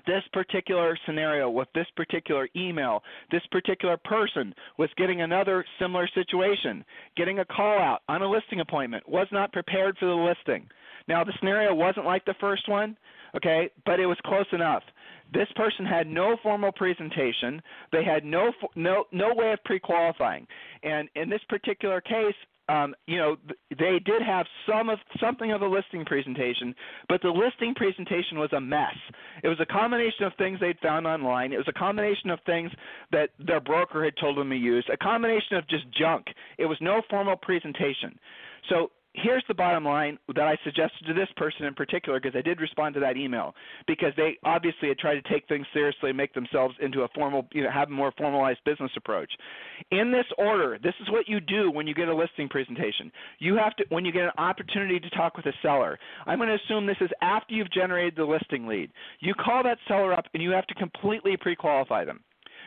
this 0.05 0.23
particular 0.33 0.97
scenario 1.05 1.49
with 1.49 1.67
this 1.73 1.87
particular 1.95 2.47
email, 2.55 3.01
this 3.31 3.45
particular 3.51 3.97
person 3.97 4.53
was 4.77 4.89
getting 4.97 5.21
another 5.21 5.65
similar 5.79 6.07
situation, 6.13 6.83
getting 7.15 7.39
a 7.39 7.45
call 7.45 7.79
out 7.79 7.99
on 8.09 8.21
a 8.21 8.29
listing 8.29 8.59
appointment, 8.59 9.07
was 9.07 9.27
not 9.31 9.53
prepared 9.53 9.97
for 9.97 10.05
the 10.05 10.11
listing. 10.13 10.67
Now, 11.07 11.23
the 11.23 11.33
scenario 11.39 11.73
wasn't 11.73 12.05
like 12.05 12.25
the 12.25 12.35
first 12.39 12.67
one, 12.67 12.97
okay, 13.35 13.69
but 13.85 13.99
it 13.99 14.05
was 14.05 14.17
close 14.25 14.47
enough. 14.51 14.83
This 15.33 15.47
person 15.55 15.85
had 15.85 16.07
no 16.07 16.37
formal 16.43 16.71
presentation. 16.71 17.61
They 17.91 18.03
had 18.03 18.23
no 18.23 18.51
no 18.75 19.05
no 19.11 19.33
way 19.33 19.53
of 19.53 19.63
pre-qualifying. 19.63 20.47
And 20.83 21.09
in 21.15 21.29
this 21.29 21.41
particular 21.49 21.99
case, 21.99 22.35
um, 22.67 22.95
you 23.05 23.17
know, 23.17 23.35
they 23.77 23.99
did 24.03 24.21
have 24.21 24.45
some 24.67 24.89
of 24.89 24.99
something 25.19 25.51
of 25.51 25.61
a 25.61 25.67
listing 25.67 26.03
presentation, 26.05 26.73
but 27.07 27.21
the 27.21 27.29
listing 27.29 27.75
presentation 27.75 28.39
was 28.39 28.51
a 28.53 28.61
mess. 28.61 28.95
It 29.43 29.47
was 29.47 29.59
a 29.59 29.65
combination 29.65 30.25
of 30.25 30.33
things 30.37 30.59
they'd 30.59 30.79
found 30.79 31.05
online. 31.05 31.53
It 31.53 31.57
was 31.57 31.67
a 31.67 31.73
combination 31.73 32.29
of 32.31 32.39
things 32.45 32.71
that 33.11 33.29
their 33.39 33.59
broker 33.59 34.03
had 34.03 34.13
told 34.19 34.37
them 34.37 34.49
to 34.49 34.55
use. 34.55 34.85
A 34.91 34.97
combination 34.97 35.57
of 35.57 35.67
just 35.67 35.85
junk. 35.97 36.25
It 36.57 36.65
was 36.65 36.77
no 36.81 37.01
formal 37.09 37.35
presentation. 37.35 38.17
So 38.69 38.89
here's 39.15 39.43
the 39.47 39.53
bottom 39.53 39.85
line 39.85 40.17
that 40.35 40.45
I 40.47 40.57
suggested 40.63 41.05
to 41.07 41.13
this 41.13 41.29
person 41.37 41.65
in 41.65 41.73
particular 41.73 42.19
because 42.19 42.37
I 42.37 42.41
did 42.41 42.59
respond 42.59 42.93
to 42.95 42.99
that 43.01 43.17
email 43.17 43.55
because 43.87 44.11
they 44.17 44.37
obviously 44.43 44.89
had 44.89 44.97
tried 44.97 45.15
to 45.15 45.29
take 45.29 45.47
things 45.47 45.65
seriously 45.73 46.09
and 46.09 46.17
make 46.17 46.33
themselves 46.33 46.75
into 46.81 47.01
a 47.01 47.07
formal, 47.15 47.47
you 47.51 47.63
know, 47.63 47.71
have 47.71 47.87
a 47.87 47.91
more 47.91 48.13
formalized 48.17 48.59
business 48.65 48.91
approach. 48.97 49.31
In 49.91 50.11
this 50.11 50.25
order, 50.37 50.77
this 50.81 50.93
is 51.01 51.09
what 51.11 51.27
you 51.27 51.39
do 51.39 51.71
when 51.71 51.87
you 51.87 51.93
get 51.93 52.07
a 52.07 52.15
listing 52.15 52.49
presentation. 52.49 53.11
You 53.39 53.55
have 53.55 53.75
to 53.77 53.85
when 53.89 54.05
you 54.05 54.11
get 54.11 54.23
an 54.23 54.31
opportunity 54.37 54.99
to 54.99 55.09
talk 55.11 55.37
with 55.37 55.45
a 55.45 55.53
seller. 55.61 55.97
I'm 56.25 56.39
going 56.39 56.49
to 56.49 56.55
assume 56.55 56.85
this 56.85 56.97
is 57.01 57.09
after 57.21 57.53
you've 57.53 57.71
generated 57.71 58.15
the 58.15 58.25
listing 58.25 58.67
lead. 58.67 58.91
You 59.19 59.33
call 59.33 59.63
that 59.63 59.77
seller 59.87 60.13
up 60.13 60.25
and 60.33 60.43
you 60.43 60.51
have 60.51 60.67
to 60.67 60.75
completely 60.75 61.37
pre-qualify 61.37 62.05
them. 62.05 62.21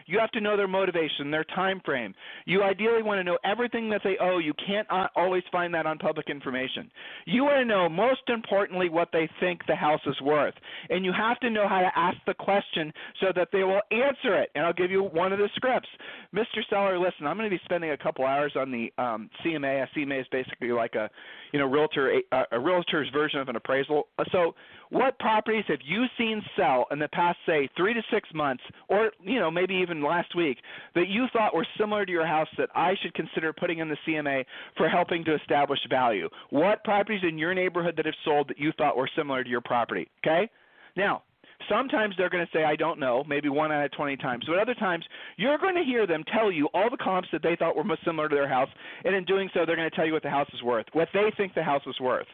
You 0.08 0.18
have 0.18 0.30
to 0.32 0.40
know 0.40 0.56
their 0.56 0.66
motivation, 0.66 1.30
their 1.30 1.44
time 1.44 1.80
frame. 1.84 2.14
You 2.46 2.62
ideally 2.62 3.02
want 3.02 3.18
to 3.18 3.24
know 3.24 3.38
everything 3.44 3.90
that 3.90 4.00
they 4.02 4.16
owe. 4.20 4.38
You 4.38 4.54
can't 4.66 4.88
always 5.14 5.42
find 5.52 5.72
that 5.74 5.84
on 5.84 5.98
public 5.98 6.30
information. 6.30 6.90
You 7.26 7.44
want 7.44 7.58
to 7.58 7.64
know, 7.66 7.88
most 7.88 8.22
importantly, 8.28 8.88
what 8.88 9.10
they 9.12 9.28
think 9.38 9.60
the 9.66 9.76
house 9.76 10.00
is 10.06 10.18
worth. 10.22 10.54
And 10.88 11.04
you 11.04 11.12
have 11.12 11.38
to 11.40 11.50
know 11.50 11.68
how 11.68 11.80
to 11.80 11.90
ask 11.94 12.16
the 12.26 12.34
question 12.34 12.90
so 13.20 13.26
that 13.36 13.48
they 13.52 13.64
will 13.64 13.82
answer 13.90 14.34
it. 14.40 14.50
And 14.54 14.64
I'll 14.64 14.72
give 14.72 14.90
you 14.90 15.02
one 15.02 15.32
of 15.32 15.38
the 15.38 15.50
scripts. 15.54 15.88
Mr. 16.34 16.62
Seller, 16.70 16.98
listen, 16.98 17.26
I'm 17.26 17.36
going 17.36 17.50
to 17.50 17.54
be 17.54 17.60
spending 17.64 17.90
a 17.90 17.98
couple 17.98 18.24
hours 18.24 18.52
on 18.56 18.70
the 18.70 18.90
um, 19.02 19.28
CMA. 19.44 19.84
A 19.84 19.98
CMA 19.98 20.20
is 20.20 20.26
basically 20.32 20.72
like 20.72 20.94
a, 20.94 21.10
you 21.52 21.58
know, 21.58 21.66
realtor 21.66 22.20
a, 22.32 22.44
a 22.52 22.58
realtor's 22.58 23.08
version 23.12 23.40
of 23.40 23.48
an 23.48 23.56
appraisal. 23.56 24.08
So, 24.32 24.54
what 24.90 25.18
properties 25.18 25.64
have 25.68 25.80
you 25.84 26.06
seen 26.16 26.42
sell 26.56 26.86
in 26.90 26.98
the 26.98 27.08
past, 27.08 27.38
say, 27.44 27.68
three 27.76 27.92
to 27.92 28.02
six 28.10 28.28
months, 28.34 28.62
or 28.88 29.10
you 29.22 29.38
know, 29.38 29.50
maybe 29.50 29.74
even 29.74 29.97
last 30.02 30.34
week, 30.34 30.58
that 30.94 31.08
you 31.08 31.26
thought 31.32 31.54
were 31.54 31.66
similar 31.78 32.04
to 32.04 32.12
your 32.12 32.26
house 32.26 32.48
that 32.56 32.70
I 32.74 32.94
should 33.02 33.14
consider 33.14 33.52
putting 33.52 33.78
in 33.78 33.88
the 33.88 33.96
CMA 34.06 34.44
for 34.76 34.88
helping 34.88 35.24
to 35.24 35.34
establish 35.34 35.80
value? 35.88 36.28
What 36.50 36.84
properties 36.84 37.22
in 37.22 37.38
your 37.38 37.54
neighborhood 37.54 37.94
that 37.96 38.06
have 38.06 38.14
sold 38.24 38.48
that 38.48 38.58
you 38.58 38.72
thought 38.78 38.96
were 38.96 39.10
similar 39.16 39.44
to 39.44 39.50
your 39.50 39.60
property? 39.60 40.08
Okay. 40.24 40.50
Now, 40.96 41.22
Sometimes 41.68 42.14
they're 42.16 42.30
going 42.30 42.44
to 42.46 42.52
say, 42.56 42.64
I 42.64 42.76
don't 42.76 43.00
know, 43.00 43.24
maybe 43.26 43.48
one 43.48 43.72
out 43.72 43.84
of 43.84 43.92
20 43.92 44.16
times. 44.18 44.44
But 44.46 44.58
other 44.58 44.74
times, 44.74 45.04
you're 45.36 45.58
going 45.58 45.74
to 45.74 45.82
hear 45.82 46.06
them 46.06 46.22
tell 46.32 46.52
you 46.52 46.68
all 46.72 46.88
the 46.88 46.96
comps 46.96 47.28
that 47.32 47.42
they 47.42 47.56
thought 47.56 47.76
were 47.76 47.84
most 47.84 48.04
similar 48.04 48.28
to 48.28 48.34
their 48.34 48.48
house. 48.48 48.68
And 49.04 49.14
in 49.14 49.24
doing 49.24 49.50
so, 49.52 49.66
they're 49.66 49.76
going 49.76 49.90
to 49.90 49.96
tell 49.96 50.06
you 50.06 50.12
what 50.12 50.22
the 50.22 50.30
house 50.30 50.48
is 50.54 50.62
worth, 50.62 50.86
what 50.92 51.08
they 51.12 51.32
think 51.36 51.54
the 51.54 51.62
house 51.62 51.82
is 51.86 51.98
worth. 52.00 52.26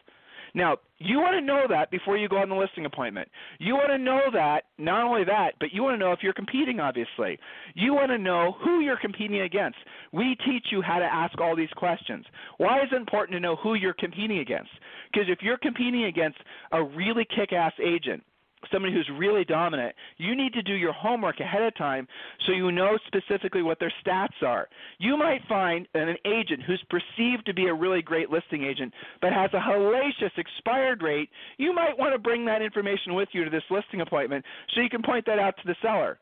Now, 0.55 0.77
you 0.99 1.17
want 1.17 1.35
to 1.35 1.45
know 1.45 1.65
that 1.67 1.91
before 1.91 2.15
you 2.15 2.29
go 2.29 2.37
on 2.37 2.47
the 2.47 2.55
listing 2.55 2.85
appointment. 2.85 3.27
You 3.59 3.73
want 3.73 3.89
to 3.89 3.97
know 3.97 4.21
that, 4.31 4.63
not 4.77 5.03
only 5.03 5.25
that, 5.25 5.51
but 5.59 5.73
you 5.73 5.83
want 5.83 5.95
to 5.95 5.97
know 5.99 6.13
if 6.13 6.19
you're 6.23 6.33
competing, 6.33 6.79
obviously. 6.79 7.37
You 7.75 7.93
want 7.93 8.09
to 8.11 8.17
know 8.17 8.55
who 8.63 8.79
you're 8.79 8.97
competing 8.97 9.41
against. 9.41 9.77
We 10.13 10.37
teach 10.45 10.67
you 10.71 10.81
how 10.81 10.99
to 10.99 11.05
ask 11.05 11.39
all 11.41 11.57
these 11.57 11.69
questions. 11.75 12.25
Why 12.57 12.81
is 12.81 12.87
it 12.93 12.95
important 12.95 13.35
to 13.35 13.41
know 13.41 13.57
who 13.57 13.73
you're 13.73 13.93
competing 13.93 14.39
against? 14.39 14.71
Because 15.11 15.27
if 15.29 15.39
you're 15.41 15.57
competing 15.57 16.05
against 16.05 16.37
a 16.71 16.81
really 16.81 17.27
kick 17.35 17.51
ass 17.51 17.73
agent, 17.83 18.23
somebody 18.71 18.93
who's 18.93 19.09
really 19.17 19.43
dominant, 19.43 19.95
you 20.17 20.35
need 20.35 20.53
to 20.53 20.61
do 20.61 20.73
your 20.73 20.93
homework 20.93 21.39
ahead 21.39 21.61
of 21.61 21.75
time 21.75 22.07
so 22.45 22.53
you 22.53 22.71
know 22.71 22.97
specifically 23.07 23.61
what 23.61 23.79
their 23.79 23.93
stats 24.05 24.43
are. 24.43 24.67
You 24.99 25.17
might 25.17 25.41
find 25.47 25.87
an 25.93 26.15
agent 26.25 26.63
who's 26.65 26.83
perceived 26.89 27.45
to 27.45 27.53
be 27.53 27.67
a 27.67 27.73
really 27.73 28.01
great 28.01 28.29
listing 28.29 28.63
agent 28.63 28.93
but 29.21 29.33
has 29.33 29.51
a 29.53 29.59
hellacious 29.59 30.37
expired 30.37 31.01
rate. 31.01 31.29
You 31.57 31.73
might 31.73 31.97
want 31.97 32.13
to 32.13 32.19
bring 32.19 32.45
that 32.45 32.61
information 32.61 33.13
with 33.13 33.29
you 33.31 33.43
to 33.43 33.49
this 33.49 33.63
listing 33.69 34.01
appointment 34.01 34.45
so 34.73 34.81
you 34.81 34.89
can 34.89 35.01
point 35.01 35.25
that 35.25 35.39
out 35.39 35.55
to 35.57 35.63
the 35.65 35.75
seller. 35.81 36.19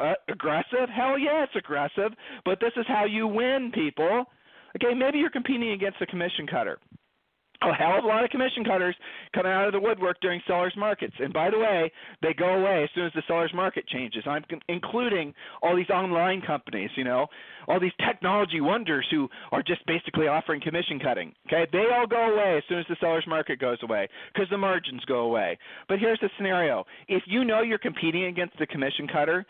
Uh, 0.00 0.14
aggressive? 0.28 0.88
Hell 0.94 1.18
yeah, 1.18 1.44
it's 1.44 1.56
aggressive, 1.56 2.12
but 2.44 2.58
this 2.60 2.72
is 2.76 2.84
how 2.88 3.04
you 3.04 3.26
win, 3.26 3.70
people. 3.72 4.24
Okay, 4.76 4.94
maybe 4.94 5.18
you're 5.18 5.30
competing 5.30 5.70
against 5.70 6.00
a 6.00 6.06
commission 6.06 6.46
cutter 6.46 6.78
a 7.62 7.72
hell 7.72 7.98
of 7.98 8.04
a 8.04 8.06
lot 8.06 8.24
of 8.24 8.30
commission 8.30 8.64
cutters 8.64 8.94
coming 9.34 9.50
out 9.50 9.66
of 9.66 9.72
the 9.72 9.80
woodwork 9.80 10.20
during 10.20 10.40
sellers 10.46 10.74
markets. 10.76 11.14
And 11.18 11.32
by 11.32 11.50
the 11.50 11.58
way, 11.58 11.90
they 12.22 12.32
go 12.32 12.54
away 12.54 12.84
as 12.84 12.90
soon 12.94 13.06
as 13.06 13.12
the 13.14 13.22
sellers 13.26 13.52
market 13.54 13.86
changes. 13.88 14.24
I'm 14.26 14.44
including 14.68 15.34
all 15.62 15.76
these 15.76 15.90
online 15.90 16.40
companies, 16.40 16.90
you 16.96 17.04
know, 17.04 17.26
all 17.66 17.80
these 17.80 17.92
technology 18.04 18.60
wonders 18.60 19.06
who 19.10 19.28
are 19.52 19.62
just 19.62 19.84
basically 19.86 20.28
offering 20.28 20.60
commission 20.60 21.00
cutting. 21.00 21.34
Okay, 21.46 21.66
they 21.72 21.84
all 21.92 22.06
go 22.06 22.32
away 22.32 22.58
as 22.58 22.62
soon 22.68 22.78
as 22.78 22.86
the 22.88 22.96
sellers 23.00 23.26
market 23.26 23.58
goes 23.58 23.78
away 23.82 24.08
because 24.32 24.48
the 24.50 24.58
margins 24.58 25.04
go 25.06 25.20
away. 25.20 25.58
But 25.88 25.98
here's 25.98 26.20
the 26.20 26.30
scenario: 26.36 26.84
if 27.08 27.22
you 27.26 27.44
know 27.44 27.62
you're 27.62 27.78
competing 27.78 28.24
against 28.24 28.58
the 28.58 28.66
commission 28.66 29.08
cutter, 29.08 29.44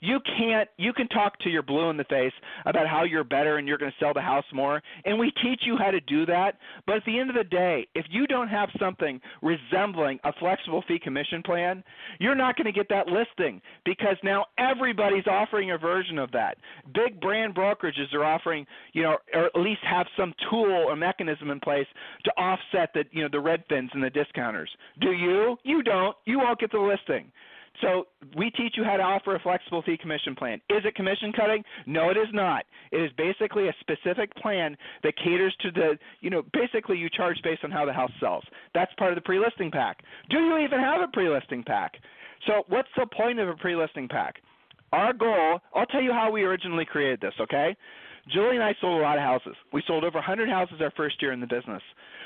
you 0.00 0.18
can't 0.38 0.68
you 0.76 0.92
can 0.92 1.08
talk 1.08 1.38
to 1.40 1.48
your 1.48 1.62
blue 1.62 1.90
in 1.90 1.96
the 1.96 2.04
face 2.04 2.32
about 2.66 2.86
how 2.86 3.04
you're 3.04 3.24
better 3.24 3.58
and 3.58 3.66
you're 3.66 3.78
going 3.78 3.90
to 3.90 4.04
sell 4.04 4.14
the 4.14 4.20
house 4.20 4.44
more 4.52 4.82
and 5.04 5.18
we 5.18 5.32
teach 5.42 5.62
you 5.64 5.76
how 5.76 5.90
to 5.90 6.00
do 6.00 6.26
that 6.26 6.58
but 6.86 6.96
at 6.96 7.04
the 7.04 7.18
end 7.18 7.30
of 7.30 7.36
the 7.36 7.44
day 7.44 7.86
if 7.94 8.06
you 8.10 8.26
don't 8.26 8.48
have 8.48 8.68
something 8.78 9.20
resembling 9.42 10.18
a 10.24 10.32
flexible 10.34 10.82
fee 10.86 10.98
commission 10.98 11.42
plan 11.42 11.82
you're 12.18 12.34
not 12.34 12.56
going 12.56 12.66
to 12.66 12.72
get 12.72 12.88
that 12.88 13.06
listing 13.06 13.60
because 13.84 14.16
now 14.22 14.46
everybody's 14.58 15.26
offering 15.26 15.72
a 15.72 15.78
version 15.78 16.18
of 16.18 16.30
that. 16.32 16.56
Big 16.94 17.20
brand 17.20 17.54
brokerages 17.54 18.12
are 18.12 18.24
offering 18.24 18.66
you 18.92 19.02
know 19.02 19.16
or 19.34 19.46
at 19.46 19.56
least 19.56 19.80
have 19.82 20.06
some 20.16 20.34
tool 20.48 20.84
or 20.88 20.96
mechanism 20.96 21.50
in 21.50 21.60
place 21.60 21.86
to 22.24 22.30
offset 22.32 22.90
the 22.94 23.04
you 23.12 23.22
know 23.22 23.28
the 23.30 23.40
Redfins 23.40 23.90
and 23.92 24.02
the 24.02 24.10
discounters. 24.10 24.70
Do 25.00 25.12
you? 25.12 25.56
You 25.64 25.82
don't. 25.82 26.16
You 26.24 26.38
won't 26.38 26.58
get 26.58 26.72
the 26.72 26.78
listing 26.78 27.30
so 27.80 28.08
we 28.36 28.50
teach 28.50 28.74
you 28.76 28.84
how 28.84 28.96
to 28.96 29.02
offer 29.02 29.34
a 29.36 29.40
flexible 29.40 29.82
fee 29.82 29.96
commission 29.96 30.34
plan. 30.34 30.60
Is 30.68 30.82
it 30.84 30.94
commission 30.94 31.32
cutting? 31.32 31.64
No, 31.86 32.10
it 32.10 32.16
is 32.16 32.28
not. 32.32 32.64
It 32.92 32.98
is 32.98 33.10
basically 33.16 33.68
a 33.68 33.74
specific 33.80 34.34
plan 34.36 34.76
that 35.02 35.16
caters 35.16 35.54
to 35.60 35.70
the, 35.70 35.98
you 36.20 36.30
know, 36.30 36.42
basically 36.52 36.98
you 36.98 37.08
charge 37.08 37.38
based 37.42 37.64
on 37.64 37.70
how 37.70 37.84
the 37.84 37.92
house 37.92 38.12
sells. 38.20 38.44
That's 38.74 38.92
part 38.94 39.12
of 39.12 39.16
the 39.16 39.22
pre-listing 39.22 39.70
pack. 39.70 40.02
Do 40.28 40.38
you 40.38 40.58
even 40.58 40.80
have 40.80 41.00
a 41.00 41.08
pre-listing 41.12 41.62
pack? 41.64 41.94
So 42.46 42.64
what's 42.68 42.88
the 42.96 43.06
point 43.06 43.38
of 43.38 43.48
a 43.48 43.54
pre-listing 43.54 44.08
pack? 44.08 44.36
Our 44.92 45.12
goal, 45.12 45.60
I'll 45.74 45.86
tell 45.86 46.02
you 46.02 46.12
how 46.12 46.30
we 46.32 46.42
originally 46.42 46.84
created 46.84 47.20
this, 47.20 47.34
okay? 47.40 47.76
Julie 48.32 48.56
and 48.56 48.64
I 48.64 48.74
sold 48.80 49.00
a 49.00 49.02
lot 49.02 49.18
of 49.18 49.24
houses. 49.24 49.54
We 49.72 49.82
sold 49.86 50.04
over 50.04 50.18
100 50.18 50.48
houses 50.48 50.76
our 50.80 50.92
first 50.96 51.20
year 51.20 51.32
in 51.32 51.40
the 51.40 51.46
business 51.46 51.82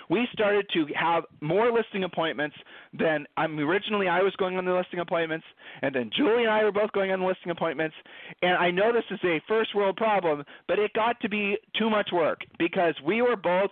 we 0.08 0.26
started 0.32 0.66
to 0.74 0.86
have 0.94 1.24
more 1.40 1.72
listing 1.72 2.04
appointments 2.04 2.56
than 2.92 3.26
mean, 3.38 3.60
originally 3.60 4.08
I 4.08 4.22
was 4.22 4.34
going 4.36 4.56
on 4.56 4.64
the 4.64 4.72
listing 4.72 5.00
appointments, 5.00 5.46
and 5.82 5.94
then 5.94 6.10
Julie 6.16 6.44
and 6.44 6.50
I 6.50 6.64
were 6.64 6.72
both 6.72 6.92
going 6.92 7.10
on 7.10 7.20
the 7.20 7.26
listing 7.26 7.50
appointments. 7.50 7.94
And 8.42 8.56
I 8.56 8.70
know 8.70 8.92
this 8.92 9.04
is 9.10 9.20
a 9.24 9.40
first 9.48 9.74
world 9.74 9.96
problem, 9.96 10.44
but 10.68 10.78
it 10.78 10.92
got 10.94 11.20
to 11.20 11.28
be 11.28 11.56
too 11.78 11.90
much 11.90 12.10
work 12.12 12.40
because 12.58 12.94
we 13.04 13.22
were 13.22 13.36
both 13.36 13.70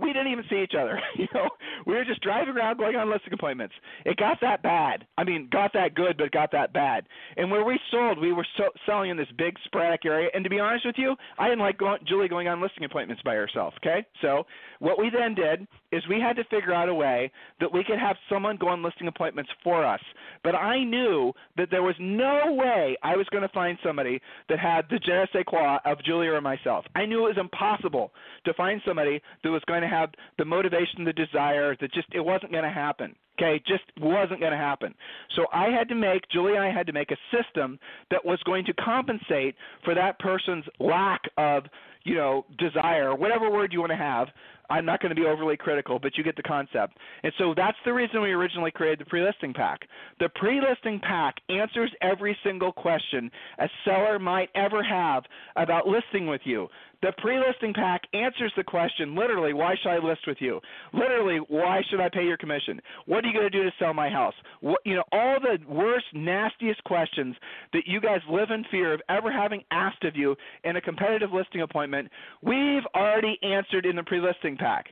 we 0.00 0.12
didn't 0.12 0.32
even 0.32 0.44
see 0.48 0.62
each 0.62 0.74
other. 0.78 1.00
you 1.16 1.26
know, 1.34 1.48
we 1.86 1.94
were 1.94 2.04
just 2.04 2.22
driving 2.22 2.54
around 2.54 2.78
going 2.78 2.96
on 2.96 3.10
listing 3.10 3.32
appointments. 3.32 3.74
It 4.04 4.16
got 4.16 4.38
that 4.40 4.62
bad. 4.62 5.06
I 5.18 5.24
mean, 5.24 5.48
got 5.50 5.72
that 5.74 5.94
good, 5.94 6.16
but 6.16 6.30
got 6.30 6.52
that 6.52 6.72
bad. 6.72 7.06
And 7.36 7.50
where 7.50 7.64
we 7.64 7.78
sold, 7.90 8.18
we 8.18 8.32
were 8.32 8.46
so, 8.56 8.64
selling 8.86 9.10
in 9.10 9.16
this 9.16 9.28
big 9.36 9.56
sporadic 9.64 10.04
area. 10.04 10.28
And 10.34 10.44
to 10.44 10.50
be 10.50 10.60
honest 10.60 10.86
with 10.86 10.96
you, 10.98 11.16
I 11.38 11.48
didn't 11.48 11.60
like 11.60 11.78
going, 11.78 12.00
Julie 12.06 12.28
going 12.28 12.48
on 12.48 12.60
listing 12.60 12.84
appointments 12.84 13.22
by 13.24 13.34
herself. 13.34 13.74
Okay, 13.78 14.06
so 14.22 14.44
what 14.78 14.98
we 14.98 15.10
then 15.10 15.34
did 15.34 15.66
is 15.94 16.02
we 16.08 16.20
had 16.20 16.36
to 16.36 16.44
figure 16.44 16.72
out 16.72 16.88
a 16.88 16.94
way 16.94 17.30
that 17.60 17.72
we 17.72 17.84
could 17.84 17.98
have 17.98 18.16
someone 18.28 18.56
go 18.56 18.68
on 18.68 18.82
listing 18.82 19.08
appointments 19.08 19.50
for 19.62 19.84
us. 19.84 20.00
But 20.42 20.54
I 20.54 20.82
knew 20.82 21.32
that 21.56 21.70
there 21.70 21.82
was 21.82 21.94
no 22.00 22.52
way 22.52 22.96
I 23.02 23.16
was 23.16 23.26
going 23.30 23.42
to 23.42 23.48
find 23.48 23.78
somebody 23.84 24.20
that 24.48 24.58
had 24.58 24.86
the 24.90 24.98
je 24.98 25.12
ne 25.12 25.26
sais 25.32 25.44
quoi 25.46 25.78
of 25.84 26.02
Julie 26.04 26.26
or 26.26 26.40
myself. 26.40 26.84
I 26.94 27.06
knew 27.06 27.26
it 27.26 27.36
was 27.36 27.38
impossible 27.38 28.12
to 28.44 28.54
find 28.54 28.80
somebody 28.86 29.20
that 29.42 29.50
was 29.50 29.62
going 29.66 29.82
to 29.82 29.88
have 29.88 30.10
the 30.38 30.44
motivation, 30.44 31.04
the 31.04 31.12
desire, 31.12 31.76
that 31.80 31.92
just 31.92 32.08
it 32.12 32.20
wasn't 32.20 32.52
going 32.52 32.64
to 32.64 32.70
happen. 32.70 33.14
Okay, 33.36 33.60
just 33.66 33.82
wasn't 34.00 34.38
going 34.38 34.52
to 34.52 34.58
happen. 34.58 34.94
So 35.34 35.46
I 35.52 35.68
had 35.68 35.88
to 35.88 35.96
make 35.96 36.22
Julie 36.30 36.54
and 36.54 36.62
I 36.62 36.70
had 36.70 36.86
to 36.86 36.92
make 36.92 37.10
a 37.10 37.16
system 37.36 37.80
that 38.12 38.24
was 38.24 38.38
going 38.44 38.64
to 38.66 38.72
compensate 38.74 39.56
for 39.84 39.92
that 39.94 40.20
person's 40.20 40.64
lack 40.78 41.20
of, 41.36 41.64
you 42.04 42.14
know, 42.14 42.44
desire, 42.58 43.12
whatever 43.12 43.50
word 43.50 43.72
you 43.72 43.80
want 43.80 43.90
to 43.90 43.96
have, 43.96 44.28
I'm 44.70 44.84
not 44.84 45.00
going 45.00 45.14
to 45.14 45.20
be 45.20 45.26
overly 45.26 45.56
critical, 45.56 45.98
but 45.98 46.16
you 46.16 46.24
get 46.24 46.36
the 46.36 46.42
concept. 46.42 46.96
And 47.22 47.32
so 47.38 47.54
that's 47.56 47.76
the 47.84 47.92
reason 47.92 48.22
we 48.22 48.32
originally 48.32 48.70
created 48.70 49.00
the 49.00 49.04
pre-listing 49.04 49.52
pack. 49.52 49.80
The 50.20 50.28
pre-listing 50.34 51.00
pack 51.00 51.36
answers 51.48 51.90
every 52.02 52.36
single 52.44 52.72
question 52.72 53.30
a 53.58 53.68
seller 53.84 54.18
might 54.18 54.48
ever 54.54 54.82
have 54.82 55.24
about 55.56 55.86
listing 55.86 56.26
with 56.26 56.40
you. 56.44 56.68
The 57.02 57.12
pre-listing 57.18 57.74
pack 57.74 58.00
answers 58.14 58.50
the 58.56 58.64
question 58.64 59.14
literally, 59.14 59.52
why 59.52 59.74
should 59.82 59.90
I 59.90 59.98
list 59.98 60.22
with 60.26 60.38
you? 60.40 60.58
Literally, 60.94 61.38
why 61.48 61.82
should 61.90 62.00
I 62.00 62.08
pay 62.08 62.24
your 62.24 62.38
commission? 62.38 62.80
What 63.04 63.22
are 63.22 63.28
you 63.28 63.34
going 63.34 63.50
to 63.50 63.50
do 63.50 63.62
to 63.62 63.72
sell 63.78 63.92
my 63.92 64.08
house? 64.08 64.32
What, 64.60 64.80
you 64.86 64.94
know, 64.94 65.04
all 65.12 65.36
the 65.38 65.58
worst, 65.68 66.06
nastiest 66.14 66.82
questions 66.84 67.36
that 67.74 67.82
you 67.86 68.00
guys 68.00 68.20
live 68.30 68.50
in 68.50 68.64
fear 68.70 68.94
of 68.94 69.02
ever 69.10 69.30
having 69.30 69.62
asked 69.70 70.04
of 70.04 70.16
you 70.16 70.34
in 70.64 70.76
a 70.76 70.80
competitive 70.80 71.30
listing 71.30 71.60
appointment, 71.60 72.08
we've 72.40 72.86
already 72.94 73.38
answered 73.42 73.84
in 73.84 73.96
the 73.96 74.02
pre-listing 74.02 74.53
pack. 74.56 74.86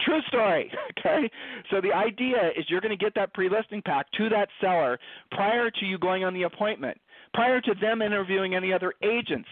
True 0.00 0.20
story. 0.28 0.70
Okay. 0.98 1.30
So 1.70 1.82
the 1.82 1.92
idea 1.92 2.50
is 2.56 2.64
you're 2.68 2.80
going 2.80 2.96
to 2.96 3.02
get 3.02 3.14
that 3.14 3.34
pre-listing 3.34 3.82
pack 3.82 4.06
to 4.12 4.30
that 4.30 4.48
seller 4.58 4.98
prior 5.32 5.70
to 5.70 5.84
you 5.84 5.98
going 5.98 6.24
on 6.24 6.32
the 6.32 6.44
appointment, 6.44 6.98
prior 7.34 7.60
to 7.60 7.74
them 7.78 8.00
interviewing 8.00 8.54
any 8.54 8.72
other 8.72 8.94
agents. 9.02 9.48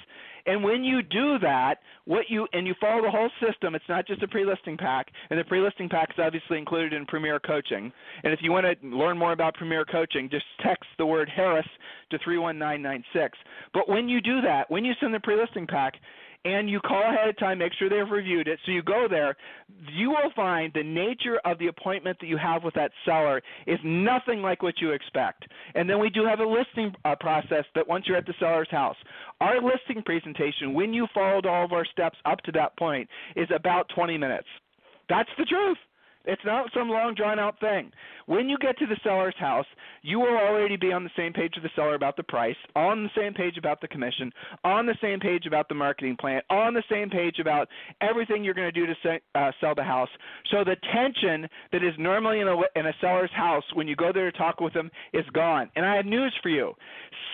And 0.46 0.64
when 0.64 0.82
you 0.82 1.02
do 1.02 1.38
that, 1.40 1.76
what 2.06 2.24
you 2.28 2.48
and 2.52 2.66
you 2.66 2.74
follow 2.80 3.02
the 3.02 3.10
whole 3.10 3.30
system, 3.46 3.74
it's 3.74 3.84
not 3.88 4.06
just 4.06 4.22
a 4.22 4.28
pre-listing 4.28 4.76
pack, 4.76 5.08
and 5.30 5.38
the 5.38 5.44
pre-listing 5.44 5.88
pack 5.88 6.10
is 6.10 6.16
obviously 6.18 6.58
included 6.58 6.92
in 6.92 7.06
Premier 7.06 7.38
Coaching. 7.38 7.92
And 8.24 8.32
if 8.32 8.40
you 8.42 8.50
want 8.50 8.66
to 8.66 8.88
learn 8.88 9.18
more 9.18 9.32
about 9.32 9.54
Premier 9.54 9.84
Coaching, 9.84 10.28
just 10.30 10.44
text 10.64 10.88
the 10.98 11.06
word 11.06 11.28
Harris 11.28 11.66
to 12.10 12.18
31996. 12.24 13.38
But 13.74 13.88
when 13.88 14.08
you 14.08 14.20
do 14.20 14.40
that, 14.40 14.70
when 14.70 14.84
you 14.84 14.94
send 15.00 15.14
the 15.14 15.20
pre-listing 15.20 15.66
pack, 15.66 15.94
and 16.44 16.68
you 16.68 16.80
call 16.80 17.02
ahead 17.02 17.28
of 17.28 17.38
time, 17.38 17.58
make 17.58 17.72
sure 17.74 17.88
they've 17.88 18.10
reviewed 18.10 18.48
it. 18.48 18.58
So 18.66 18.72
you 18.72 18.82
go 18.82 19.06
there, 19.08 19.36
you 19.92 20.10
will 20.10 20.30
find 20.34 20.72
the 20.74 20.82
nature 20.82 21.40
of 21.44 21.58
the 21.58 21.68
appointment 21.68 22.18
that 22.20 22.26
you 22.26 22.36
have 22.36 22.64
with 22.64 22.74
that 22.74 22.90
seller 23.04 23.42
is 23.66 23.78
nothing 23.84 24.42
like 24.42 24.62
what 24.62 24.80
you 24.80 24.90
expect. 24.90 25.44
And 25.74 25.88
then 25.88 26.00
we 26.00 26.10
do 26.10 26.24
have 26.24 26.40
a 26.40 26.44
listing 26.46 26.94
uh, 27.04 27.14
process 27.20 27.64
that 27.74 27.86
once 27.86 28.06
you're 28.06 28.16
at 28.16 28.26
the 28.26 28.34
seller's 28.40 28.70
house, 28.70 28.96
our 29.40 29.60
listing 29.62 30.02
presentation, 30.02 30.74
when 30.74 30.92
you 30.92 31.06
followed 31.14 31.46
all 31.46 31.64
of 31.64 31.72
our 31.72 31.84
steps 31.84 32.18
up 32.24 32.40
to 32.42 32.52
that 32.52 32.76
point, 32.76 33.08
is 33.36 33.48
about 33.54 33.88
20 33.94 34.18
minutes. 34.18 34.48
That's 35.08 35.30
the 35.38 35.44
truth. 35.44 35.78
It's 36.24 36.44
not 36.44 36.70
some 36.74 36.88
long 36.88 37.14
drawn 37.14 37.38
out 37.38 37.58
thing. 37.60 37.90
When 38.26 38.48
you 38.48 38.56
get 38.58 38.78
to 38.78 38.86
the 38.86 38.96
seller's 39.02 39.34
house, 39.38 39.66
you 40.02 40.20
will 40.20 40.36
already 40.36 40.76
be 40.76 40.92
on 40.92 41.04
the 41.04 41.10
same 41.16 41.32
page 41.32 41.52
with 41.54 41.64
the 41.64 41.70
seller 41.74 41.94
about 41.94 42.16
the 42.16 42.22
price, 42.22 42.56
on 42.76 43.02
the 43.02 43.10
same 43.16 43.34
page 43.34 43.56
about 43.56 43.80
the 43.80 43.88
commission, 43.88 44.32
on 44.64 44.86
the 44.86 44.96
same 45.02 45.18
page 45.18 45.46
about 45.46 45.68
the 45.68 45.74
marketing 45.74 46.16
plan, 46.18 46.40
on 46.50 46.74
the 46.74 46.82
same 46.90 47.10
page 47.10 47.38
about 47.40 47.68
everything 48.00 48.44
you're 48.44 48.54
going 48.54 48.72
to 48.72 48.80
do 48.80 48.86
to 48.86 48.94
se- 49.02 49.20
uh, 49.34 49.50
sell 49.60 49.74
the 49.74 49.82
house. 49.82 50.08
So 50.50 50.64
the 50.64 50.76
tension 50.94 51.48
that 51.72 51.82
is 51.82 51.94
normally 51.98 52.40
in 52.40 52.48
a, 52.48 52.56
in 52.76 52.86
a 52.86 52.92
seller's 53.00 53.32
house 53.34 53.64
when 53.74 53.88
you 53.88 53.96
go 53.96 54.12
there 54.12 54.30
to 54.30 54.38
talk 54.38 54.60
with 54.60 54.72
them 54.72 54.90
is 55.12 55.24
gone. 55.32 55.70
And 55.74 55.84
I 55.84 55.96
have 55.96 56.06
news 56.06 56.34
for 56.42 56.48
you. 56.48 56.74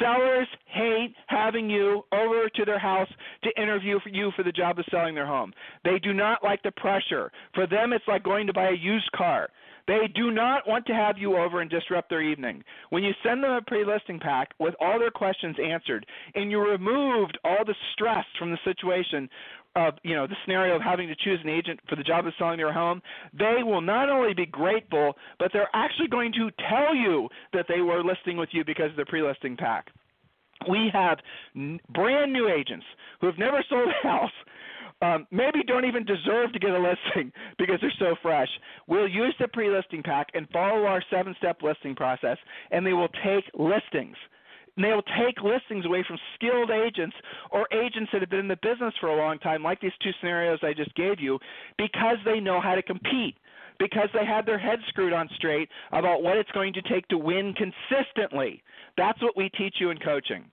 Sellers 0.00 0.48
hate 0.66 1.14
having 1.26 1.68
you 1.68 2.04
over 2.12 2.48
to 2.48 2.64
their 2.64 2.78
house 2.78 3.08
to 3.42 3.62
interview 3.62 3.98
for 4.00 4.08
you 4.10 4.30
for 4.36 4.42
the 4.42 4.52
job 4.52 4.78
of 4.78 4.84
selling 4.90 5.14
their 5.14 5.26
home. 5.26 5.52
They 5.84 5.98
do 5.98 6.12
not 6.12 6.42
like 6.42 6.62
the 6.62 6.70
pressure. 6.72 7.30
For 7.54 7.66
them, 7.66 7.92
it's 7.92 8.04
like 8.06 8.22
going 8.22 8.46
to 8.46 8.52
buy 8.52 8.70
a 8.70 8.77
used 8.78 9.10
car. 9.12 9.48
They 9.86 10.06
do 10.14 10.30
not 10.30 10.68
want 10.68 10.84
to 10.86 10.92
have 10.92 11.16
you 11.16 11.38
over 11.38 11.62
and 11.62 11.70
disrupt 11.70 12.10
their 12.10 12.20
evening. 12.20 12.62
When 12.90 13.02
you 13.02 13.12
send 13.24 13.42
them 13.42 13.52
a 13.52 13.62
pre 13.62 13.84
listing 13.84 14.20
pack 14.20 14.50
with 14.58 14.74
all 14.80 14.98
their 14.98 15.10
questions 15.10 15.56
answered 15.62 16.04
and 16.34 16.50
you 16.50 16.60
removed 16.60 17.38
all 17.42 17.64
the 17.64 17.74
stress 17.94 18.24
from 18.38 18.50
the 18.50 18.58
situation 18.64 19.30
of 19.76 19.94
you 20.02 20.14
know 20.14 20.26
the 20.26 20.36
scenario 20.44 20.76
of 20.76 20.82
having 20.82 21.08
to 21.08 21.16
choose 21.16 21.38
an 21.42 21.48
agent 21.48 21.80
for 21.88 21.96
the 21.96 22.02
job 22.02 22.26
of 22.26 22.34
selling 22.38 22.58
their 22.58 22.72
home, 22.72 23.00
they 23.32 23.62
will 23.62 23.80
not 23.80 24.10
only 24.10 24.34
be 24.34 24.46
grateful, 24.46 25.14
but 25.38 25.50
they're 25.52 25.70
actually 25.72 26.08
going 26.08 26.32
to 26.32 26.50
tell 26.68 26.94
you 26.94 27.28
that 27.52 27.66
they 27.68 27.80
were 27.80 28.02
listing 28.02 28.36
with 28.36 28.50
you 28.52 28.64
because 28.64 28.90
of 28.90 28.96
the 28.96 29.06
pre-listing 29.06 29.56
pack. 29.56 29.86
We 30.68 30.90
have 30.92 31.18
brand 31.54 32.32
new 32.32 32.48
agents 32.48 32.84
who 33.20 33.26
have 33.28 33.38
never 33.38 33.64
sold 33.68 33.88
a 33.88 34.06
house 34.06 34.30
um, 35.00 35.26
maybe 35.30 35.62
don't 35.66 35.84
even 35.84 36.04
deserve 36.04 36.52
to 36.52 36.58
get 36.58 36.70
a 36.70 36.78
listing 36.78 37.32
because 37.58 37.78
they're 37.80 37.92
so 37.98 38.16
fresh. 38.22 38.48
We'll 38.86 39.08
use 39.08 39.34
the 39.38 39.48
pre 39.48 39.70
listing 39.70 40.02
pack 40.02 40.28
and 40.34 40.48
follow 40.50 40.84
our 40.84 41.02
seven 41.10 41.34
step 41.38 41.62
listing 41.62 41.94
process, 41.94 42.38
and 42.70 42.86
they 42.86 42.92
will 42.92 43.08
take 43.24 43.44
listings. 43.54 44.16
And 44.76 44.84
they 44.84 44.92
will 44.92 45.02
take 45.18 45.42
listings 45.42 45.84
away 45.86 46.04
from 46.06 46.18
skilled 46.36 46.70
agents 46.70 47.16
or 47.50 47.66
agents 47.72 48.10
that 48.12 48.20
have 48.20 48.30
been 48.30 48.40
in 48.40 48.48
the 48.48 48.58
business 48.62 48.94
for 49.00 49.08
a 49.08 49.16
long 49.16 49.38
time, 49.40 49.62
like 49.62 49.80
these 49.80 49.90
two 50.00 50.12
scenarios 50.20 50.60
I 50.62 50.72
just 50.72 50.94
gave 50.94 51.18
you, 51.18 51.40
because 51.76 52.16
they 52.24 52.38
know 52.38 52.60
how 52.60 52.76
to 52.76 52.82
compete 52.82 53.36
because 53.78 54.08
they 54.12 54.26
had 54.26 54.44
their 54.44 54.58
head 54.58 54.78
screwed 54.88 55.12
on 55.12 55.28
straight 55.36 55.68
about 55.92 56.22
what 56.22 56.36
it's 56.36 56.50
going 56.50 56.72
to 56.72 56.82
take 56.82 57.06
to 57.08 57.18
win 57.18 57.54
consistently. 57.54 58.62
That's 58.96 59.20
what 59.22 59.36
we 59.36 59.50
teach 59.50 59.76
you 59.78 59.90
in 59.90 59.98
coaching. 59.98 60.44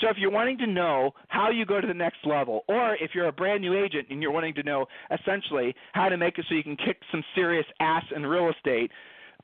So 0.00 0.08
if 0.08 0.16
you're 0.18 0.30
wanting 0.30 0.58
to 0.58 0.66
know 0.66 1.12
how 1.28 1.50
you 1.50 1.64
go 1.64 1.80
to 1.80 1.86
the 1.86 1.94
next 1.94 2.18
level, 2.24 2.64
or 2.68 2.96
if 2.96 3.12
you're 3.14 3.28
a 3.28 3.32
brand 3.32 3.62
new 3.62 3.74
agent 3.74 4.08
and 4.10 4.20
you're 4.20 4.32
wanting 4.32 4.54
to 4.54 4.62
know 4.62 4.86
essentially 5.10 5.74
how 5.92 6.08
to 6.08 6.16
make 6.16 6.38
it 6.38 6.44
so 6.48 6.54
you 6.54 6.62
can 6.62 6.76
kick 6.76 6.98
some 7.10 7.24
serious 7.34 7.66
ass 7.80 8.04
in 8.14 8.24
real 8.26 8.50
estate, 8.50 8.90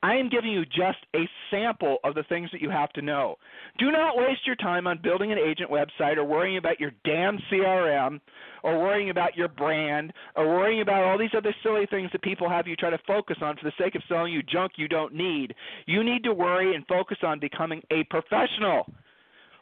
I 0.03 0.15
am 0.15 0.27
giving 0.27 0.51
you 0.51 0.65
just 0.65 0.97
a 1.15 1.29
sample 1.49 1.99
of 2.03 2.13
the 2.13 2.23
things 2.23 2.49
that 2.51 2.61
you 2.61 2.69
have 2.69 2.91
to 2.93 3.01
know. 3.01 3.37
Do 3.79 3.89
not 3.89 4.17
waste 4.17 4.45
your 4.45 4.57
time 4.57 4.85
on 4.85 4.99
building 5.01 5.31
an 5.31 5.37
agent 5.37 5.71
website 5.71 6.17
or 6.17 6.25
worrying 6.25 6.57
about 6.57 6.77
your 6.77 6.91
damn 7.05 7.39
CRM 7.49 8.19
or 8.63 8.79
worrying 8.79 9.11
about 9.11 9.37
your 9.37 9.47
brand 9.47 10.11
or 10.35 10.45
worrying 10.45 10.81
about 10.81 11.03
all 11.03 11.17
these 11.17 11.33
other 11.35 11.55
silly 11.63 11.85
things 11.85 12.09
that 12.11 12.21
people 12.21 12.49
have 12.49 12.67
you 12.67 12.75
try 12.75 12.89
to 12.89 12.99
focus 13.07 13.37
on 13.41 13.55
for 13.55 13.63
the 13.63 13.71
sake 13.81 13.95
of 13.95 14.01
selling 14.09 14.33
you 14.33 14.43
junk 14.43 14.73
you 14.75 14.89
don't 14.89 15.13
need. 15.13 15.55
You 15.85 16.03
need 16.03 16.25
to 16.25 16.33
worry 16.33 16.75
and 16.75 16.85
focus 16.85 17.19
on 17.23 17.39
becoming 17.39 17.81
a 17.89 18.03
professional. 18.09 18.85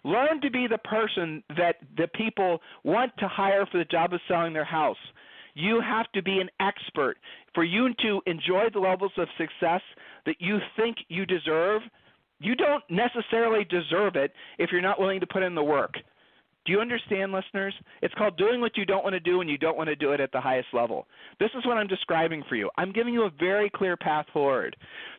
Learn 0.04 0.42
to 0.42 0.50
be 0.50 0.68
the 0.68 0.80
person 0.80 1.44
that 1.58 1.76
the 1.98 2.08
people 2.08 2.60
want 2.84 3.12
to 3.20 3.28
hire 3.28 3.66
for 3.72 3.78
the 3.78 3.86
job 3.86 4.14
of 4.14 4.20
selling 4.28 4.54
their 4.54 4.66
house. 4.66 4.98
You 5.54 5.82
have 5.82 6.12
to 6.14 6.22
be 6.22 6.40
an 6.40 6.50
expert. 6.60 7.18
For 7.54 7.64
you 7.64 7.94
to 8.02 8.22
enjoy 8.26 8.70
the 8.74 8.80
levels 8.80 9.12
of 9.18 9.28
success 9.38 9.82
that 10.26 10.36
you 10.40 10.60
think 10.78 10.98
you 11.10 11.26
deserve, 11.26 11.82
you 12.40 12.56
don't 12.56 12.84
necessarily 12.90 13.66
deserve 13.66 14.16
it 14.16 14.34
if 14.58 14.72
you're 14.72 14.82
not 14.82 15.00
willing 15.00 15.20
to 15.20 15.28
put 15.28 15.44
in 15.44 15.54
the 15.54 15.64
work. 15.64 15.96
Do 16.66 16.72
you 16.72 16.80
understand, 16.80 17.32
listeners? 17.32 17.74
It's 18.04 18.14
called 18.14 18.38
doing 18.38 18.62
what 18.62 18.78
you 18.78 18.86
don't 18.86 19.04
want 19.04 19.14
to 19.14 19.20
do 19.20 19.42
and 19.42 19.50
you 19.50 19.58
don't 19.58 19.78
want 19.78 19.88
to 19.90 19.96
do 19.96 20.12
it 20.12 20.20
at 20.20 20.32
the 20.32 20.40
highest 20.40 20.68
level. 20.74 21.08
This 21.40 21.50
is 21.58 21.66
what 21.66 21.78
I'm 21.78 21.88
describing 21.88 22.44
for 22.48 22.56
you. 22.56 22.70
I'm 22.78 22.92
giving 22.92 23.14
you 23.14 23.24
a 23.24 23.32
very 23.40 23.70
clear 23.70 23.98
path 23.98 24.28
forward. 24.32 24.76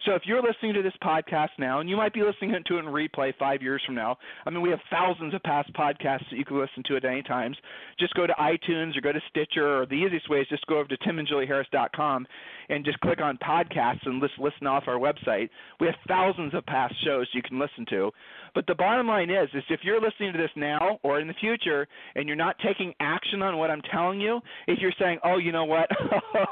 So 0.07 0.15
if 0.15 0.23
you're 0.25 0.43
listening 0.43 0.75
to 0.75 0.83
this 0.83 0.93
podcast 1.03 1.51
now, 1.59 1.81
and 1.81 1.91
you 1.91 1.97
might 1.97 2.15
be 2.15 2.23
listening 2.23 2.55
to 2.65 2.77
it 2.77 2.79
in 2.79 2.85
replay 2.87 3.33
five 3.39 3.61
years 3.61 3.83
from 3.85 3.97
now, 3.97 4.17
I 4.47 4.51
mean, 4.51 4.63
we 4.63 4.71
have 4.71 4.79
thousands 4.89 5.35
of 5.35 5.43
past 5.43 5.73
podcasts 5.75 6.31
that 6.31 6.37
you 6.37 6.45
can 6.45 6.61
listen 6.61 6.85
to 6.87 6.97
at 6.97 7.05
any 7.05 7.23
time. 7.23 7.55
Just 7.99 8.15
go 8.15 8.27
to 8.27 8.33
iTunes 8.35 8.97
or 8.97 9.01
go 9.01 9.13
to 9.13 9.21
Stitcher, 9.31 9.83
or 9.83 9.87
the 9.87 9.95
easiest 9.95 10.31
way 10.31 10.39
is 10.39 10.49
just 10.49 10.67
go 10.67 10.79
over 10.79 10.89
to 10.89 10.97
timandjulieharris.com 10.99 12.27
and 12.69 12.85
just 12.85 13.01
click 13.01 13.21
on 13.21 13.37
podcasts 13.39 14.07
and 14.07 14.21
list, 14.21 14.35
listen 14.39 14.67
off 14.67 14.85
our 14.87 14.99
website. 14.99 15.49
We 15.81 15.87
have 15.87 15.97
thousands 16.07 16.55
of 16.55 16.65
past 16.67 16.95
shows 17.05 17.29
you 17.33 17.43
can 17.43 17.59
listen 17.59 17.85
to. 17.91 18.11
But 18.55 18.67
the 18.67 18.75
bottom 18.75 19.07
line 19.07 19.31
is, 19.31 19.49
is 19.55 19.65
if 19.71 19.81
you're 19.83 20.01
listening 20.01 20.33
to 20.33 20.39
this 20.39 20.51
now 20.57 20.99
or 21.03 21.21
in 21.21 21.27
the 21.27 21.32
future 21.41 21.87
and 22.15 22.27
you're 22.27 22.37
not 22.37 22.57
taking 22.65 22.93
action 23.01 23.43
on 23.43 23.57
what 23.57 23.71
I'm 23.71 23.83
telling 23.93 24.21
you, 24.21 24.41
if 24.67 24.79
you're 24.81 24.93
saying, 24.99 25.19
oh, 25.25 25.39
you 25.39 25.53
know 25.53 25.65
what, 25.65 25.89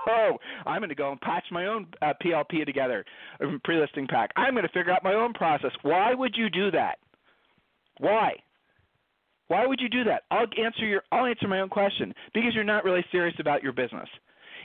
I'm 0.67 0.81
going 0.81 0.89
to 0.89 0.95
go 0.95 1.13
and 1.13 1.21
patch 1.21 1.45
my 1.51 1.67
own 1.67 1.87
uh, 2.03 2.13
PLP 2.23 2.65
together, 2.67 3.05
pre-listing 3.65 4.07
pack. 4.07 4.31
I'm 4.37 4.55
going 4.55 4.67
to 4.67 4.73
figure 4.73 4.93
out 4.93 5.05
my 5.05 5.15
own 5.15 5.33
process. 5.33 5.73
Why 5.83 6.15
would 6.15 6.35
you 6.37 6.51
do 6.51 6.71
that? 6.73 6.99
Why? 7.99 8.33
Why 9.49 9.67
would 9.67 9.81
you 9.81 9.89
do 9.89 10.05
that? 10.05 10.23
I'll 10.31 10.47
answer 10.65 10.87
your 10.87 11.03
I'll 11.11 11.27
answer 11.27 11.49
my 11.49 11.61
own 11.61 11.69
question 11.69 12.15
because 12.35 12.55
you're 12.55 12.63
not 12.63 12.85
really 12.85 13.05
serious 13.11 13.35
about 13.41 13.65
your 13.65 13.73
business. 13.73 14.09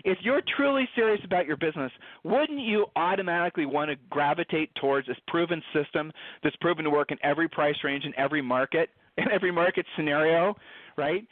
If 0.04 0.20
you're 0.22 0.42
truly 0.56 0.88
serious 0.96 1.22
about 1.24 1.48
your 1.48 1.58
business, 1.58 1.92
wouldn't 2.24 2.60
you 2.60 2.86
automatically 2.96 3.66
want 3.66 3.90
to 3.90 3.96
gravitate 4.10 4.70
towards 4.76 5.08
this 5.08 5.18
proven 5.28 5.62
system 5.74 6.12
that's 6.44 6.56
proven 6.58 6.84
to 6.84 6.92
work 6.92 7.12
in 7.12 7.18
every 7.24 7.48
price 7.48 7.76
range 7.84 8.06
in 8.06 8.14
every 8.18 8.42
market, 8.42 8.90
in 9.18 9.32
every 9.32 9.52
market 9.52 9.86
scenario, 9.96 10.56
right? 10.98 11.28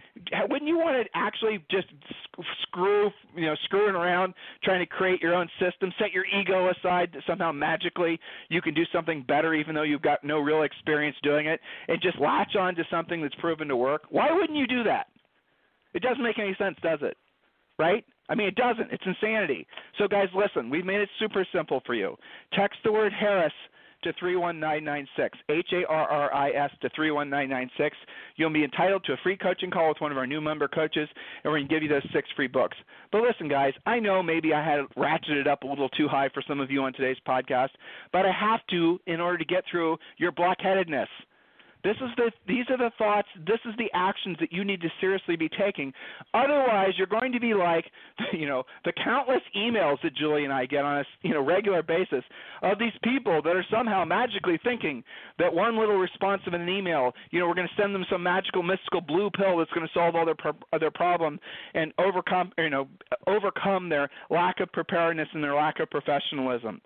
Wouldn't 0.50 0.68
you 0.68 0.78
want 0.78 1.06
to 1.06 1.10
actually 1.14 1.64
just 1.70 1.88
screw, 2.64 3.10
you 3.36 3.46
know, 3.46 3.56
screwing 3.66 3.96
around 3.96 4.34
trying 4.64 4.80
to 4.80 4.86
create 4.86 5.22
your 5.22 5.36
own 5.36 5.50
system, 5.60 5.92
set 6.00 6.12
your 6.12 6.26
ego 6.26 6.70
aside 6.70 7.10
that 7.14 7.24
somehow 7.28 7.52
magically 7.52 8.20
you 8.50 8.62
can 8.62 8.74
do 8.74 8.84
something 8.92 9.24
better 9.28 9.54
even 9.54 9.76
though 9.76 9.84
you've 9.84 10.02
got 10.02 10.24
no 10.24 10.40
real 10.40 10.64
experience 10.64 11.16
doing 11.24 11.48
it 11.48 11.60
and 11.88 12.02
just 12.02 12.20
latch 12.20 12.56
on 12.58 12.76
to 12.76 12.84
something 12.90 13.22
that's 13.22 13.36
proven 13.36 13.68
to 13.68 13.76
work? 13.76 14.04
Why 14.10 14.32
wouldn't 14.32 14.58
you 14.58 14.68
do 14.68 14.84
that? 14.84 15.08
It 15.94 16.02
doesn't 16.02 16.24
make 16.24 16.40
any 16.40 16.56
sense, 16.58 16.76
does 16.82 17.00
it? 17.02 17.18
Right? 17.80 18.06
I 18.30 18.36
mean, 18.36 18.48
it 18.48 18.56
doesn't. 18.56 18.92
It's 18.92 19.04
insanity. 19.06 19.68
So, 19.98 20.08
guys, 20.08 20.28
listen, 20.34 20.70
we've 20.70 20.86
made 20.86 21.02
it 21.02 21.10
super 21.20 21.46
simple 21.54 21.82
for 21.86 21.94
you. 21.94 22.16
Text 22.54 22.80
the 22.84 22.92
word 22.92 23.12
Harris 23.12 23.54
to 24.04 24.14
31996, 24.20 25.38
H 25.50 25.68
A 25.74 25.86
R 25.88 26.08
R 26.08 26.34
I 26.34 26.50
S 26.52 26.72
to 26.82 26.90
31996. 26.96 27.96
You'll 28.36 28.50
be 28.50 28.64
entitled 28.64 29.04
to 29.06 29.14
a 29.14 29.18
free 29.24 29.38
coaching 29.38 29.72
call 29.72 29.90
with 29.90 30.02
one 30.02 30.12
of 30.12 30.18
our 30.18 30.28
new 30.28 30.42
member 30.42 30.68
coaches, 30.68 31.10
and 31.44 31.52
we're 31.52 31.60
going 31.60 31.68
to 31.68 31.74
give 31.74 31.84
you 31.84 31.90
those 31.90 32.08
six 32.14 32.30
free 32.36 32.48
books. 32.48 32.78
But 33.12 33.22
listen, 33.22 33.48
guys, 33.48 33.74
I 33.86 34.00
know 34.00 34.22
maybe 34.22 34.54
I 34.54 34.64
had 34.64 34.82
ratcheted 34.98 35.48
up 35.48 35.64
a 35.64 35.68
little 35.68 35.90
too 35.90 36.08
high 36.08 36.30
for 36.34 36.44
some 36.48 36.60
of 36.60 36.72
you 36.72 36.84
on 36.84 36.94
today's 36.94 37.18
podcast, 37.28 37.70
but 38.12 38.26
I 38.26 38.32
have 38.32 38.62
to 38.72 39.00
in 39.08 39.20
order 39.20 39.38
to 39.38 39.46
get 39.46 39.64
through 39.70 39.98
your 40.18 40.32
blockheadedness. 40.32 41.08
This 41.84 41.98
is 41.98 42.10
the 42.16 42.32
these 42.48 42.66
are 42.70 42.78
the 42.78 42.92
thoughts, 42.98 43.28
this 43.46 43.60
is 43.66 43.74
the 43.78 43.90
actions 43.94 44.38
that 44.40 44.54
you 44.54 44.64
need 44.64 44.82
to 44.82 44.90
seriously 45.02 45.36
be 45.36 45.50
taking. 45.50 45.92
Otherwise, 46.34 46.92
you're 46.98 47.08
going 47.08 47.34
to 47.34 47.40
be 47.40 47.54
like, 47.54 47.86
you 48.34 48.48
know, 48.48 48.64
the 48.86 48.94
countless 49.04 49.42
emails 49.56 49.98
that 50.04 50.16
Julie 50.16 50.46
and 50.46 50.54
I 50.54 50.66
get 50.66 50.86
on 50.86 51.00
a, 51.00 51.04
you 51.24 51.34
know, 51.34 51.42
regular 51.42 51.84
basis 51.84 52.24
of 52.62 52.80
these 52.80 52.94
people 53.04 53.42
that 53.42 53.56
are 53.56 53.66
somehow 53.70 54.06
magically 54.06 54.60
thinking 54.64 55.04
that 55.40 55.54
one 55.54 55.78
little 55.78 55.98
response 55.98 56.42
of 56.48 56.54
an 56.54 56.70
email, 56.70 57.12
you 57.32 57.40
know, 57.40 57.48
we're 57.48 57.56
going 57.56 57.68
to 57.68 57.82
send 57.82 57.94
them 57.94 58.06
some 58.10 58.24
magical 58.24 58.64
mystical 58.64 59.02
blue 59.02 59.30
pill 59.32 59.58
that's 59.58 59.72
going 59.72 59.86
to 59.86 59.94
solve 59.94 60.16
all 60.16 60.26
their 60.26 60.80
their 60.80 60.92
problem 60.92 61.38
and 61.74 61.94
overcome, 61.98 62.54
you 62.58 62.70
know, 62.70 62.88
overcome 63.28 63.90
their 63.90 64.10
lack 64.30 64.62
of 64.62 64.72
preparedness 64.72 65.28
and 65.34 65.44
their 65.44 65.56
lack 65.56 65.82
of 65.82 65.90
professionalism 65.90 66.82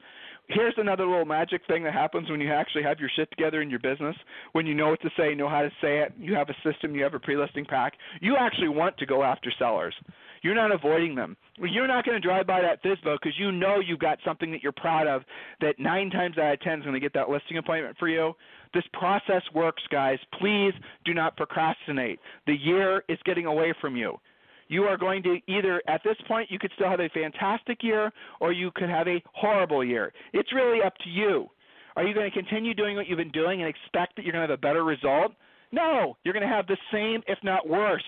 here's 0.48 0.74
another 0.78 1.06
little 1.06 1.26
magic 1.26 1.62
thing 1.68 1.84
that 1.84 1.94
happens 1.94 2.30
when 2.30 2.40
you 2.40 2.52
actually 2.52 2.84
have 2.84 3.00
your 3.00 3.10
shit 3.16 3.30
together 3.32 3.62
in 3.62 3.70
your 3.70 3.80
business. 3.80 4.16
When 4.54 4.66
you 4.66 4.74
know 4.74 4.90
what 4.90 5.02
to 5.02 5.10
say, 5.18 5.34
know 5.36 5.50
how 5.50 5.62
to 5.62 5.72
say 5.82 6.00
it, 6.00 6.14
you 6.18 6.34
have 6.36 6.50
a 6.50 6.56
system, 6.70 6.96
you 6.96 7.04
have 7.04 7.14
a 7.14 7.20
pre-listing 7.20 7.66
pack. 7.66 7.94
You 8.22 8.36
actually 8.38 8.70
want 8.70 8.98
to 8.98 9.06
go 9.06 9.24
after 9.24 9.52
sellers. 9.60 9.96
You're 10.42 10.56
not 10.56 10.72
avoiding 10.72 11.16
them. 11.16 11.36
You're 11.58 11.88
not 11.88 12.06
going 12.06 12.20
to 12.20 12.26
drive 12.26 12.48
by 12.48 12.62
that 12.62 12.84
FSBO 12.84 13.18
because 13.22 13.38
you 13.38 13.52
know 13.52 13.80
you've 13.80 14.00
got 14.00 14.20
something 14.24 14.52
that 14.52 14.62
you're 14.62 14.72
proud 14.72 15.08
of 15.08 15.24
that 15.62 15.80
nine 15.80 16.10
times 16.10 16.38
out 16.38 16.54
of 16.54 16.62
ten 16.62 16.80
is 16.80 16.84
going 16.84 16.94
to 16.94 17.00
get 17.00 17.14
that 17.14 17.30
listing 17.30 17.58
appointment 17.58 17.98
for 17.98 18.08
you. 18.08 18.34
This 18.74 18.84
process 18.94 19.42
works, 19.54 19.84
guys. 19.90 20.20
Please 20.40 20.74
do 21.06 21.14
not 21.14 21.36
procrastinate. 21.38 22.20
The 22.46 22.54
year 22.54 23.04
is 23.10 23.18
getting 23.26 23.46
away 23.46 23.74
from 23.82 23.96
you 23.96 24.20
you 24.68 24.84
are 24.84 24.98
going 24.98 25.24
to 25.24 25.40
either 25.48 25.82
at 25.88 26.04
this 26.04 26.18
point 26.28 26.52
you 26.52 26.60
could 26.60 26.72
still 26.76 26.90
have 26.90 27.00
a 27.00 27.10
fantastic 27.10 27.84
year 27.84 28.12
or 28.40 28.52
you 28.52 28.72
could 28.76 28.90
have 28.90 29.08
a 29.08 29.22
horrible 29.34 29.84
year. 29.84 30.14
It's 30.34 30.54
really 30.54 30.82
up 30.82 30.94
to 31.04 31.10
you. 31.10 31.50
Are 31.96 32.04
you 32.04 32.14
going 32.14 32.30
to 32.30 32.36
continue 32.36 32.74
doing 32.74 32.96
what 32.96 33.08
you've 33.08 33.18
been 33.18 33.32
doing 33.32 33.62
and 33.62 33.70
expect 33.70 34.16
that 34.16 34.24
you're 34.24 34.32
going 34.32 34.48
to 34.48 34.52
have 34.52 34.60
a 34.60 34.62
better 34.62 34.84
result? 34.84 35.32
No, 35.72 36.16
you're 36.24 36.34
going 36.34 36.48
to 36.48 36.54
have 36.54 36.68
the 36.68 36.78
same, 36.92 37.22
if 37.28 37.40
not 37.44 37.68
worse. 37.68 38.04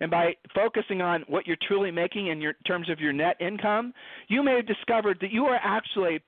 And 0.00 0.10
by 0.10 0.34
focusing 0.54 1.00
on 1.00 1.24
what 1.28 1.46
you're 1.46 1.58
truly 1.68 1.90
making 1.90 2.28
in 2.28 2.40
your 2.40 2.54
terms 2.66 2.90
of 2.90 2.98
your 3.00 3.12
net 3.12 3.36
income, 3.40 3.92
you 4.28 4.42
may 4.42 4.56
have 4.56 4.66
discovered 4.66 5.18
that 5.20 5.30
you 5.30 5.44
are 5.44 5.60
actually 5.62 6.20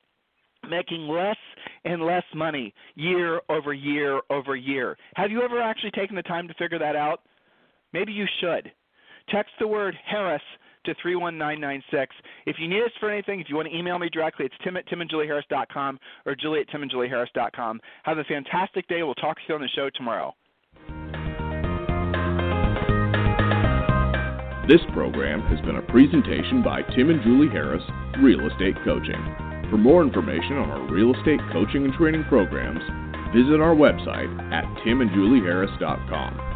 making 0.68 1.08
less 1.08 1.36
and 1.84 2.02
less 2.02 2.24
money 2.34 2.74
year 2.94 3.40
over 3.48 3.72
year 3.72 4.20
over 4.30 4.56
year. 4.56 4.96
Have 5.14 5.30
you 5.30 5.42
ever 5.42 5.60
actually 5.60 5.92
taken 5.92 6.16
the 6.16 6.22
time 6.22 6.48
to 6.48 6.54
figure 6.54 6.78
that 6.78 6.96
out? 6.96 7.22
Maybe 7.92 8.12
you 8.12 8.26
should. 8.40 8.70
Text 9.28 9.52
the 9.58 9.66
word 9.66 9.96
Harris 10.04 10.42
to 10.84 10.94
31996. 11.02 12.14
If 12.46 12.56
you 12.58 12.68
need 12.68 12.82
us 12.82 12.92
for 13.00 13.10
anything, 13.10 13.40
if 13.40 13.48
you 13.48 13.56
want 13.56 13.68
to 13.68 13.76
email 13.76 13.98
me 13.98 14.08
directly, 14.08 14.46
it's 14.46 14.54
tim 14.62 14.76
at 14.76 14.86
timandjulieharris.com 14.88 15.98
or 16.24 16.34
julie 16.36 16.60
at 16.60 16.68
timandjulieharris.com. 16.68 17.80
Have 18.04 18.18
a 18.18 18.24
fantastic 18.24 18.86
day. 18.88 19.02
We'll 19.02 19.14
talk 19.14 19.36
to 19.36 19.42
you 19.48 19.54
on 19.56 19.60
the 19.60 19.68
show 19.68 19.90
tomorrow. 19.94 20.34
This 24.68 24.80
program 24.92 25.42
has 25.42 25.60
been 25.64 25.76
a 25.76 25.82
presentation 25.82 26.62
by 26.62 26.82
Tim 26.82 27.10
and 27.10 27.22
Julie 27.22 27.48
Harris, 27.48 27.82
Real 28.20 28.50
Estate 28.50 28.74
Coaching. 28.84 29.22
For 29.70 29.76
more 29.76 30.02
information 30.02 30.58
on 30.58 30.70
our 30.70 30.92
real 30.92 31.14
estate 31.14 31.40
coaching 31.52 31.84
and 31.84 31.94
training 31.94 32.24
programs, 32.24 32.82
visit 33.34 33.60
our 33.60 33.74
website 33.74 34.30
at 34.52 34.64
timandjulieharris.com. 34.84 36.55